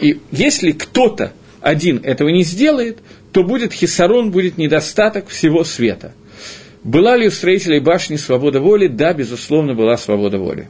И 0.00 0.20
если 0.30 0.72
кто-то 0.72 1.32
один 1.60 1.98
этого 2.04 2.28
не 2.28 2.44
сделает, 2.44 2.98
то 3.32 3.42
будет 3.42 3.72
хисарон, 3.72 4.30
будет 4.30 4.58
недостаток 4.58 5.28
всего 5.28 5.64
света– 5.64 6.14
была 6.88 7.18
ли 7.18 7.26
у 7.26 7.30
строителей 7.30 7.80
башни 7.80 8.16
свобода 8.16 8.60
воли? 8.60 8.86
Да, 8.86 9.12
безусловно, 9.12 9.74
была 9.74 9.98
свобода 9.98 10.38
воли. 10.38 10.68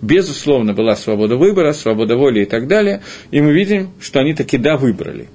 Безусловно, 0.00 0.74
была 0.74 0.94
свобода 0.94 1.36
выбора, 1.36 1.72
свобода 1.72 2.16
воли 2.16 2.42
и 2.42 2.44
так 2.44 2.68
далее. 2.68 3.02
И 3.32 3.40
мы 3.40 3.52
видим, 3.52 3.90
что 4.00 4.20
они 4.20 4.32
таки 4.32 4.58
да 4.58 4.76
выбрали. 4.76 5.26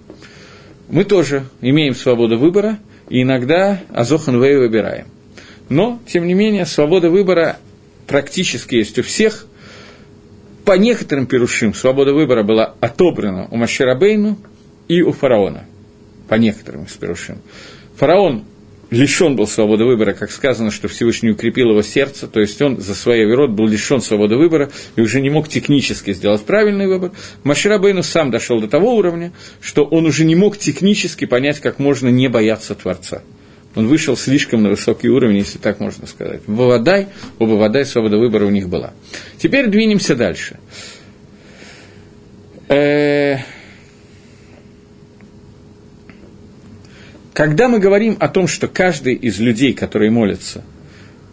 Мы 0.87 1.03
тоже 1.03 1.43
имеем 1.59 1.95
свободу 1.95 2.37
выбора, 2.37 2.79
и 3.09 3.23
иногда 3.23 3.81
Азохан 3.89 4.39
Вэй 4.39 4.57
выбираем. 4.57 5.07
Но, 5.67 5.99
тем 6.07 6.25
не 6.25 6.33
менее, 6.33 6.65
свобода 6.65 7.09
выбора 7.09 7.57
практически 8.07 8.75
есть 8.75 8.97
у 8.99 9.03
всех. 9.03 9.47
По 10.63 10.77
некоторым 10.77 11.25
перушим 11.25 11.73
свобода 11.73 12.13
выбора 12.13 12.43
была 12.43 12.73
отобрана 12.79 13.49
у 13.51 13.57
Маширабейну 13.57 14.37
и 14.87 15.01
у 15.01 15.11
фараона. 15.11 15.65
По 16.29 16.35
некоторым 16.35 16.85
из 16.85 16.93
перушим. 16.93 17.39
Фараон 17.97 18.45
лишен 18.91 19.35
был 19.35 19.47
свободы 19.47 19.85
выбора, 19.85 20.13
как 20.13 20.31
сказано, 20.31 20.69
что 20.69 20.87
Всевышний 20.87 21.31
укрепил 21.31 21.69
его 21.71 21.81
сердце, 21.81 22.27
то 22.27 22.39
есть 22.39 22.61
он 22.61 22.79
за 22.79 22.93
своей 22.93 23.25
верот 23.25 23.51
был 23.51 23.67
лишен 23.67 24.01
свободы 24.01 24.35
выбора 24.35 24.69
и 24.95 25.01
уже 25.01 25.21
не 25.21 25.29
мог 25.29 25.47
технически 25.47 26.13
сделать 26.13 26.41
правильный 26.43 26.87
выбор. 26.87 27.11
Машира 27.43 27.79
Бейну 27.79 28.03
сам 28.03 28.29
дошел 28.29 28.59
до 28.59 28.67
того 28.67 28.95
уровня, 28.95 29.31
что 29.61 29.85
он 29.85 30.05
уже 30.05 30.25
не 30.25 30.35
мог 30.35 30.57
технически 30.57 31.25
понять, 31.25 31.59
как 31.59 31.79
можно 31.79 32.09
не 32.09 32.27
бояться 32.27 32.75
Творца. 32.75 33.23
Он 33.73 33.87
вышел 33.87 34.17
слишком 34.17 34.63
на 34.63 34.69
высокий 34.69 35.07
уровень, 35.07 35.37
если 35.37 35.57
так 35.57 35.79
можно 35.79 36.05
сказать. 36.05 36.41
В 36.45 36.55
Вавадай, 36.55 37.07
у 37.39 37.45
Вавадай 37.45 37.85
свобода 37.85 38.17
выбора 38.17 38.45
у 38.45 38.49
них 38.49 38.67
была. 38.67 38.91
Теперь 39.37 39.67
двинемся 39.67 40.15
дальше. 40.15 40.59
Э-э- 42.67 43.60
Когда 47.41 47.67
мы 47.67 47.79
говорим 47.79 48.17
о 48.19 48.27
том, 48.27 48.47
что 48.47 48.67
каждый 48.67 49.15
из 49.15 49.39
людей, 49.39 49.73
которые 49.73 50.11
молятся, 50.11 50.63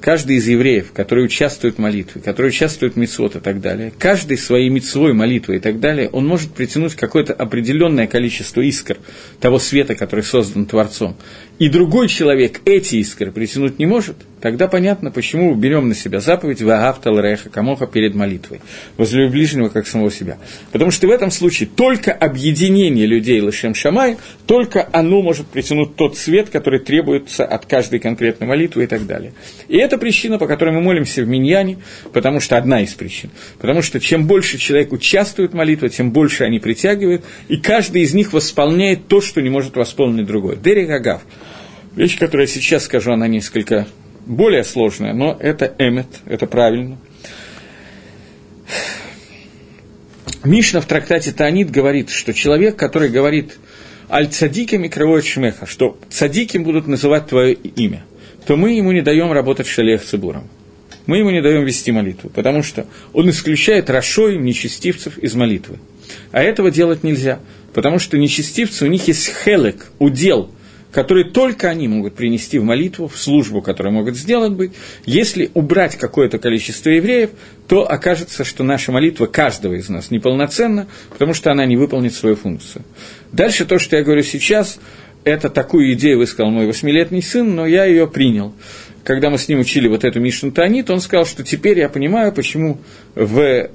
каждый 0.01 0.37
из 0.37 0.49
евреев, 0.49 0.93
который 0.95 1.27
участвует 1.27 1.75
в 1.75 1.79
молитве, 1.81 2.23
который 2.23 2.47
участвует 2.47 2.95
в 2.95 2.97
митцвот 2.97 3.37
и 3.37 3.41
так 3.41 3.61
далее, 3.61 3.93
каждый 3.99 4.39
своей 4.39 4.71
митцвой 4.71 5.13
молитвой 5.13 5.57
и 5.57 5.61
так 5.61 5.81
далее, 5.81 6.09
он 6.09 6.27
может 6.27 6.53
притянуть 6.53 6.95
какое-то 6.95 7.35
определенное 7.35 8.07
количество 8.07 8.63
искр 8.63 8.97
того 9.39 9.59
света, 9.59 9.95
который 9.95 10.25
создан 10.25 10.65
Творцом. 10.65 11.15
И 11.59 11.69
другой 11.69 12.09
человек 12.09 12.61
эти 12.65 12.97
искры 12.97 13.33
притянуть 13.33 13.79
не 13.79 13.87
может– 13.87 14.17
Тогда 14.41 14.69
понятно, 14.69 15.11
почему 15.11 15.53
мы 15.53 15.61
берем 15.61 15.89
на 15.89 15.95
себя 15.95 16.21
заповедь 16.21 16.63
«Ваагавтал 16.63 17.19
реха 17.21 17.51
камоха» 17.51 17.87
перед 17.87 18.15
молитвой. 18.15 18.61
Возлюби 18.97 19.31
ближнего, 19.31 19.69
как 19.69 19.87
самого 19.87 20.11
себя. 20.11 20.39
Потому 20.71 20.91
что 20.91 21.09
в 21.09 21.11
этом 21.11 21.31
случае 21.31 21.69
только 21.69 22.13
объединение 22.13 23.07
людей 23.07 23.41
Лашем 23.41 23.75
Шамай, 23.75 24.17
только 24.47 24.89
оно 24.93 25.23
может 25.23 25.49
притянуть 25.49 25.97
тот 25.97 26.17
свет, 26.17 26.51
который 26.51 26.79
требуется 26.79 27.45
от 27.45 27.67
каждой 27.67 27.99
конкретной 27.99 28.47
молитвы 28.47 28.85
и 28.85 28.87
так 28.87 29.07
далее. 29.07 29.33
И 29.67 29.77
это 29.77 29.99
причина, 29.99 30.39
по 30.39 30.47
которой 30.47 30.73
мы 30.73 30.81
молимся 30.81 31.23
в 31.23 31.29
Миньяне, 31.29 31.79
потому 32.13 32.39
что 32.41 32.57
одна 32.57 32.81
из 32.83 32.95
причин. 32.95 33.31
Потому 33.59 33.83
что 33.83 33.99
чем 33.99 34.27
больше 34.27 34.59
человек 34.59 34.93
участвует 34.93 35.53
в 35.53 35.57
молитве, 35.57 35.89
тем 35.89 36.13
больше 36.13 36.45
они 36.45 36.61
притягивают, 36.61 37.25
и 37.49 37.57
каждый 37.57 38.03
из 38.03 38.15
них 38.15 38.33
восполняет 38.33 39.09
то, 39.09 39.21
что 39.21 39.41
не 39.41 39.51
может 39.51 39.77
восполнить 39.77 40.27
другой. 40.27 40.57
Дери 40.57 40.85
Гагав. 40.85 41.23
Вещь, 41.99 42.17
которую 42.17 42.47
я 42.47 42.53
сейчас 42.53 42.85
скажу, 42.85 43.11
она 43.11 43.27
несколько 43.27 43.89
более 44.25 44.63
сложное, 44.63 45.13
но 45.13 45.37
это 45.41 45.75
эмет, 45.79 46.07
это 46.27 46.47
правильно. 46.47 46.97
Мишна 50.45 50.81
в 50.81 50.87
трактате 50.87 51.33
Таанит 51.33 51.73
говорит, 51.73 52.11
что 52.11 52.33
человек, 52.33 52.77
который 52.77 53.09
говорит 53.09 53.59
«Аль-цадиками 54.09 54.87
кровой 54.87 55.23
шмеха», 55.23 55.67
что 55.67 55.99
цадиким 56.09 56.63
будут 56.63 56.87
называть 56.87 57.27
твое 57.27 57.55
имя, 57.55 58.05
то 58.47 58.55
мы 58.55 58.77
ему 58.77 58.93
не 58.93 59.03
даем 59.03 59.33
работать 59.33 59.67
шалех 59.67 60.05
цибуром. 60.05 60.49
Мы 61.07 61.19
ему 61.19 61.31
не 61.31 61.43
даем 61.43 61.65
вести 61.65 61.91
молитву, 61.91 62.31
потому 62.31 62.63
что 62.63 62.87
он 63.13 63.29
исключает 63.29 63.91
рашой 63.91 64.39
нечестивцев 64.39 65.19
из 65.19 65.35
молитвы. 65.35 65.81
А 66.31 66.45
этого 66.45 66.71
делать 66.71 67.03
нельзя, 67.03 67.41
потому 67.75 67.99
что 67.99 68.17
нечестивцы, 68.19 68.85
у 68.85 68.89
них 68.89 69.09
есть 69.09 69.33
хелек, 69.45 69.91
удел– 69.99 70.53
которые 70.93 71.27
только 71.27 71.69
они 71.69 71.87
могут 71.89 72.15
принести 72.15 72.59
в 72.59 72.65
молитву, 72.65 73.09
в 73.09 73.19
службу, 73.19 73.61
которую 73.61 73.95
могут 73.95 74.17
сделать 74.17 74.53
быть. 74.53 74.73
Если 75.05 75.51
убрать 75.55 75.97
какое-то 75.97 76.39
количество 76.39 76.91
евреев, 76.91 77.31
то 77.67 77.91
окажется, 77.91 78.45
что 78.45 78.65
наша 78.65 78.93
молитва 78.93 79.27
каждого 79.27 79.75
из 79.75 79.89
нас 79.89 80.11
неполноценна, 80.11 80.87
потому 81.11 81.35
что 81.35 81.51
она 81.51 81.67
не 81.67 81.77
выполнит 81.77 82.15
свою 82.15 82.37
функцию. 82.37 82.85
Дальше 83.33 83.67
то, 83.67 83.79
что 83.79 83.97
я 83.97 84.03
говорю 84.03 84.23
сейчас, 84.23 84.79
это 85.25 85.51
такую 85.51 85.93
идею 85.93 86.19
высказал 86.19 86.51
мой 86.51 86.67
восьмилетний 86.67 87.23
сын, 87.23 87.55
но 87.55 87.67
я 87.67 87.85
ее 87.85 88.07
принял. 88.07 88.55
когда 89.05 89.31
мы 89.31 89.39
с 89.39 89.49
ним 89.49 89.61
учили 89.61 89.89
вот 89.89 90.05
эту 90.05 90.21
Мишну 90.21 90.53
Таанит, 90.53 90.91
он 90.91 91.01
сказал, 91.01 91.25
что 91.25 91.43
теперь 91.43 91.79
я 91.79 91.89
понимаю, 91.89 92.31
почему 92.31 92.79
в 93.15 93.71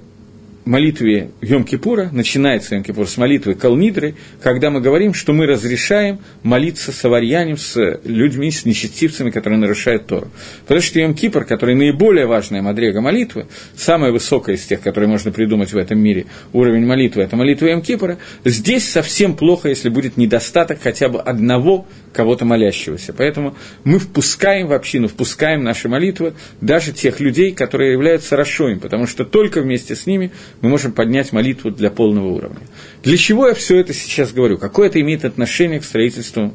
молитве 0.66 1.32
Йом-Кипура, 1.42 2.10
начинается 2.12 2.76
Йом-Кипур 2.76 3.06
с 3.06 3.18
молитвы 3.18 3.54
Калнидры, 3.54 4.16
когда 4.42 4.70
мы 4.70 4.82
говорим, 4.82 5.14
что 5.14 5.34
мы 5.34 5.46
разрешаем 5.46 6.20
молиться 6.42 6.92
с 6.92 7.06
аварьянем, 7.06 7.58
с 7.58 8.00
людьми, 8.04 8.52
с 8.52 8.66
нечестивцами, 8.66 9.30
которые 9.30 9.60
нарушают 9.60 10.08
Тору. 10.08 10.30
Потому 10.62 10.82
что 10.82 11.00
Йом-Кипр, 11.00 11.46
который 11.46 11.76
наиболее 11.76 12.26
важная 12.26 12.62
мадрега 12.62 13.02
молитвы, 13.02 13.48
самая 13.76 14.12
высокая 14.12 14.56
из 14.56 14.66
тех, 14.66 14.82
которые 14.82 15.10
можно 15.10 15.32
придумать 15.32 15.74
в 15.74 15.78
этом 15.78 16.00
мире, 16.00 16.26
уровень 16.54 16.86
молитвы, 16.86 17.24
это 17.24 17.36
молитва 17.36 17.68
Йом-Кипра, 17.68 18.18
здесь 18.46 18.88
совсем 18.88 19.36
плохо, 19.36 19.70
если 19.70 19.90
будет 19.90 20.18
недостаток 20.18 20.82
хотя 20.82 21.10
бы 21.10 21.20
одного 21.20 21.88
кого-то 22.14 22.46
молящегося. 22.46 23.14
Поэтому 23.14 23.56
мы 23.84 24.00
впускаем 24.00 24.68
в 24.68 24.74
общину, 24.74 25.08
впускаем 25.08 25.64
наши 25.64 25.90
молитвы 25.90 26.34
даже 26.62 26.94
тех 26.94 27.20
людей, 27.20 27.52
которые 27.52 27.92
являются 27.94 28.36
Рашоем, 28.36 28.80
потому 28.80 29.08
что 29.08 29.26
только 29.26 29.62
вместе 29.62 29.96
с 29.96 30.06
ними 30.06 30.32
мы 30.62 30.70
можем 30.70 30.92
поднять 30.92 31.34
молитву 31.34 31.72
для 31.72 31.90
полного 31.90 32.28
уровня. 32.28 32.62
Для 33.04 33.18
чего 33.18 33.48
я 33.48 33.54
все 33.54 33.80
это 33.80 33.94
сейчас 33.94 34.32
говорю? 34.32 34.58
Какое 34.58 34.88
это 34.88 35.02
имеет 35.02 35.26
отношение 35.26 35.80
к 35.80 35.84
строительству, 35.84 36.54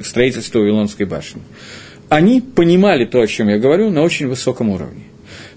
к 0.00 0.06
строительству 0.06 0.60
Вавилонской 0.60 1.06
башни? 1.06 1.42
Они 2.08 2.40
понимали 2.40 3.04
то, 3.04 3.20
о 3.20 3.26
чем 3.26 3.48
я 3.48 3.58
говорю, 3.58 3.90
на 3.90 4.02
очень 4.02 4.28
высоком 4.28 4.70
уровне. 4.70 5.04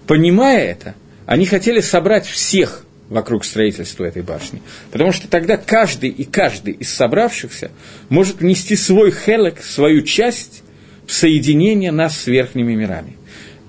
Понимая 0.05 0.59
это, 0.59 0.95
они 1.25 1.45
хотели 1.45 1.79
собрать 1.79 2.25
всех 2.25 2.82
вокруг 3.09 3.45
строительства 3.45 4.05
этой 4.05 4.21
башни. 4.21 4.61
Потому 4.91 5.11
что 5.11 5.27
тогда 5.27 5.57
каждый 5.57 6.09
и 6.09 6.23
каждый 6.23 6.73
из 6.73 6.93
собравшихся 6.93 7.71
может 8.09 8.39
внести 8.39 8.75
свой 8.75 9.11
хелек, 9.11 9.61
свою 9.63 10.01
часть 10.01 10.63
в 11.05 11.13
соединение 11.13 11.91
нас 11.91 12.17
с 12.17 12.27
верхними 12.27 12.75
мирами. 12.75 13.17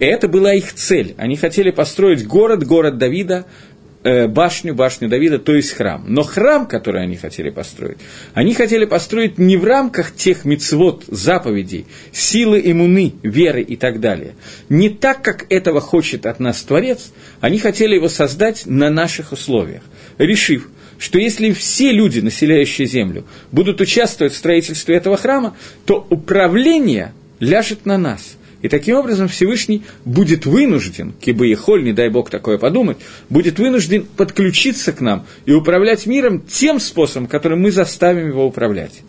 И 0.01 0.05
это 0.05 0.29
была 0.29 0.55
их 0.55 0.73
цель. 0.75 1.15
Они 1.19 1.37
хотели 1.37 1.71
построить 1.71 2.27
город, 2.27 2.65
город 2.65 2.99
Давида, 2.99 3.47
башню, 4.05 4.75
башню 4.75 5.09
Давида, 5.09 5.39
то 5.39 5.55
есть 5.55 5.73
храм. 5.73 6.05
Но 6.07 6.23
храм, 6.23 6.67
который 6.67 7.03
они 7.03 7.17
хотели 7.17 7.51
построить, 7.51 7.99
они 8.35 8.55
хотели 8.55 8.85
построить 8.85 9.39
не 9.39 9.57
в 9.57 9.65
рамках 9.65 10.15
тех 10.15 10.45
мицвод, 10.45 11.05
заповедей, 11.09 11.87
силы 12.13 12.61
иммуны, 12.65 13.15
веры 13.23 13.63
и 13.63 13.77
так 13.77 14.01
далее. 14.01 14.35
Не 14.69 14.91
так, 14.91 15.23
как 15.23 15.47
этого 15.51 15.81
хочет 15.81 16.27
от 16.27 16.39
нас 16.39 16.63
Творец, 16.63 17.13
они 17.41 17.59
хотели 17.59 17.95
его 17.95 18.09
создать 18.09 18.67
на 18.67 18.91
наших 18.91 19.33
условиях, 19.33 19.83
решив, 20.19 20.69
что 20.99 21.19
если 21.19 21.53
все 21.53 21.91
люди, 21.91 22.21
населяющие 22.21 22.87
землю, 22.87 23.25
будут 23.53 23.81
участвовать 23.81 24.35
в 24.35 24.37
строительстве 24.37 24.97
этого 24.97 25.17
храма, 25.17 25.57
то 25.87 26.07
управление 26.11 27.13
ляжет 27.41 27.87
на 27.87 27.97
нас– 27.97 28.37
и 28.65 28.69
таким 28.71 28.97
образом 28.97 29.29
Всевышний 29.29 29.83
будет 30.07 30.47
вынужден, 30.47 31.13
кибо 31.21 31.45
и 31.45 31.55
не 31.83 31.93
дай 31.93 32.09
Бог 32.09 32.31
такое 32.31 32.57
подумать, 32.57 32.97
будет 33.29 33.59
вынужден 33.59 34.07
подключиться 34.07 34.95
к 34.95 35.03
нам 35.03 35.27
и 35.45 35.53
управлять 35.53 36.07
миром 36.07 36.41
тем 36.41 36.81
способом, 36.81 37.27
которым 37.27 37.61
мы 37.61 37.71
заставим 37.71 38.27
его 38.27 38.47
управлять. 38.47 39.03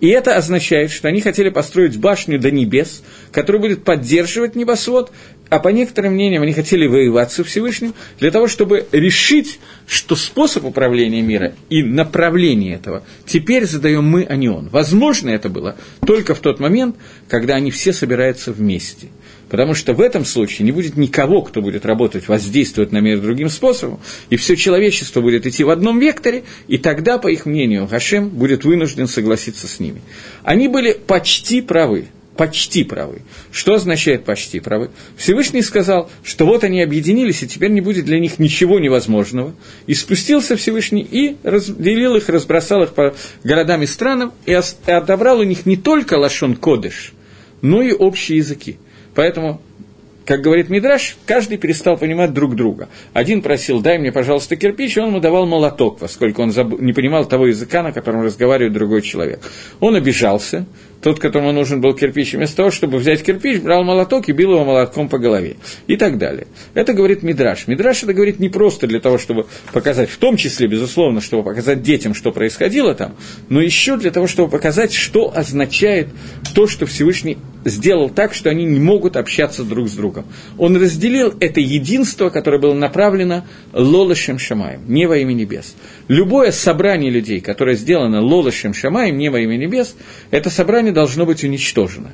И 0.00 0.08
это 0.08 0.34
означает, 0.34 0.90
что 0.90 1.08
они 1.08 1.20
хотели 1.20 1.50
построить 1.50 1.98
башню 1.98 2.38
до 2.38 2.50
небес, 2.50 3.02
которая 3.32 3.60
будет 3.60 3.84
поддерживать 3.84 4.56
небосвод, 4.56 5.12
а 5.52 5.58
по 5.58 5.68
некоторым 5.68 6.14
мнениям 6.14 6.42
они 6.42 6.54
хотели 6.54 6.86
воевать 6.86 7.30
со 7.30 7.44
Всевышним 7.44 7.92
для 8.18 8.30
того, 8.30 8.48
чтобы 8.48 8.86
решить, 8.90 9.60
что 9.86 10.16
способ 10.16 10.64
управления 10.64 11.20
мира 11.20 11.52
и 11.68 11.82
направление 11.82 12.76
этого 12.76 13.04
теперь 13.26 13.66
задаем 13.66 14.02
мы, 14.02 14.24
а 14.24 14.34
не 14.36 14.48
он. 14.48 14.70
Возможно, 14.70 15.28
это 15.28 15.50
было 15.50 15.76
только 16.06 16.34
в 16.34 16.38
тот 16.38 16.58
момент, 16.58 16.96
когда 17.28 17.54
они 17.56 17.70
все 17.70 17.92
собираются 17.92 18.50
вместе– 18.50 19.08
Потому 19.52 19.74
что 19.74 19.92
в 19.92 20.00
этом 20.00 20.24
случае 20.24 20.64
не 20.64 20.72
будет 20.72 20.96
никого, 20.96 21.42
кто 21.42 21.60
будет 21.60 21.84
работать, 21.84 22.26
воздействовать 22.26 22.90
на 22.90 23.00
мир 23.00 23.20
другим 23.20 23.50
способом, 23.50 24.00
и 24.30 24.36
все 24.36 24.56
человечество 24.56 25.20
будет 25.20 25.46
идти 25.46 25.62
в 25.62 25.68
одном 25.68 25.98
векторе, 25.98 26.44
и 26.68 26.78
тогда, 26.78 27.18
по 27.18 27.28
их 27.28 27.44
мнению, 27.44 27.86
Хашем 27.86 28.30
будет 28.30 28.64
вынужден 28.64 29.06
согласиться 29.06 29.68
с 29.68 29.78
ними. 29.78 30.00
Они 30.42 30.68
были 30.68 30.94
почти 30.94 31.60
правы, 31.60 32.06
почти 32.36 32.84
правы. 32.84 33.22
Что 33.50 33.74
означает 33.74 34.24
почти 34.24 34.60
правы? 34.60 34.90
Всевышний 35.16 35.62
сказал, 35.62 36.10
что 36.22 36.46
вот 36.46 36.64
они 36.64 36.82
объединились, 36.82 37.42
и 37.42 37.48
теперь 37.48 37.70
не 37.70 37.80
будет 37.80 38.04
для 38.04 38.18
них 38.18 38.38
ничего 38.38 38.78
невозможного. 38.78 39.54
И 39.86 39.94
спустился 39.94 40.56
Всевышний 40.56 41.06
и 41.08 41.36
разделил 41.42 42.16
их, 42.16 42.28
разбросал 42.28 42.82
их 42.84 42.94
по 42.94 43.14
городам 43.44 43.82
и 43.82 43.86
странам, 43.86 44.32
и 44.46 44.52
отобрал 44.54 45.40
у 45.40 45.44
них 45.44 45.66
не 45.66 45.76
только 45.76 46.14
лашон 46.14 46.56
кодыш, 46.56 47.12
но 47.60 47.82
и 47.82 47.92
общие 47.92 48.38
языки. 48.38 48.78
Поэтому, 49.14 49.60
как 50.24 50.40
говорит 50.40 50.70
Мидраш, 50.70 51.18
каждый 51.26 51.58
перестал 51.58 51.98
понимать 51.98 52.32
друг 52.32 52.56
друга. 52.56 52.88
Один 53.12 53.42
просил, 53.42 53.82
дай 53.82 53.98
мне, 53.98 54.10
пожалуйста, 54.10 54.56
кирпич, 54.56 54.96
и 54.96 55.00
он 55.00 55.08
ему 55.08 55.20
давал 55.20 55.44
молоток, 55.44 55.98
поскольку 55.98 56.42
он 56.42 56.50
не 56.80 56.94
понимал 56.94 57.26
того 57.26 57.46
языка, 57.46 57.82
на 57.82 57.92
котором 57.92 58.22
разговаривает 58.22 58.72
другой 58.72 59.02
человек. 59.02 59.40
Он 59.80 59.96
обижался, 59.96 60.66
тот, 61.02 61.18
которому 61.18 61.52
нужен 61.52 61.80
был 61.80 61.94
кирпич, 61.94 62.32
вместо 62.32 62.56
того, 62.56 62.70
чтобы 62.70 62.98
взять 62.98 63.22
кирпич, 63.22 63.60
брал 63.60 63.82
молоток 63.82 64.28
и 64.28 64.32
бил 64.32 64.52
его 64.52 64.64
молотком 64.64 65.08
по 65.08 65.18
голове. 65.18 65.56
И 65.88 65.96
так 65.96 66.16
далее. 66.16 66.46
Это 66.74 66.92
говорит 66.92 67.22
Мидраш. 67.22 67.66
Мидраш 67.66 68.04
это 68.04 68.14
говорит 68.14 68.38
не 68.38 68.48
просто 68.48 68.86
для 68.86 69.00
того, 69.00 69.18
чтобы 69.18 69.46
показать, 69.72 70.08
в 70.08 70.16
том 70.16 70.36
числе, 70.36 70.68
безусловно, 70.68 71.20
чтобы 71.20 71.42
показать 71.42 71.82
детям, 71.82 72.14
что 72.14 72.30
происходило 72.30 72.94
там, 72.94 73.16
но 73.48 73.60
еще 73.60 73.96
для 73.96 74.10
того, 74.10 74.26
чтобы 74.26 74.48
показать, 74.48 74.92
что 74.92 75.36
означает 75.36 76.08
то, 76.54 76.66
что 76.68 76.86
Всевышний 76.86 77.36
сделал 77.64 78.10
так, 78.10 78.34
что 78.34 78.50
они 78.50 78.64
не 78.64 78.80
могут 78.80 79.16
общаться 79.16 79.64
друг 79.64 79.88
с 79.88 79.92
другом. 79.92 80.24
Он 80.58 80.76
разделил 80.76 81.34
это 81.40 81.60
единство, 81.60 82.30
которое 82.30 82.58
было 82.58 82.74
направлено 82.74 83.44
Лолошем 83.72 84.38
Шамаем, 84.38 84.82
не 84.86 85.06
во 85.06 85.16
имя 85.18 85.32
небес. 85.32 85.74
Любое 86.08 86.50
собрание 86.50 87.10
людей, 87.10 87.40
которое 87.40 87.76
сделано 87.76 88.20
Лолошем 88.20 88.74
Шамаем, 88.74 89.16
не 89.18 89.30
во 89.30 89.40
имя 89.40 89.56
небес, 89.56 89.94
это 90.30 90.50
собрание 90.50 90.92
должно 90.92 91.26
быть 91.26 91.44
уничтожено 91.44 92.12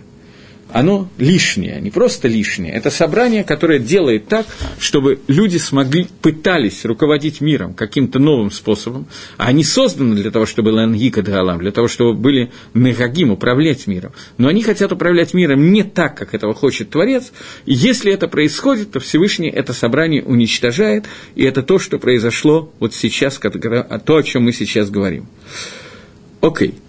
оно 0.79 1.09
лишнее, 1.19 1.81
не 1.81 1.91
просто 1.91 2.29
лишнее. 2.29 2.73
Это 2.73 2.91
собрание, 2.91 3.43
которое 3.43 3.81
делает 3.81 4.29
так, 4.29 4.47
чтобы 4.79 5.19
люди 5.27 5.57
смогли, 5.57 6.07
пытались 6.23 6.85
руководить 6.85 7.41
миром 7.41 7.75
каким-то 7.75 8.21
новым 8.21 8.53
способом, 8.53 9.09
а 9.39 9.47
они 9.49 9.65
созданы 9.65 10.15
для 10.15 10.31
того, 10.31 10.47
чтобы 10.47 10.69
Лангика 10.69 11.21
Дралам, 11.21 11.59
для 11.59 11.73
того, 11.73 11.89
чтобы 11.89 12.15
были 12.15 12.53
Мегагим, 12.75 13.33
управлять 13.33 13.89
миром. 13.89 14.13
Но 14.37 14.47
они 14.47 14.63
хотят 14.63 14.93
управлять 14.93 15.35
миром 15.35 15.73
не 15.73 15.83
так, 15.83 16.17
как 16.17 16.33
этого 16.33 16.55
хочет 16.55 16.91
Творец, 16.91 17.33
и 17.67 17.75
если 17.75 18.13
это 18.13 18.29
происходит, 18.29 18.93
то 18.93 19.01
Всевышний 19.01 19.49
это 19.49 19.73
собрание 19.73 20.23
уничтожает, 20.23 21.07
и 21.35 21.43
это 21.43 21.65
то, 21.65 21.81
что 21.81 21.99
произошло 21.99 22.73
вот 22.79 22.95
сейчас, 22.95 23.39
то, 23.39 24.17
о 24.17 24.23
чем 24.23 24.45
мы 24.45 24.53
сейчас 24.53 24.91
говорим. 24.91 25.27
Окей. 26.41 26.69
Okay. 26.69 26.88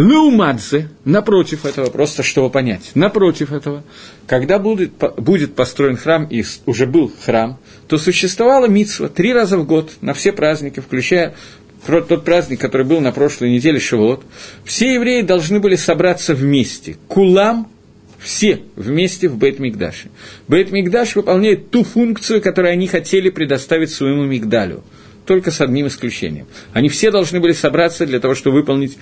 Леумадзе, 0.00 0.88
напротив 1.04 1.66
этого, 1.66 1.90
просто 1.90 2.22
чтобы 2.22 2.50
понять, 2.50 2.92
напротив 2.94 3.52
этого, 3.52 3.84
когда 4.26 4.58
будет, 4.58 4.92
будет 5.16 5.54
построен 5.54 5.96
храм, 5.96 6.24
и 6.24 6.44
уже 6.66 6.86
был 6.86 7.12
храм, 7.24 7.58
то 7.88 7.98
существовала 7.98 8.66
митсва 8.66 9.08
три 9.08 9.32
раза 9.32 9.58
в 9.58 9.66
год 9.66 9.92
на 10.00 10.14
все 10.14 10.32
праздники, 10.32 10.80
включая 10.80 11.34
тот 11.86 12.24
праздник, 12.24 12.60
который 12.60 12.86
был 12.86 13.00
на 13.00 13.12
прошлой 13.12 13.50
неделе 13.50 13.80
Шивот, 13.80 14.22
все 14.64 14.94
евреи 14.94 15.22
должны 15.22 15.60
были 15.60 15.76
собраться 15.76 16.34
вместе. 16.34 16.96
Кулам 17.08 17.68
все 18.18 18.60
вместе 18.76 19.28
в 19.28 19.38
Бейт-Мигдаше. 19.38 20.08
Бейт-Мигдаш 20.46 21.14
выполняет 21.14 21.70
ту 21.70 21.84
функцию, 21.84 22.42
которую 22.42 22.72
они 22.72 22.86
хотели 22.86 23.30
предоставить 23.30 23.90
своему 23.90 24.24
Мигдалю, 24.24 24.84
только 25.24 25.50
с 25.50 25.60
одним 25.60 25.86
исключением. 25.86 26.46
Они 26.72 26.88
все 26.88 27.10
должны 27.10 27.40
были 27.40 27.52
собраться 27.52 28.06
для 28.06 28.20
того, 28.20 28.34
чтобы 28.34 28.56
выполнить 28.58 28.98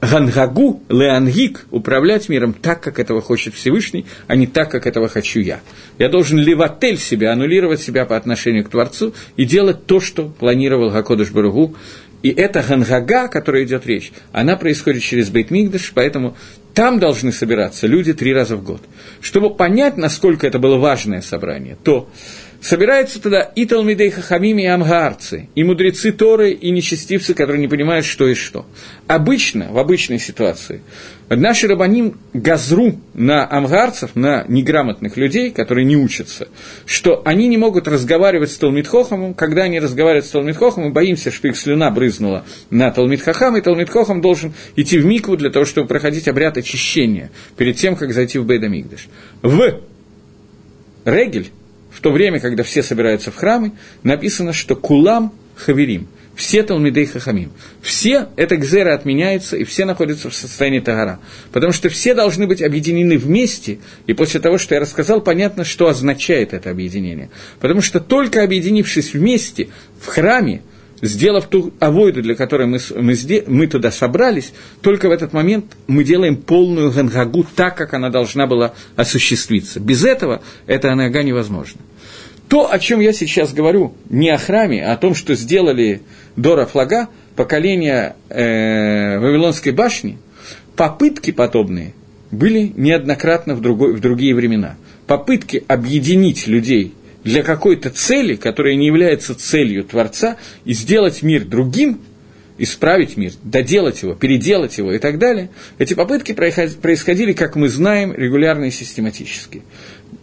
Гангагу, 0.00 0.82
Леангик, 0.88 1.66
управлять 1.70 2.28
миром 2.28 2.52
так, 2.52 2.80
как 2.80 2.98
этого 2.98 3.20
хочет 3.20 3.54
Всевышний, 3.54 4.06
а 4.28 4.36
не 4.36 4.46
так, 4.46 4.70
как 4.70 4.86
этого 4.86 5.08
хочу 5.08 5.40
я. 5.40 5.60
Я 5.98 6.08
должен 6.08 6.38
левотель 6.38 6.98
себя, 6.98 7.32
аннулировать 7.32 7.80
себя 7.80 8.04
по 8.04 8.16
отношению 8.16 8.64
к 8.64 8.68
Творцу 8.68 9.12
и 9.36 9.44
делать 9.44 9.86
то, 9.86 10.00
что 10.00 10.26
планировал 10.28 10.90
Гакодыш 10.90 11.32
Баругу. 11.32 11.74
И 12.22 12.30
эта 12.30 12.62
гангага, 12.62 13.24
о 13.24 13.28
которой 13.28 13.64
идет 13.64 13.86
речь, 13.86 14.12
она 14.32 14.56
происходит 14.56 15.02
через 15.02 15.30
Бейтмигдаш, 15.30 15.92
поэтому 15.94 16.36
там 16.74 16.98
должны 16.98 17.32
собираться 17.32 17.86
люди 17.86 18.12
три 18.12 18.32
раза 18.32 18.56
в 18.56 18.64
год. 18.64 18.80
Чтобы 19.20 19.54
понять, 19.54 19.96
насколько 19.96 20.46
это 20.46 20.58
было 20.58 20.78
важное 20.78 21.22
собрание, 21.22 21.76
то 21.82 22.08
Собираются 22.60 23.22
туда 23.22 23.40
и 23.40 23.66
Талмидей 23.66 24.10
Хахамим, 24.10 24.58
и 24.58 24.64
Амгаарцы, 24.64 25.48
и 25.54 25.62
мудрецы 25.62 26.10
Торы, 26.10 26.50
и 26.50 26.72
нечестивцы, 26.72 27.32
которые 27.32 27.60
не 27.60 27.68
понимают, 27.68 28.04
что 28.04 28.26
и 28.26 28.34
что. 28.34 28.66
Обычно, 29.06 29.68
в 29.70 29.78
обычной 29.78 30.18
ситуации, 30.18 30.80
наши 31.28 31.68
рабаним 31.68 32.18
газру 32.34 32.98
на 33.14 33.48
амгарцев, 33.48 34.16
на 34.16 34.44
неграмотных 34.48 35.16
людей, 35.16 35.52
которые 35.52 35.84
не 35.84 35.96
учатся, 35.96 36.48
что 36.84 37.22
они 37.24 37.46
не 37.46 37.58
могут 37.58 37.86
разговаривать 37.86 38.50
с 38.50 38.58
Талмитхохомом, 38.58 39.34
когда 39.34 39.62
они 39.62 39.78
разговаривают 39.78 40.26
с 40.26 40.30
Талмитхохом, 40.30 40.84
мы 40.84 40.90
боимся, 40.90 41.30
что 41.30 41.46
их 41.46 41.56
слюна 41.56 41.92
брызнула 41.92 42.44
на 42.70 42.90
Талмитхахам, 42.90 43.56
и 43.56 43.60
Талмитхохам 43.60 44.20
должен 44.20 44.52
идти 44.74 44.98
в 44.98 45.04
микву 45.04 45.36
для 45.36 45.50
того, 45.50 45.64
чтобы 45.64 45.86
проходить 45.86 46.26
обряд 46.26 46.58
очищения 46.58 47.30
перед 47.56 47.76
тем, 47.76 47.94
как 47.94 48.12
зайти 48.12 48.38
в 48.38 48.46
Бейдамигдаш. 48.46 49.08
В 49.42 49.80
Регель, 51.04 51.50
в 51.98 52.00
то 52.00 52.12
время, 52.12 52.38
когда 52.38 52.62
все 52.62 52.84
собираются 52.84 53.32
в 53.32 53.34
храмы, 53.34 53.72
написано, 54.04 54.52
что 54.52 54.76
кулам 54.76 55.34
хаверим, 55.56 56.06
все 56.36 56.62
Талмидей 56.62 57.06
Хахамим. 57.06 57.50
Все, 57.82 58.28
это 58.36 58.56
гзера 58.56 58.94
отменяется, 58.94 59.56
и 59.56 59.64
все 59.64 59.84
находятся 59.84 60.30
в 60.30 60.34
состоянии 60.34 60.78
Тагара. 60.78 61.18
Потому 61.50 61.72
что 61.72 61.88
все 61.88 62.14
должны 62.14 62.46
быть 62.46 62.62
объединены 62.62 63.18
вместе, 63.18 63.80
и 64.06 64.12
после 64.12 64.38
того, 64.38 64.58
что 64.58 64.76
я 64.76 64.80
рассказал, 64.80 65.20
понятно, 65.20 65.64
что 65.64 65.88
означает 65.88 66.54
это 66.54 66.70
объединение. 66.70 67.30
Потому 67.58 67.80
что 67.80 67.98
только 67.98 68.44
объединившись 68.44 69.12
вместе 69.12 69.66
в 70.00 70.06
храме, 70.06 70.62
сделав 71.02 71.46
ту 71.46 71.72
авойду, 71.78 72.22
для 72.22 72.34
которой 72.34 72.66
мы, 72.66 72.78
мы, 72.96 73.16
мы 73.46 73.66
туда 73.66 73.90
собрались, 73.90 74.52
только 74.80 75.08
в 75.08 75.12
этот 75.12 75.32
момент 75.32 75.76
мы 75.86 76.04
делаем 76.04 76.36
полную 76.36 76.90
гангагу 76.90 77.46
так, 77.54 77.76
как 77.76 77.94
она 77.94 78.10
должна 78.10 78.46
была 78.46 78.74
осуществиться. 78.96 79.80
Без 79.80 80.04
этого 80.04 80.42
эта 80.66 80.92
анага 80.92 81.22
невозможна. 81.22 81.80
То, 82.48 82.72
о 82.72 82.78
чем 82.78 83.00
я 83.00 83.12
сейчас 83.12 83.52
говорю, 83.52 83.94
не 84.08 84.30
о 84.30 84.38
храме, 84.38 84.84
а 84.84 84.92
о 84.92 84.96
том, 84.96 85.14
что 85.14 85.34
сделали 85.34 86.00
Дора 86.36 86.64
Флага, 86.64 87.08
поколение 87.36 88.16
э, 88.30 89.18
Вавилонской 89.18 89.72
башни, 89.72 90.18
попытки 90.74 91.30
подобные 91.30 91.92
были 92.30 92.72
неоднократно 92.74 93.54
в, 93.54 93.60
другой, 93.60 93.94
в 93.94 94.00
другие 94.00 94.34
времена. 94.34 94.76
Попытки 95.06 95.62
объединить 95.68 96.46
людей 96.46 96.94
для 97.28 97.42
какой-то 97.42 97.90
цели, 97.90 98.36
которая 98.36 98.74
не 98.74 98.86
является 98.86 99.34
целью 99.34 99.84
Творца, 99.84 100.38
и 100.64 100.72
сделать 100.72 101.22
мир 101.22 101.44
другим, 101.44 102.00
исправить 102.56 103.16
мир, 103.18 103.32
доделать 103.42 104.02
его, 104.02 104.14
переделать 104.14 104.78
его 104.78 104.92
и 104.92 104.98
так 104.98 105.18
далее, 105.18 105.50
эти 105.78 105.92
попытки 105.92 106.32
происходили, 106.32 107.34
как 107.34 107.54
мы 107.54 107.68
знаем, 107.68 108.14
регулярно 108.14 108.64
и 108.64 108.70
систематически. 108.70 109.62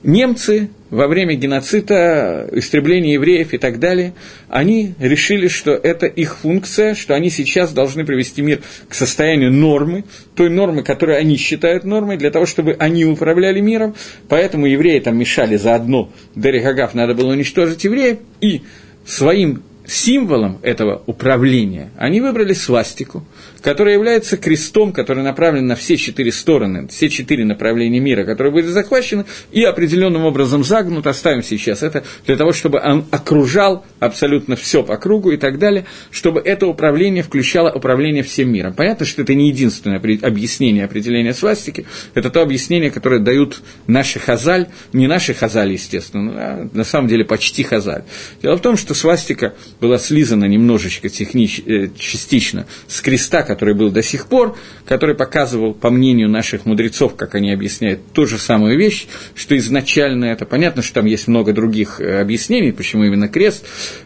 Немцы 0.05 0.69
во 0.91 1.07
время 1.07 1.33
геноцида, 1.33 2.47
истребления 2.51 3.13
евреев 3.13 3.55
и 3.55 3.57
так 3.57 3.79
далее, 3.79 4.13
они 4.49 4.93
решили, 4.99 5.47
что 5.47 5.71
это 5.71 6.05
их 6.05 6.37
функция, 6.37 6.93
что 6.93 7.15
они 7.15 7.31
сейчас 7.31 7.73
должны 7.73 8.05
привести 8.05 8.43
мир 8.43 8.61
к 8.87 8.93
состоянию 8.93 9.51
нормы, 9.51 10.03
той 10.35 10.51
нормы, 10.51 10.83
которую 10.83 11.17
они 11.17 11.37
считают 11.37 11.85
нормой, 11.85 12.17
для 12.17 12.29
того, 12.29 12.45
чтобы 12.45 12.75
они 12.77 13.03
управляли 13.03 13.61
миром, 13.61 13.95
поэтому 14.29 14.67
евреи 14.67 14.99
там 14.99 15.17
мешали 15.17 15.55
заодно, 15.55 16.11
Дерихагав 16.35 16.93
надо 16.93 17.15
было 17.15 17.31
уничтожить 17.31 17.83
евреев, 17.83 18.19
и 18.41 18.61
своим 19.07 19.63
символом 19.87 20.59
этого 20.61 21.01
управления 21.07 21.89
они 21.97 22.21
выбрали 22.21 22.53
свастику, 22.53 23.25
которая 23.65 23.95
является 23.95 24.37
крестом, 24.37 24.93
который 24.93 25.23
направлен 25.23 25.65
на 25.65 25.75
все 25.75 25.97
четыре 25.97 26.31
стороны, 26.31 26.87
все 26.87 27.09
четыре 27.09 27.45
направления 27.45 27.99
мира, 27.99 28.23
которые 28.23 28.53
были 28.53 28.67
захвачены 28.67 29.25
и 29.51 29.63
определенным 29.63 30.23
образом 30.23 30.63
загнут. 30.63 31.07
Оставим 31.07 31.41
сейчас 31.41 31.81
это 31.81 32.03
для 32.27 32.37
того, 32.37 32.53
чтобы 32.53 32.79
он 32.79 33.05
окружал 33.09 33.83
абсолютно 33.99 34.55
все 34.55 34.83
по 34.83 34.97
кругу 34.97 35.31
и 35.31 35.37
так 35.37 35.57
далее, 35.57 35.85
чтобы 36.11 36.41
это 36.41 36.67
управление 36.67 37.23
включало 37.23 37.71
управление 37.71 38.21
всем 38.21 38.53
миром. 38.53 38.75
Понятно, 38.75 39.03
что 39.03 39.23
это 39.23 39.33
не 39.33 39.49
единственное 39.49 39.97
объяснение 39.97 40.85
определения 40.85 41.33
свастики, 41.33 41.87
это 42.13 42.29
то 42.29 42.43
объяснение, 42.43 42.91
которое 42.91 43.19
дают 43.19 43.63
наши 43.87 44.19
хазаль, 44.19 44.67
не 44.93 45.07
наши 45.07 45.33
хазали, 45.33 45.73
естественно, 45.73 46.33
а 46.37 46.69
на 46.71 46.83
самом 46.83 47.07
деле 47.07 47.25
почти 47.25 47.63
хазаль. 47.63 48.03
Дело 48.43 48.57
в 48.57 48.61
том, 48.61 48.77
что 48.77 48.93
свастика 48.93 49.55
была 49.81 49.97
слизана 49.97 50.45
немножечко 50.45 51.09
технич, 51.09 51.61
э, 51.65 51.87
частично 51.97 52.67
с 52.87 53.01
креста, 53.01 53.41
который 53.55 53.73
был 53.73 53.89
до 53.89 54.03
сих 54.03 54.27
пор, 54.27 54.57
который 54.85 55.15
показывал, 55.15 55.73
по 55.73 55.89
мнению 55.89 56.27
наших 56.27 56.65
мудрецов, 56.65 57.15
как 57.15 57.35
они 57.35 57.53
объясняют, 57.53 58.01
ту 58.11 58.25
же 58.25 58.37
самую 58.37 58.77
вещь, 58.77 59.07
что 59.33 59.55
изначально 59.55 60.25
это 60.25 60.45
понятно, 60.45 60.81
что 60.81 60.95
там 60.95 61.05
есть 61.05 61.29
много 61.29 61.53
других 61.53 62.01
э, 62.01 62.19
объяснений, 62.19 62.73
почему 62.73 63.05
именно 63.05 63.29
крест, 63.29 63.65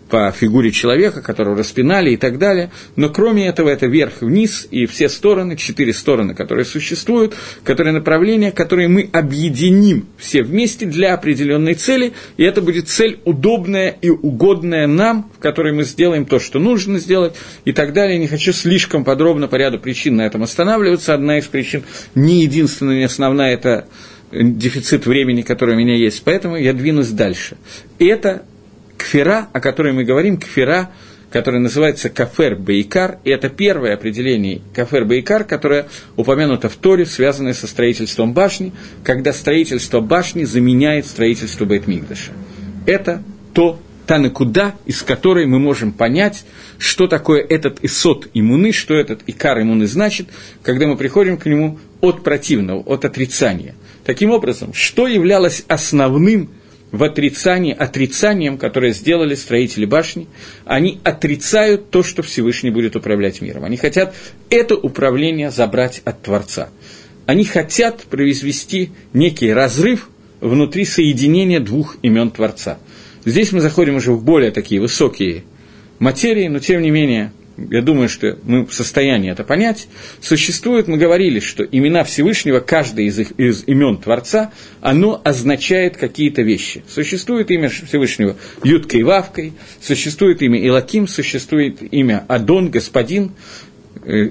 по 0.10 0.32
фигуре 0.32 0.72
человека, 0.72 1.22
которого 1.22 1.58
распинали 1.58 2.12
и 2.12 2.18
так 2.18 2.38
далее. 2.38 2.72
Но 2.96 3.10
кроме 3.10 3.48
этого, 3.48 3.70
это 3.70 3.88
вверх-вниз 3.88 4.68
и 4.70 4.86
все 4.86 5.10
стороны, 5.10 5.56
четыре 5.56 5.94
стороны, 5.94 6.36
которые 6.36 6.66
существуют, 6.66 7.36
которые 7.64 7.94
направления, 7.94 8.52
которые 8.52 8.88
мы 8.88 9.10
объединим 9.12 10.08
все 10.18 10.44
вместе 10.44 10.86
для 10.86 11.14
определенной 11.14 11.76
цели, 11.76 12.14
и 12.38 12.44
это 12.44 12.62
будет 12.62 12.88
цель 12.88 13.20
удобная 13.26 13.90
и 14.02 14.10
угодная 14.10 14.88
нам, 14.88 15.32
в 15.38 15.40
которой 15.42 15.74
мы 15.74 15.84
сделаем 15.84 16.26
то, 16.26 16.40
что 16.40 16.60
нужно 16.60 17.00
сделать 17.00 17.36
и 17.66 17.72
так 17.72 17.94
далее. 17.94 18.18
Не 18.20 18.28
хочу 18.28 18.52
слишком 18.52 19.04
подробно 19.04 19.39
по 19.48 19.56
ряду 19.56 19.80
причин 19.80 20.18
на 20.18 20.24
этом 20.24 20.44
останавливаться. 20.44 21.14
Одна 21.14 21.38
из 21.38 21.46
причин, 21.46 21.84
не 22.16 22.44
единственная, 22.44 22.98
не 22.98 23.04
основная, 23.04 23.54
это 23.54 23.88
дефицит 24.32 25.06
времени, 25.06 25.42
который 25.42 25.76
у 25.76 25.78
меня 25.78 25.96
есть, 25.96 26.24
поэтому 26.24 26.56
я 26.56 26.74
двинусь 26.74 27.10
дальше. 27.10 27.58
Это 27.98 28.44
кфера, 28.98 29.48
о 29.54 29.60
которой 29.60 29.94
мы 29.94 30.04
говорим, 30.04 30.38
кфера, 30.38 30.92
которая 31.32 31.62
называется 31.62 32.10
кафер 32.10 32.56
бейкар, 32.56 33.20
и 33.24 33.30
это 33.30 33.50
первое 33.50 33.94
определение 33.94 34.62
кафер 34.74 35.06
бейкар, 35.06 35.44
которое 35.44 35.88
упомянуто 36.16 36.70
в 36.70 36.76
Торе, 36.76 37.06
связанное 37.06 37.54
со 37.54 37.68
строительством 37.68 38.34
башни, 38.34 38.74
когда 39.04 39.32
строительство 39.34 40.00
башни 40.00 40.44
заменяет 40.44 41.06
строительство 41.06 41.66
Бейтмигдаша. 41.66 42.32
Это 42.86 43.24
то, 43.54 43.80
та 44.10 44.18
накуда, 44.18 44.74
из 44.88 45.04
которой 45.04 45.46
мы 45.46 45.60
можем 45.60 45.92
понять, 45.92 46.44
что 46.80 47.06
такое 47.06 47.44
этот 47.44 47.84
исот 47.84 48.28
иммуны, 48.34 48.72
что 48.72 48.96
этот 48.96 49.22
икар 49.28 49.62
иммуны 49.62 49.86
значит, 49.86 50.30
когда 50.64 50.88
мы 50.88 50.98
приходим 50.98 51.38
к 51.38 51.46
нему 51.46 51.78
от 52.02 52.24
противного, 52.24 52.80
от 52.80 53.06
отрицания. 53.06 53.76
Таким 54.04 54.32
образом, 54.32 54.74
что 54.74 55.08
являлось 55.08 55.64
основным 55.68 56.50
в 56.92 57.04
отрицании, 57.04 57.72
отрицанием, 57.72 58.58
которое 58.58 58.94
сделали 58.94 59.36
строители 59.36 59.86
башни, 59.86 60.26
они 60.66 61.00
отрицают 61.04 61.92
то, 61.92 62.02
что 62.02 62.24
Всевышний 62.24 62.72
будет 62.72 62.96
управлять 62.96 63.42
миром. 63.42 63.64
Они 63.64 63.78
хотят 63.78 64.16
это 64.50 64.74
управление 64.74 65.52
забрать 65.52 66.02
от 66.04 66.24
Творца. 66.24 66.70
Они 67.28 67.46
хотят 67.46 68.02
произвести 68.06 68.90
некий 69.14 69.54
разрыв 69.54 70.10
внутри 70.42 70.86
соединения 70.86 71.60
двух 71.60 71.98
имен 72.02 72.32
Творца. 72.32 72.80
Здесь 73.26 73.52
мы 73.52 73.60
заходим 73.60 73.96
уже 73.96 74.12
в 74.12 74.24
более 74.24 74.52
такие 74.52 74.82
высокие 74.82 75.44
материи, 76.00 76.48
но 76.48 76.60
тем 76.60 76.82
не 76.82 76.92
менее 76.92 77.32
я 77.70 77.82
думаю, 77.82 78.10
что 78.10 78.38
мы 78.44 78.66
в 78.66 78.74
состоянии 78.74 79.32
это 79.32 79.44
понять, 79.44 79.88
существует, 80.22 80.88
мы 80.88 80.98
говорили, 80.98 81.40
что 81.40 81.64
имена 81.64 82.04
Всевышнего, 82.04 82.60
каждое 82.60 83.06
из, 83.06 83.20
их, 83.20 83.32
из 83.32 83.64
имен 83.68 83.98
Творца, 83.98 84.52
оно 84.82 85.22
означает 85.24 85.98
какие-то 85.98 86.42
вещи. 86.42 86.84
Существует 86.88 87.52
имя 87.52 87.70
Всевышнего 87.70 88.36
Юткой 88.64 89.04
Вавкой, 89.04 89.54
существует 89.82 90.42
имя 90.42 90.66
Илаким, 90.66 91.08
существует 91.08 91.82
имя 91.92 92.24
Адон, 92.28 92.70
Господин, 92.70 93.32
э, 94.06 94.28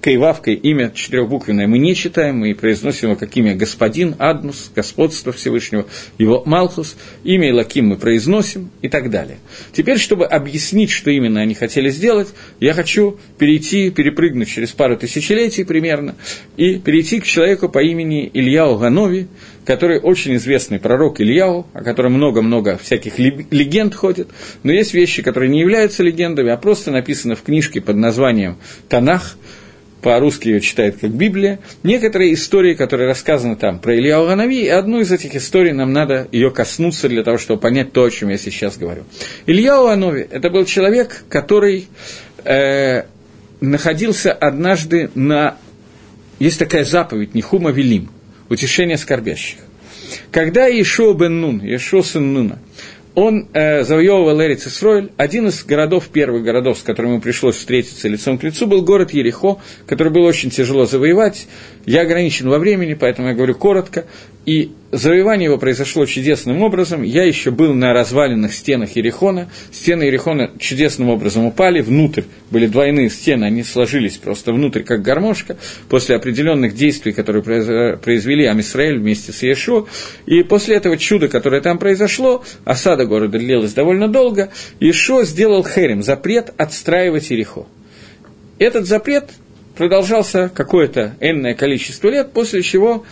Ютва 0.00 0.10
Кайвавкой 0.10 0.54
имя 0.54 0.90
четырехбуквенное 0.94 1.66
мы 1.66 1.78
не 1.78 1.94
читаем, 1.94 2.38
мы 2.38 2.54
произносим 2.54 3.08
его 3.10 3.18
как 3.18 3.36
имя 3.36 3.54
Господин, 3.54 4.14
Аднус, 4.18 4.70
Господство 4.74 5.32
Всевышнего, 5.32 5.86
его 6.18 6.42
Малхус, 6.46 6.96
имя 7.24 7.50
Илаким 7.50 7.88
мы 7.88 7.96
произносим 7.96 8.70
и 8.82 8.88
так 8.88 9.10
далее. 9.10 9.38
Теперь, 9.72 9.98
чтобы 9.98 10.26
объяснить, 10.26 10.90
что 10.90 11.10
именно 11.10 11.40
они 11.40 11.54
хотели 11.54 11.90
сделать, 11.90 12.28
я 12.60 12.74
хочу 12.74 13.18
перейти, 13.38 13.90
перепрыгнуть 13.90 14.48
через 14.48 14.70
пару 14.70 14.96
тысячелетий 14.96 15.64
примерно, 15.64 16.14
и 16.56 16.78
перейти 16.78 17.20
к 17.20 17.24
человеку 17.24 17.68
по 17.68 17.82
имени 17.82 18.30
Ильяу 18.32 18.78
Ганови, 18.78 19.28
который 19.64 20.00
очень 20.00 20.36
известный 20.36 20.78
пророк 20.78 21.20
Ильяу, 21.20 21.66
о 21.74 21.82
котором 21.84 22.14
много-много 22.14 22.78
всяких 22.82 23.18
легенд 23.18 23.94
ходит, 23.94 24.28
но 24.62 24.72
есть 24.72 24.94
вещи, 24.94 25.22
которые 25.22 25.50
не 25.50 25.60
являются 25.60 26.02
легендами, 26.02 26.50
а 26.50 26.56
просто 26.56 26.90
написаны 26.90 27.34
в 27.34 27.42
книжке 27.42 27.80
под 27.80 27.96
названием 27.96 28.56
«Танах», 28.88 29.36
по-русски 30.02 30.48
ее 30.48 30.60
читает 30.60 30.96
как 31.00 31.10
Библия, 31.10 31.58
некоторые 31.82 32.34
истории, 32.34 32.74
которые 32.74 33.08
рассказаны 33.08 33.56
там 33.56 33.78
про 33.78 33.96
Илья 33.96 34.24
Ганави, 34.24 34.64
и 34.64 34.68
одну 34.68 35.00
из 35.00 35.12
этих 35.12 35.34
историй 35.34 35.72
нам 35.72 35.92
надо 35.92 36.28
ее 36.32 36.50
коснуться 36.50 37.08
для 37.08 37.22
того, 37.22 37.38
чтобы 37.38 37.60
понять 37.60 37.92
то, 37.92 38.04
о 38.04 38.10
чем 38.10 38.30
я 38.30 38.38
сейчас 38.38 38.76
говорю. 38.76 39.04
Илья 39.46 39.80
Анови– 39.80 40.26
это 40.30 40.50
был 40.50 40.64
человек, 40.64 41.24
который 41.28 41.88
э, 42.44 43.04
находился 43.60 44.32
однажды 44.32 45.10
на... 45.14 45.56
Есть 46.38 46.58
такая 46.58 46.84
заповедь 46.84 47.34
Нихума 47.34 47.70
Велим– 47.70 48.10
утешение 48.48 48.98
скорбящих. 48.98 49.58
Когда 50.30 50.68
Ишо 50.68 51.12
бен 51.12 51.40
Нун, 51.40 51.60
Ишо 51.62 52.02
сын 52.02 52.32
Нуна, 52.32 52.58
он 53.20 53.48
э, 53.52 53.84
завоевывал 53.84 54.40
Эрец 54.40 54.66
Исроиль. 54.66 55.10
Один 55.18 55.48
из 55.48 55.62
городов, 55.62 56.08
первых 56.08 56.42
городов, 56.42 56.78
с 56.78 56.82
которым 56.82 57.12
ему 57.12 57.20
пришлось 57.20 57.56
встретиться 57.56 58.08
лицом 58.08 58.38
к 58.38 58.42
лицу, 58.42 58.66
был 58.66 58.82
город 58.82 59.12
Ерехо, 59.12 59.58
который 59.86 60.10
был 60.10 60.24
очень 60.24 60.48
тяжело 60.48 60.86
завоевать. 60.86 61.46
Я 61.84 62.00
ограничен 62.02 62.48
во 62.48 62.58
времени, 62.58 62.94
поэтому 62.94 63.28
я 63.28 63.34
говорю 63.34 63.54
коротко. 63.54 64.06
И 64.46 64.72
завоевание 64.90 65.46
его 65.46 65.58
произошло 65.58 66.06
чудесным 66.06 66.62
образом. 66.62 67.02
Я 67.02 67.24
еще 67.24 67.50
был 67.50 67.74
на 67.74 67.92
разваленных 67.92 68.54
стенах 68.54 68.96
Ерехона. 68.96 69.50
Стены 69.70 70.04
Ерехона 70.04 70.50
чудесным 70.58 71.10
образом 71.10 71.44
упали 71.44 71.82
внутрь. 71.82 72.22
Были 72.50 72.66
двойные 72.66 73.10
стены, 73.10 73.44
они 73.44 73.62
сложились 73.62 74.16
просто 74.16 74.52
внутрь, 74.52 74.82
как 74.82 75.02
гармошка, 75.02 75.56
после 75.88 76.16
определенных 76.16 76.74
действий, 76.74 77.12
которые 77.12 77.42
произвели 77.42 78.46
Амисраэль 78.46 78.98
вместе 78.98 79.32
с 79.32 79.42
Иешуа. 79.42 79.86
И 80.24 80.42
после 80.42 80.76
этого 80.76 80.96
чуда, 80.96 81.28
которое 81.28 81.60
там 81.60 81.78
произошло, 81.78 82.42
осада 82.64 83.04
города 83.04 83.38
длилась 83.38 83.74
довольно 83.74 84.08
долго, 84.08 84.50
Иешуа 84.80 85.24
сделал 85.24 85.64
херем, 85.64 86.02
запрет 86.02 86.52
отстраивать 86.56 87.30
Ерехо. 87.30 87.66
Этот 88.58 88.86
запрет 88.86 89.30
продолжался 89.76 90.50
какое-то 90.52 91.14
энное 91.20 91.54
количество 91.54 92.08
лет, 92.08 92.32
после 92.32 92.62
чего 92.62 93.04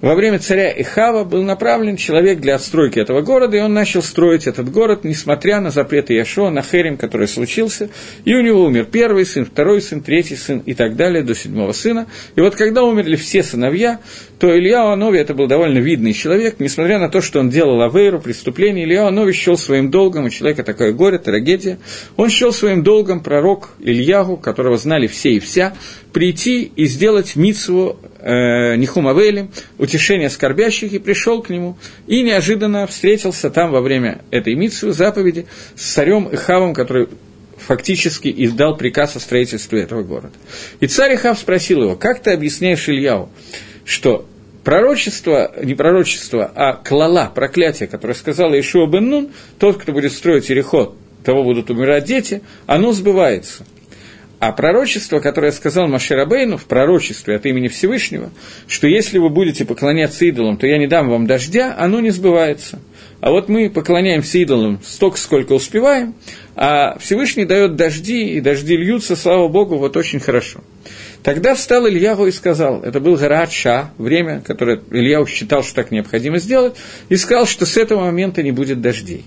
во 0.00 0.14
время 0.14 0.38
царя 0.38 0.70
Ихава 0.70 1.24
был 1.24 1.42
направлен 1.42 1.96
человек 1.96 2.40
для 2.40 2.54
отстройки 2.54 3.00
этого 3.00 3.20
города, 3.22 3.56
и 3.56 3.60
он 3.60 3.74
начал 3.74 4.02
строить 4.02 4.46
этот 4.46 4.70
город, 4.70 5.02
несмотря 5.02 5.60
на 5.60 5.70
запреты 5.70 6.14
Яшо, 6.14 6.50
на 6.50 6.62
Херем, 6.62 6.96
который 6.96 7.26
случился, 7.26 7.90
и 8.24 8.34
у 8.34 8.40
него 8.40 8.64
умер 8.64 8.86
первый 8.92 9.26
сын, 9.26 9.44
второй 9.44 9.82
сын, 9.82 10.00
третий 10.00 10.36
сын 10.36 10.62
и 10.64 10.74
так 10.74 10.94
далее, 10.94 11.22
до 11.22 11.34
седьмого 11.34 11.72
сына. 11.72 12.06
И 12.36 12.40
вот 12.40 12.54
когда 12.54 12.84
умерли 12.84 13.16
все 13.16 13.42
сыновья, 13.42 13.98
то 14.38 14.56
Илья 14.56 14.92
Анови, 14.92 15.18
это 15.18 15.34
был 15.34 15.48
довольно 15.48 15.78
видный 15.78 16.12
человек, 16.12 16.56
несмотря 16.60 17.00
на 17.00 17.08
то, 17.08 17.20
что 17.20 17.40
он 17.40 17.50
делал 17.50 17.82
авейру, 17.82 18.20
преступление, 18.20 18.84
Илья 18.84 19.08
Анови 19.08 19.32
счел 19.32 19.58
своим 19.58 19.90
долгом, 19.90 20.26
у 20.26 20.30
человека 20.30 20.62
такое 20.62 20.92
горе, 20.92 21.18
трагедия, 21.18 21.78
он 22.16 22.28
счел 22.28 22.52
своим 22.52 22.84
долгом 22.84 23.20
пророк 23.20 23.70
Ильягу, 23.80 24.36
которого 24.36 24.76
знали 24.76 25.08
все 25.08 25.30
и 25.30 25.40
вся, 25.40 25.74
прийти 26.12 26.70
и 26.74 26.86
сделать 26.86 27.36
митсву 27.36 27.98
э, 28.18 28.76
Нихумавели, 28.76 29.48
утешение 29.78 30.30
скорбящих, 30.30 30.92
и 30.92 30.98
пришел 30.98 31.42
к 31.42 31.50
нему, 31.50 31.76
и 32.06 32.22
неожиданно 32.22 32.86
встретился 32.86 33.50
там 33.50 33.70
во 33.70 33.80
время 33.80 34.22
этой 34.30 34.54
митсвы, 34.54 34.92
заповеди, 34.92 35.46
с 35.74 35.92
царем 35.92 36.28
Ихавом, 36.32 36.74
который 36.74 37.08
фактически 37.56 38.32
издал 38.36 38.76
приказ 38.76 39.16
о 39.16 39.20
строительстве 39.20 39.82
этого 39.82 40.02
города. 40.02 40.34
И 40.80 40.86
царь 40.86 41.16
Ихав 41.16 41.38
спросил 41.38 41.82
его, 41.82 41.96
как 41.96 42.20
ты 42.22 42.32
объясняешь 42.32 42.88
Ильяу, 42.88 43.28
что 43.84 44.26
пророчество, 44.64 45.52
не 45.62 45.74
пророчество, 45.74 46.50
а 46.54 46.74
клала, 46.74 47.30
проклятие, 47.34 47.88
которое 47.88 48.14
сказала 48.14 48.58
Ишуа 48.58 48.86
бен 48.86 49.08
Нун, 49.08 49.28
тот, 49.58 49.78
кто 49.78 49.92
будет 49.92 50.12
строить 50.12 50.50
Ирихот, 50.50 50.96
того 51.24 51.42
будут 51.42 51.70
умирать 51.70 52.04
дети, 52.04 52.42
оно 52.66 52.92
сбывается– 52.92 53.66
а 54.40 54.52
пророчество, 54.52 55.18
которое 55.18 55.50
сказал 55.50 55.88
Маширабейну 55.88 56.56
в 56.56 56.64
пророчестве 56.64 57.36
от 57.36 57.46
имени 57.46 57.68
Всевышнего, 57.68 58.30
что 58.68 58.86
если 58.86 59.18
вы 59.18 59.30
будете 59.30 59.64
поклоняться 59.64 60.24
идолам, 60.24 60.56
то 60.56 60.66
я 60.66 60.78
не 60.78 60.86
дам 60.86 61.08
вам 61.08 61.26
дождя, 61.26 61.74
оно 61.76 62.00
не 62.00 62.10
сбывается. 62.10 62.78
А 63.20 63.30
вот 63.30 63.48
мы 63.48 63.68
поклоняемся 63.68 64.38
идолам 64.38 64.80
столько, 64.84 65.18
сколько 65.18 65.52
успеваем, 65.52 66.14
а 66.54 66.96
Всевышний 66.98 67.44
дает 67.44 67.74
дожди, 67.74 68.34
и 68.34 68.40
дожди 68.40 68.76
льются, 68.76 69.16
слава 69.16 69.48
Богу, 69.48 69.76
вот 69.76 69.96
очень 69.96 70.20
хорошо. 70.20 70.60
Тогда 71.24 71.56
встал 71.56 71.88
Ильягу 71.88 72.26
и 72.26 72.30
сказал, 72.30 72.80
это 72.82 73.00
был 73.00 73.16
Гарат 73.16 73.50
время, 73.98 74.40
которое 74.40 74.80
Ильяу 74.92 75.26
считал, 75.26 75.64
что 75.64 75.74
так 75.74 75.90
необходимо 75.90 76.38
сделать, 76.38 76.76
и 77.08 77.16
сказал, 77.16 77.46
что 77.46 77.66
с 77.66 77.76
этого 77.76 78.02
момента 78.02 78.44
не 78.44 78.52
будет 78.52 78.80
дождей 78.80 79.24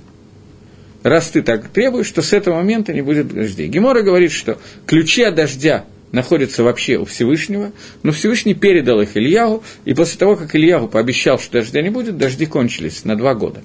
раз 1.03 1.29
ты 1.29 1.41
так 1.41 1.69
требуешь, 1.69 2.07
что 2.07 2.21
с 2.21 2.33
этого 2.33 2.55
момента 2.55 2.93
не 2.93 3.01
будет 3.01 3.33
дождей. 3.33 3.67
Гемора 3.67 4.01
говорит, 4.01 4.31
что 4.31 4.57
ключи 4.85 5.23
от 5.23 5.35
дождя 5.35 5.85
находятся 6.11 6.63
вообще 6.63 6.97
у 6.97 7.05
Всевышнего, 7.05 7.71
но 8.03 8.11
Всевышний 8.11 8.53
передал 8.53 9.01
их 9.01 9.15
Ильягу, 9.15 9.63
и 9.85 9.93
после 9.93 10.19
того, 10.19 10.35
как 10.35 10.53
Ильягу 10.55 10.87
пообещал, 10.87 11.39
что 11.39 11.53
дождя 11.53 11.81
не 11.81 11.89
будет, 11.89 12.17
дожди 12.17 12.45
кончились 12.45 13.05
на 13.05 13.15
два 13.15 13.33
года. 13.33 13.61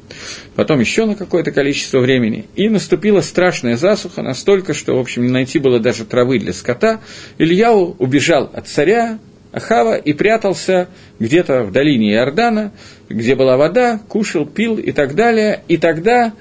Потом 0.55 0.81
еще 0.81 1.07
на 1.07 1.17
какое-то 1.17 1.51
количество 1.51 1.99
времени, 1.99 2.47
и 2.55 2.69
наступила 2.69 3.21
страшная 3.21 3.77
засуха, 3.77 4.23
настолько, 4.23 4.75
что, 4.75 4.97
в 4.97 5.01
общем, 5.01 5.25
не 5.25 5.31
найти 5.31 5.59
было 5.59 5.81
даже 5.81 6.05
травы 6.05 6.39
для 6.39 6.53
скота. 6.53 7.01
Ильяу 7.39 7.97
убежал 7.99 8.51
от 8.53 8.69
царя, 8.69 9.19
Ахава 9.53 9.97
и 9.97 10.13
прятался 10.13 10.89
где-то 11.19 11.63
в 11.63 11.73
долине 11.73 12.13
Иордана, 12.13 12.73
где 13.09 13.35
была 13.35 13.57
вода, 13.57 14.01
кушал, 14.07 14.45
пил 14.45 14.77
и 14.77 14.93
так 14.93 15.15
далее. 15.15 15.63
И 15.67 15.79
тогда, 15.79 16.35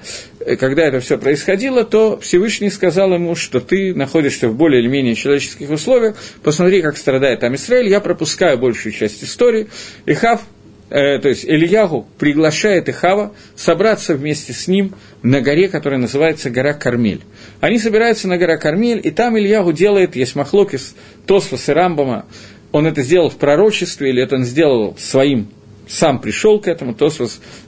когда 0.54 0.84
это 0.84 1.00
все 1.00 1.18
происходило, 1.18 1.84
то 1.84 2.18
Всевышний 2.20 2.70
сказал 2.70 3.12
ему, 3.14 3.34
что 3.34 3.60
ты 3.60 3.94
находишься 3.94 4.48
в 4.48 4.54
более 4.54 4.80
или 4.80 4.88
менее 4.88 5.16
человеческих 5.16 5.70
условиях, 5.70 6.16
посмотри, 6.42 6.82
как 6.82 6.96
страдает 6.96 7.40
там 7.40 7.54
Израиль, 7.56 7.88
я 7.88 8.00
пропускаю 8.00 8.56
большую 8.58 8.92
часть 8.92 9.24
истории. 9.24 9.66
И 10.04 10.14
Хав 10.14 10.42
э, 10.90 11.18
то 11.18 11.28
есть 11.28 11.44
Ильягу 11.44 12.06
приглашает 12.18 12.88
Ихава 12.88 13.34
собраться 13.56 14.14
вместе 14.14 14.52
с 14.52 14.68
ним 14.68 14.94
на 15.22 15.40
горе, 15.40 15.68
которая 15.68 15.98
называется 15.98 16.50
гора 16.50 16.74
Кармель. 16.74 17.22
Они 17.60 17.78
собираются 17.78 18.28
на 18.28 18.38
гора 18.38 18.56
Кармель, 18.56 19.00
и 19.02 19.10
там 19.10 19.36
Ильягу 19.36 19.72
делает, 19.72 20.14
есть 20.14 20.36
махлокис 20.36 20.94
Тосфос 21.26 21.68
и 21.68 21.72
Рамбама, 21.72 22.26
он 22.72 22.86
это 22.86 23.02
сделал 23.02 23.30
в 23.30 23.36
пророчестве, 23.36 24.10
или 24.10 24.22
это 24.22 24.36
он 24.36 24.44
сделал 24.44 24.96
своим 24.98 25.48
сам 25.86 26.20
пришел 26.20 26.60
к 26.60 26.68
этому, 26.68 26.94
то 26.94 27.10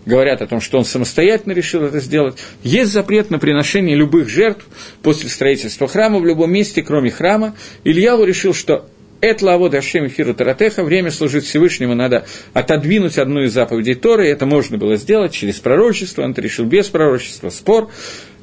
говорят 0.07 0.43
о 0.43 0.47
том, 0.47 0.61
что 0.61 0.79
он 0.79 0.85
самостоятельно 0.85 1.53
решил 1.53 1.85
это 1.85 2.01
сделать. 2.01 2.39
Есть 2.63 2.93
запрет 2.93 3.31
на 3.31 3.39
приношение 3.39 3.97
любых 3.97 4.29
жертв 4.29 4.65
после 5.03 5.29
строительства 5.29 5.89
храма 5.89 6.19
в 6.19 6.27
любом 6.27 6.53
месте, 6.53 6.83
кроме 6.83 7.11
храма. 7.11 7.55
Ильяву 7.85 8.25
решил, 8.25 8.55
что 8.55 8.89
это 9.21 9.45
лавод 9.47 9.75
Ашем 9.75 10.07
Эфиру 10.07 10.35
Таратеха, 10.35 10.85
время 10.85 11.11
служить 11.11 11.45
Всевышнему, 11.45 11.95
надо 11.95 12.25
отодвинуть 12.53 13.19
одну 13.19 13.43
из 13.43 13.53
заповедей 13.53 13.95
Торы, 13.95 14.29
это 14.29 14.47
можно 14.47 14.79
было 14.79 14.97
сделать 14.97 15.33
через 15.33 15.57
пророчество, 15.57 16.23
он 16.23 16.33
это 16.33 16.41
решил 16.41 16.67
без 16.67 16.89
пророчества, 16.89 17.51
спор. 17.51 17.91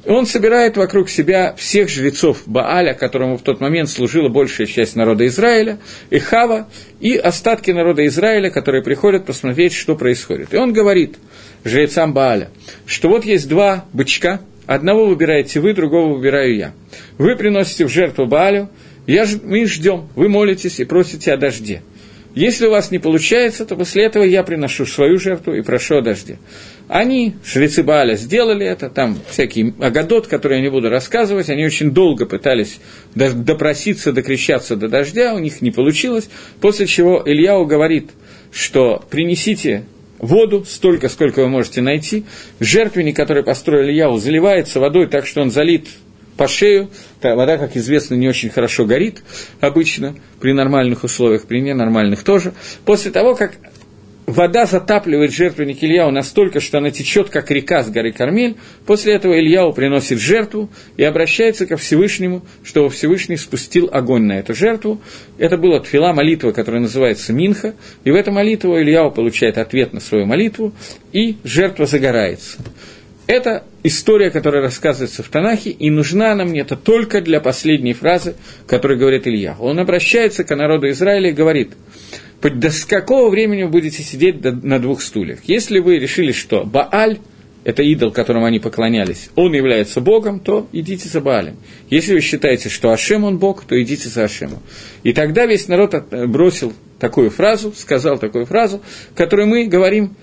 Он 0.06 0.24
собирает 0.24 0.76
вокруг 0.76 1.10
себя 1.10 1.54
всех 1.56 1.88
жрецов 1.88 2.42
Бааля, 2.46 2.94
которому 2.94 3.36
в 3.38 3.42
тот 3.42 3.60
момент 3.60 3.88
служила 3.88 4.28
большая 4.28 4.66
часть 4.68 4.94
народа 4.94 5.26
Израиля, 5.26 5.78
и 6.10 6.18
Хава, 6.18 6.68
и 7.00 7.16
остатки 7.16 7.72
народа 7.72 8.06
Израиля, 8.06 8.50
которые 8.50 8.84
приходят 8.84 9.26
посмотреть, 9.26 9.72
что 9.72 9.96
происходит. 9.96 10.54
И 10.54 10.56
он 10.56 10.72
говорит 10.72 11.16
жрецам 11.64 12.12
Бааля, 12.12 12.50
что 12.86 13.08
вот 13.08 13.24
есть 13.24 13.48
два 13.48 13.84
бычка, 13.92 14.40
одного 14.66 15.06
выбираете 15.06 15.58
вы, 15.58 15.74
другого 15.74 16.14
выбираю 16.14 16.56
я. 16.56 16.72
Вы 17.18 17.34
приносите 17.34 17.84
в 17.84 17.88
жертву 17.88 18.26
Баалю, 18.26 18.68
я, 19.08 19.26
мы 19.42 19.66
ждем, 19.66 20.08
вы 20.14 20.28
молитесь 20.28 20.78
и 20.78 20.84
просите 20.84 21.32
о 21.32 21.36
дожде. 21.36 21.82
Если 22.36 22.66
у 22.66 22.70
вас 22.70 22.90
не 22.90 22.98
получается, 22.98 23.64
то 23.64 23.76
после 23.76 24.04
этого 24.04 24.22
я 24.22 24.42
приношу 24.42 24.84
свою 24.84 25.18
жертву 25.18 25.54
и 25.54 25.62
прошу 25.62 25.96
о 25.96 26.02
дожде. 26.02 26.38
Они, 26.86 27.34
жрецы 27.42 27.82
Бааля, 27.82 28.14
сделали 28.14 28.66
это, 28.66 28.90
там 28.90 29.18
всякий 29.30 29.72
агадот, 29.80 30.26
который 30.26 30.58
я 30.58 30.62
не 30.62 30.70
буду 30.70 30.90
рассказывать, 30.90 31.48
они 31.48 31.64
очень 31.64 31.92
долго 31.92 32.26
пытались 32.26 32.78
допроситься, 33.14 34.12
докричаться 34.12 34.76
до 34.76 34.88
дождя, 34.88 35.34
у 35.34 35.38
них 35.38 35.62
не 35.62 35.70
получилось, 35.70 36.28
после 36.60 36.86
чего 36.86 37.22
Ильяу 37.24 37.64
говорит, 37.64 38.10
что 38.52 39.02
принесите 39.08 39.84
воду, 40.18 40.66
столько, 40.68 41.08
сколько 41.08 41.40
вы 41.40 41.48
можете 41.48 41.80
найти, 41.80 42.26
жертвенник, 42.60 43.16
который 43.16 43.44
построил 43.44 43.88
Ильяу, 43.88 44.18
заливается 44.18 44.78
водой 44.78 45.06
так, 45.06 45.26
что 45.26 45.40
он 45.40 45.50
залит 45.50 45.86
по 46.36 46.48
шею. 46.48 46.90
Вода, 47.22 47.58
как 47.58 47.76
известно, 47.76 48.14
не 48.14 48.28
очень 48.28 48.50
хорошо 48.50 48.84
горит 48.84 49.22
обычно, 49.60 50.14
при 50.40 50.52
нормальных 50.52 51.04
условиях, 51.04 51.46
при 51.46 51.60
ненормальных 51.60 52.22
тоже. 52.22 52.52
После 52.84 53.10
того, 53.10 53.34
как 53.34 53.52
вода 54.26 54.66
затапливает 54.66 55.32
жертвенник 55.32 55.82
Ильяу 55.82 56.10
настолько, 56.10 56.60
что 56.60 56.78
она 56.78 56.90
течет, 56.90 57.30
как 57.30 57.50
река 57.50 57.82
с 57.82 57.90
горы 57.90 58.12
Кармель. 58.12 58.56
После 58.84 59.14
этого 59.14 59.38
Ильяу 59.38 59.72
приносит 59.72 60.18
жертву 60.18 60.68
и 60.96 61.04
обращается 61.04 61.66
ко 61.66 61.76
Всевышнему, 61.76 62.44
чтобы 62.64 62.90
Всевышний 62.90 63.36
спустил 63.36 63.88
огонь 63.92 64.24
на 64.24 64.38
эту 64.38 64.54
жертву. 64.54 65.00
Это 65.38 65.56
была 65.56 65.80
тфила 65.80 66.12
молитва, 66.12 66.52
которая 66.52 66.82
называется 66.82 67.32
Минха, 67.32 67.74
и 68.04 68.10
в 68.10 68.14
эту 68.14 68.32
молитву 68.32 68.78
Ильяу 68.78 69.10
получает 69.10 69.58
ответ 69.58 69.92
на 69.92 70.00
свою 70.00 70.26
молитву, 70.26 70.72
и 71.12 71.36
жертва 71.44 71.86
загорается. 71.86 72.58
Это 73.26 73.64
история, 73.82 74.30
которая 74.30 74.62
рассказывается 74.62 75.22
в 75.22 75.28
Танахе, 75.28 75.70
и 75.70 75.90
нужна 75.90 76.32
она 76.32 76.44
мне 76.44 76.60
это 76.60 76.76
только 76.76 77.20
для 77.20 77.40
последней 77.40 77.92
фразы, 77.92 78.36
которую 78.66 79.00
говорит 79.00 79.26
Илья. 79.26 79.56
Он 79.58 79.80
обращается 79.80 80.44
к 80.44 80.54
народу 80.54 80.88
Израиля 80.90 81.30
и 81.30 81.32
говорит– 81.32 81.72
до 82.42 82.70
какого 82.88 83.30
времени 83.30 83.64
вы 83.64 83.70
будете 83.70 84.02
сидеть 84.02 84.42
на 84.42 84.78
двух 84.78 85.02
стульях? 85.02 85.40
Если 85.44 85.78
вы 85.78 85.98
решили, 85.98 86.32
что 86.32 86.64
Бааль– 86.64 87.18
это 87.64 87.82
идол, 87.82 88.12
которому 88.12 88.46
они 88.46 88.60
поклонялись, 88.60 89.30
он 89.34 89.52
является 89.52 90.00
Богом, 90.00 90.40
то 90.40 90.68
идите 90.72 91.08
за 91.08 91.20
Баалем. 91.20 91.56
Если 91.90 92.14
вы 92.14 92.20
считаете, 92.20 92.68
что 92.68 92.90
Ашем 92.92 93.24
он 93.24 93.38
Бог, 93.38 93.64
то 93.64 93.80
идите 93.80 94.08
за 94.08 94.24
Ашемом. 94.24 94.62
И 95.02 95.12
тогда 95.12 95.46
весь 95.46 95.66
народ 95.68 95.94
бросил 96.10 96.72
такую 97.00 97.30
фразу, 97.30 97.72
сказал 97.76 98.18
такую 98.18 98.46
фразу, 98.46 98.80
которую 99.14 99.48
мы 99.48 99.66
говорим 99.66 100.14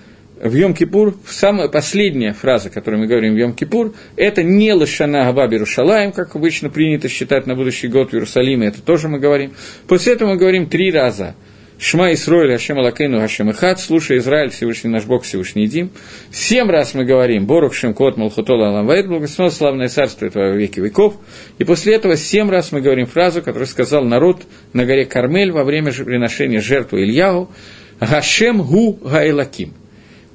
в 0.44 0.54
Йом-Кипур, 0.54 1.14
самая 1.26 1.68
последняя 1.68 2.34
фраза, 2.34 2.68
которую 2.68 3.00
мы 3.00 3.06
говорим 3.06 3.34
в 3.34 3.38
Йом-Кипур, 3.38 3.94
это 4.14 4.42
не 4.42 4.74
Лашана 4.74 5.24
Габа 5.24 5.48
Берушалаем, 5.48 6.12
как 6.12 6.36
обычно 6.36 6.68
принято 6.68 7.08
считать 7.08 7.46
на 7.46 7.56
будущий 7.56 7.88
год 7.88 8.10
в 8.10 8.14
Иерусалиме, 8.14 8.66
это 8.66 8.82
тоже 8.82 9.08
мы 9.08 9.18
говорим. 9.18 9.54
После 9.88 10.12
этого 10.12 10.32
мы 10.32 10.36
говорим 10.36 10.68
три 10.68 10.92
раза 10.92 11.34
Шма 11.78 12.12
Исроиль, 12.12 12.52
Хашем 12.52 12.78
Алакейну, 12.78 13.20
Хашем 13.20 13.52
Ихат, 13.52 13.80
слушай 13.80 14.18
Израиль, 14.18 14.50
Всевышний 14.50 14.90
наш 14.90 15.04
Бог, 15.04 15.24
Всевышний 15.24 15.66
Дим. 15.66 15.90
Семь 16.30 16.68
раз 16.70 16.92
мы 16.92 17.06
говорим, 17.06 17.46
Борух 17.46 17.72
Шем 17.72 17.94
Кот 17.94 18.18
Малхутол 18.18 18.62
Алам 18.62 18.86
Ваид, 18.86 19.08
благословенно 19.08 19.50
славное 19.50 19.88
царство 19.88 20.28
Твое 20.28 20.58
веки 20.58 20.78
веков. 20.78 21.16
И 21.58 21.64
после 21.64 21.94
этого 21.94 22.16
семь 22.16 22.50
раз 22.50 22.70
мы 22.70 22.82
говорим 22.82 23.06
фразу, 23.06 23.40
которую 23.40 23.66
сказал 23.66 24.04
народ 24.04 24.42
на 24.74 24.84
горе 24.84 25.06
Кармель 25.06 25.52
во 25.52 25.64
время 25.64 25.90
приношения 25.90 26.60
жертвы 26.60 27.04
Ильягу, 27.04 27.50
Гашем 27.98 28.62
Гу 28.62 28.98
Гаэлаким. 29.02 29.72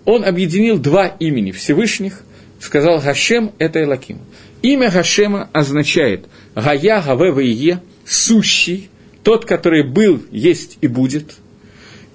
Он 0.10 0.26
объединил 0.26 0.80
два 0.80 1.06
имени 1.06 1.52
Всевышних, 1.52 2.24
сказал 2.60 3.00
Гашем– 3.00 3.52
это 3.60 3.84
Элаким. 3.84 4.18
Имя 4.64 4.90
Гашема 4.90 5.52
означает 5.54 6.26
Гая 6.56 7.00
Гаве 7.00 7.80
сущий, 8.06 8.90
тот, 9.24 9.46
который 9.46 9.84
был, 9.84 10.20
есть 10.32 10.80
и 10.82 10.88
будет, 10.88 11.36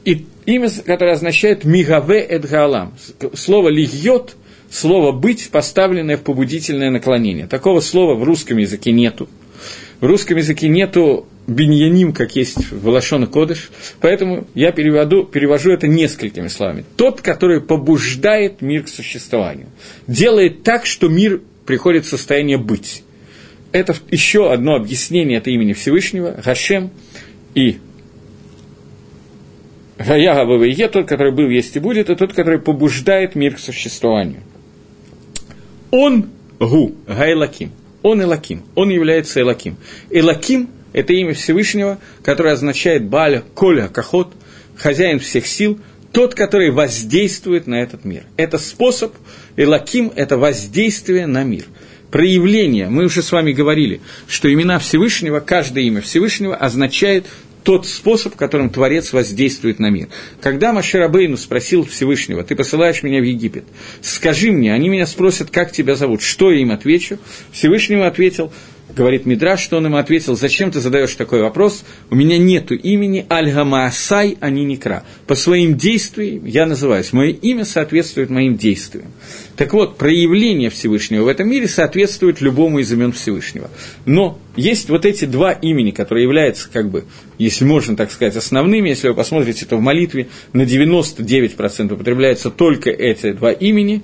и 0.05 0.27
имя, 0.45 0.71
которое 0.85 1.13
означает 1.13 1.65
«мигаве 1.65 2.19
эд 2.19 2.51
гаалам». 2.51 2.95
Слово 3.33 3.69
«лигьет»– 3.69 4.35
слово 4.73 5.13
«быть», 5.13 5.51
поставленное 5.53 6.17
в 6.17 6.23
побудительное 6.23 6.91
наклонение. 6.91 7.47
Такого 7.47 7.79
слова 7.79 8.17
в 8.17 8.25
русском 8.25 8.59
языке 8.59 8.91
нету. 8.91 9.29
В 10.01 10.07
русском 10.07 10.37
языке 10.37 10.67
нету 10.67 11.29
биньяним, 11.47 12.13
как 12.13 12.37
есть 12.37 12.73
в 12.73 12.89
Лашон 12.89 13.27
Кодыш, 13.27 13.71
поэтому 14.01 14.47
я 14.55 14.73
переводу, 14.73 15.25
перевожу 15.25 15.73
это 15.73 15.87
несколькими 15.87 16.49
словами. 16.49 16.85
Тот, 16.97 17.21
который 17.21 17.61
побуждает 17.61 18.63
мир 18.63 18.85
к 18.85 18.89
существованию, 18.89 19.69
делает 20.07 20.63
так, 20.63 20.87
что 20.87 21.09
мир 21.09 21.41
приходит 21.67 22.07
в 22.07 22.09
состояние 22.09 22.59
быть 22.59 23.03
это 23.75 23.97
еще 24.09 24.53
одно 24.53 24.77
объяснение 24.77 25.39
от 25.39 25.49
имени 25.49 25.73
Всевышнего, 25.73 26.41
Гашем 26.45 26.93
и 27.57 27.79
Гаягава 29.99 30.63
Е, 30.63 30.89
тот, 30.89 31.09
который 31.09 31.33
был, 31.33 31.49
есть 31.49 31.75
и 31.75 31.81
будет, 31.81 32.09
и 32.09 32.15
тот, 32.15 32.33
который 32.35 32.61
побуждает 32.61 33.35
мир 33.35 33.57
к 33.57 33.59
существованию. 33.59 34.43
Он 35.91 36.27
Гу, 36.61 36.95
Гайлаким, 37.09 37.73
он 38.03 38.23
Элаким, 38.23 38.63
он 38.77 38.91
является 38.91 39.41
Элаким. 39.41 39.77
Элаким– 40.09 40.69
это 40.95 41.13
имя 41.13 41.35
Всевышнего, 41.35 41.99
которое 42.23 42.55
означает 42.55 43.05
Баля, 43.05 43.45
Коля, 43.55 43.89
Кахот, 43.89 44.33
хозяин 44.77 45.19
всех 45.19 45.47
сил, 45.47 45.79
тот, 46.13 46.35
который 46.35 46.71
воздействует 46.71 47.67
на 47.67 47.83
этот 47.83 48.07
мир. 48.07 48.23
Это 48.39 48.57
способ, 48.57 49.13
Элаким– 49.57 50.11
это 50.17 50.39
воздействие 50.39 51.27
на 51.27 51.45
мир– 51.45 51.65
проявление, 52.15 52.91
мы 52.91 53.07
уже 53.07 53.25
с 53.25 53.33
вами 53.33 53.51
говорили, 53.51 54.01
что 54.29 54.53
имена 54.53 54.79
Всевышнего, 54.79 55.41
каждое 55.41 55.83
имя 55.83 56.01
Всевышнего 56.01 56.55
означает 56.55 57.27
тот 57.65 57.89
способ, 57.89 58.37
которым 58.37 58.71
Творец 58.71 59.13
воздействует 59.13 59.81
на 59.81 59.91
мир. 59.91 60.07
Когда 60.41 60.73
Маширабейну 60.73 61.37
спросил 61.37 61.85
Всевышнего, 61.85 62.45
ты 62.45 62.55
посылаешь 62.55 63.03
меня 63.03 63.19
в 63.19 63.25
Египет, 63.25 63.65
скажи 64.01 64.53
мне, 64.53 64.73
они 64.73 64.91
меня 64.91 65.09
спросят, 65.09 65.51
как 65.51 65.73
тебя 65.73 65.97
зовут, 65.97 66.23
что 66.23 66.53
я 66.53 66.61
им 66.61 66.71
отвечу, 66.71 67.19
Всевышнему 67.51 68.05
ответил, 68.05 68.53
говорит 68.95 69.27
Мидраш, 69.27 69.61
что 69.61 69.77
он 69.79 69.87
ему 69.87 69.97
ответил, 69.97 70.37
зачем 70.37 70.71
ты 70.71 70.81
задаешь 70.81 71.15
такой 71.15 71.43
вопрос, 71.43 71.85
у 72.11 72.15
меня 72.15 72.39
нету 72.39 72.75
имени 72.75 73.27
Аль-Гамаасай, 73.29 74.39
а 74.41 74.51
не 74.51 74.65
Никра. 74.65 75.05
По 75.27 75.35
своим 75.35 75.77
действиям 75.77 76.45
я 76.45 76.67
называюсь, 76.67 77.13
мое 77.13 77.31
имя 77.33 77.65
соответствует 77.65 78.31
моим 78.31 78.57
действиям. 78.57 79.07
Так 79.57 79.73
вот, 79.73 79.99
проявление 79.99 80.71
Всевышнего 80.71 81.25
в 81.25 81.29
этом 81.29 81.49
мире 81.49 81.69
соответствует 81.69 82.41
любому 82.41 82.79
из 82.81 82.93
имен 82.93 83.13
Всевышнего. 83.13 83.71
Но 84.05 84.39
есть 84.57 84.89
вот 84.89 85.05
эти 85.05 85.25
два 85.25 85.53
имени, 85.53 85.91
которые 85.91 86.25
являются, 86.25 86.69
как 86.73 86.91
бы, 86.91 87.05
если 87.39 87.65
можно 87.65 87.97
так 87.97 88.11
сказать, 88.11 88.37
основными, 88.37 88.89
если 88.89 89.09
вы 89.09 89.15
посмотрите, 89.15 89.67
то 89.67 89.77
в 89.77 89.81
молитве 89.81 90.29
на 90.53 90.63
99% 90.63 91.93
употребляются 91.93 92.51
только 92.51 92.91
эти 92.91 93.33
два 93.33 93.53
имени. 93.53 94.03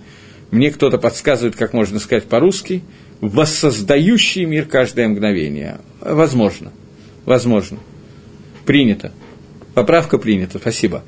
Мне 0.51 0.72
кто-то 0.72 0.99
подсказывает, 0.99 1.55
как 1.55 1.72
можно 1.72 2.01
сказать 2.01 2.24
по-русски– 2.24 2.82
воссоздающий 3.21 4.45
мир 4.45 4.66
каждое 4.66 5.09
мгновение. 5.09 5.79
Возможно. 6.01 6.73
Возможно. 7.25 7.79
Принято. 8.64 9.12
Поправка 9.75 10.18
принята, 10.18 10.59
спасибо. 10.59 11.05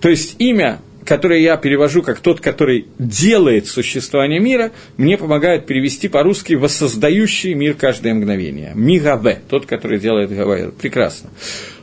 То 0.00 0.08
есть 0.08 0.36
имя, 0.38 0.80
которое 1.04 1.40
я 1.40 1.56
перевожу 1.56 2.02
как 2.02 2.20
тот, 2.20 2.40
который 2.40 2.86
делает 2.98 3.66
существование 3.66 4.40
мира, 4.40 4.72
мне 4.96 5.16
помогает 5.16 5.66
перевести 5.66 6.08
по-русски 6.08 6.54
«воссоздающий 6.54 7.54
мир 7.54 7.74
каждое 7.74 8.14
мгновение». 8.14 8.72
Мигаве, 8.74 9.40
тот, 9.48 9.66
который 9.66 9.98
делает 9.98 10.30
Гаве. 10.30 10.70
Прекрасно. 10.70 11.30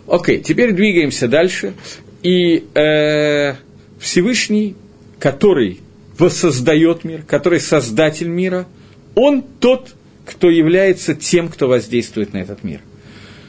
Окей, 0.07 0.39
теперь 0.39 0.71
двигаемся 0.73 1.27
дальше. 1.27 1.73
И 2.21 2.65
э, 2.75 3.55
Всевышний, 3.99 4.75
который 5.19 5.79
воссоздает 6.17 7.05
мир, 7.05 7.23
который 7.25 7.59
создатель 7.61 8.27
мира– 8.27 8.67
он 9.15 9.43
тот, 9.59 9.95
кто 10.25 10.49
является 10.49 11.15
тем, 11.15 11.49
кто 11.49 11.67
воздействует 11.67 12.33
на 12.33 12.37
этот 12.37 12.63
мир. 12.63 12.81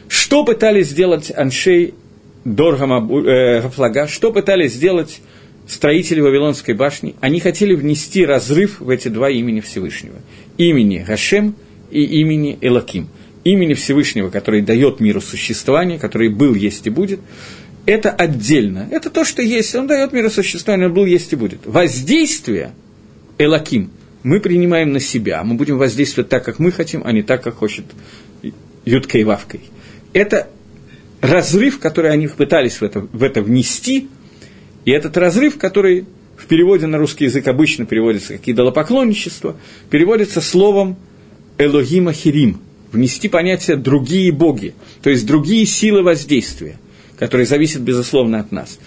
Что 0.09 0.45
пытались 0.45 0.89
сделать 0.89 1.31
Аншей 1.35 1.95
Доргама 2.45 3.07
э, 3.27 4.07
что 4.09 4.33
пытались 4.33 4.73
сделать 4.73 5.21
строители 5.69 6.21
Вавилонской 6.21 6.75
башни? 6.75 7.15
Они 7.21 7.39
хотели 7.39 7.75
внести 7.75 8.25
разрыв 8.25 8.81
в 8.81 8.89
эти 8.89 9.09
два 9.09 9.31
имени 9.31 9.61
Всевышнего. 9.61 10.17
Имени 10.57 11.05
Гашем 11.07 11.55
и 11.91 12.03
имени 12.03 12.59
Элаким. 12.61 13.09
Имени 13.45 13.75
Всевышнего, 13.75 14.31
который 14.31 14.63
дает 14.63 15.01
миру 15.01 15.21
существование, 15.21 15.99
который 15.99 16.29
был, 16.29 16.55
есть 16.55 16.87
и 16.87 16.91
будет, 16.91 17.21
это 17.87 18.11
отдельно. 18.11 18.89
Это 18.91 19.11
то, 19.11 19.25
что 19.25 19.43
есть. 19.43 19.75
Он 19.75 19.87
дает 19.87 20.13
миру 20.13 20.31
существование, 20.31 20.89
он 20.89 20.95
был, 20.95 21.07
есть 21.07 21.33
и 21.33 21.37
будет. 21.37 21.61
Воздействие 21.67 22.73
Элаким– 23.39 23.91
мы 24.23 24.41
принимаем 24.41 24.93
на 24.93 25.01
себя, 25.01 25.43
мы 25.45 25.55
будем 25.55 25.79
воздействовать 25.79 26.29
так, 26.29 26.45
как 26.45 26.59
мы 26.59 26.73
хотим, 26.73 27.03
а 27.05 27.12
не 27.12 27.23
так, 27.23 27.43
как 27.43 27.57
хочет 27.57 27.85
Юткой 28.85 29.23
и 29.23 29.25
Вавкой. 29.25 29.61
Это 30.12 30.49
разрыв, 31.21 31.79
который 31.79 32.11
они 32.11 32.29
пытались 32.29 32.81
в 32.81 32.83
это, 32.83 33.01
в 33.01 33.23
это 33.23 33.43
внести, 33.43 34.09
и 34.85 34.91
этот 34.91 35.16
разрыв, 35.16 35.59
который 35.59 36.07
в 36.37 36.47
переводе 36.47 36.87
на 36.87 36.99
русский 36.99 37.25
язык 37.25 37.47
обычно 37.49 37.85
переводится 37.85 38.39
как 38.39 38.49
идолопоклонничество, 38.49 39.57
переводится 39.91 40.41
словом 40.41 40.97
«элогима 41.59 42.12
хирим», 42.12 42.61
внести 42.93 43.29
понятие 43.29 43.77
«другие 43.77 44.33
боги», 44.33 44.75
то 45.03 45.11
есть 45.11 45.27
другие 45.27 45.66
силы 45.66 46.03
воздействия, 46.03 46.79
которые 47.18 47.47
зависят, 47.47 47.83
безусловно, 47.83 48.41
от 48.41 48.53
нас. 48.53 48.79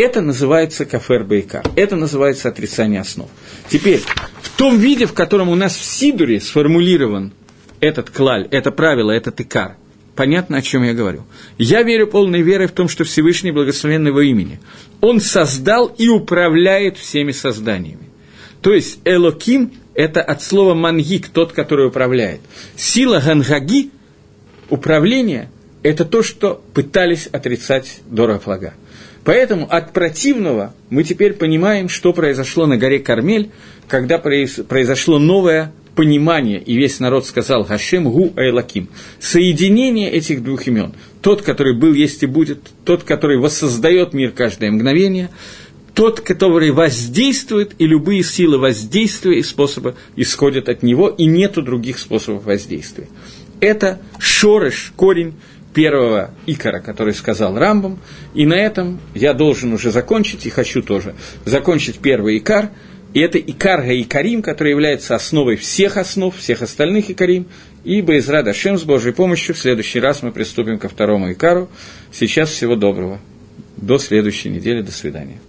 Это 0.00 0.20
называется 0.20 0.84
кафер 0.84 1.24
бейкар, 1.24 1.64
это 1.74 1.96
называется 1.96 2.48
отрицание 2.48 3.00
основ. 3.00 3.28
Теперь, 3.68 4.00
в 4.40 4.56
том 4.56 4.78
виде, 4.78 5.06
в 5.06 5.12
котором 5.12 5.48
у 5.48 5.56
нас 5.56 5.76
в 5.76 5.82
Сидуре 5.84 6.40
сформулирован 6.40 7.32
этот 7.80 8.08
клаль, 8.08 8.46
это 8.52 8.70
правило, 8.70 9.10
этот 9.10 9.40
икар, 9.40 9.74
понятно, 10.14 10.58
о 10.58 10.62
чем 10.62 10.84
я 10.84 10.94
говорю. 10.94 11.24
Я 11.58 11.82
верю 11.82 12.06
полной 12.06 12.42
верой 12.42 12.68
в 12.68 12.70
том, 12.70 12.88
что 12.88 13.02
Всевышний 13.02 13.50
благословенный 13.50 14.10
его 14.10 14.20
имени. 14.20 14.60
Он 15.00 15.18
создал 15.18 15.86
и 15.88 16.06
управляет 16.06 16.96
всеми 16.96 17.32
созданиями. 17.32 18.08
То 18.62 18.72
есть 18.72 19.00
Элоким– 19.04 19.72
это 19.94 20.22
от 20.22 20.44
слова 20.44 20.74
мангик, 20.74 21.26
тот, 21.26 21.50
который 21.50 21.88
управляет. 21.88 22.40
Сила 22.76 23.18
гангаги, 23.18 23.90
управление– 24.70 25.50
это 25.82 26.04
то, 26.04 26.22
что 26.22 26.62
пытались 26.72 27.26
отрицать 27.26 27.98
Дора 28.06 28.38
Флага. 28.38 28.74
Поэтому 29.24 29.66
от 29.68 29.92
противного 29.92 30.74
мы 30.90 31.04
теперь 31.04 31.34
понимаем, 31.34 31.88
что 31.88 32.12
произошло 32.12 32.66
на 32.66 32.76
горе 32.76 32.98
Кармель, 32.98 33.50
когда 33.88 34.18
произошло 34.18 35.18
новое 35.18 35.72
понимание, 35.94 36.62
и 36.62 36.76
весь 36.76 37.00
народ 37.00 37.26
сказал 37.26 37.64
Хашем 37.64 38.04
Гу 38.04 38.32
Айлаким. 38.36 38.88
Соединение 39.18 40.10
этих 40.10 40.44
двух 40.44 40.68
имен. 40.68 40.92
Тот, 41.22 41.42
который 41.42 41.76
был, 41.76 41.92
есть 41.92 42.22
и 42.22 42.26
будет, 42.26 42.60
тот, 42.84 43.02
который 43.02 43.38
воссоздает 43.38 44.14
мир 44.14 44.30
каждое 44.30 44.70
мгновение, 44.70 45.30
тот, 45.94 46.20
который 46.20 46.70
воздействует, 46.70 47.72
и 47.78 47.86
любые 47.86 48.22
силы 48.22 48.58
воздействия 48.58 49.40
и 49.40 49.42
способа 49.42 49.96
исходят 50.14 50.68
от 50.68 50.84
него, 50.84 51.08
и 51.08 51.24
нету 51.24 51.62
других 51.62 51.98
способов 51.98 52.44
воздействия. 52.44 53.08
Это 53.58 54.00
шорыш, 54.20 54.92
корень 54.94 55.34
первого 55.74 56.30
икора, 56.46 56.80
который 56.80 57.14
сказал 57.14 57.56
Рамбам, 57.56 57.98
и 58.34 58.46
на 58.46 58.54
этом 58.54 59.00
я 59.14 59.32
должен 59.34 59.72
уже 59.72 59.90
закончить, 59.90 60.46
и 60.46 60.50
хочу 60.50 60.82
тоже 60.82 61.14
закончить 61.44 61.98
первый 61.98 62.38
икар, 62.38 62.70
и 63.14 63.20
это 63.20 63.38
икар 63.38 63.80
Икарим, 63.80 64.42
который 64.42 64.70
является 64.70 65.14
основой 65.14 65.56
всех 65.56 65.96
основ, 65.96 66.34
всех 66.36 66.62
остальных 66.62 67.10
икарим, 67.10 67.46
и 67.84 68.02
Байзра 68.02 68.42
Дашем 68.42 68.76
с 68.76 68.82
Божьей 68.82 69.12
помощью 69.12 69.54
в 69.54 69.58
следующий 69.58 70.00
раз 70.00 70.22
мы 70.22 70.30
приступим 70.30 70.78
ко 70.78 70.88
второму 70.88 71.32
икару. 71.32 71.68
Сейчас 72.12 72.50
всего 72.50 72.76
доброго. 72.76 73.20
До 73.76 73.98
следующей 73.98 74.50
недели. 74.50 74.82
До 74.82 74.92
свидания. 74.92 75.40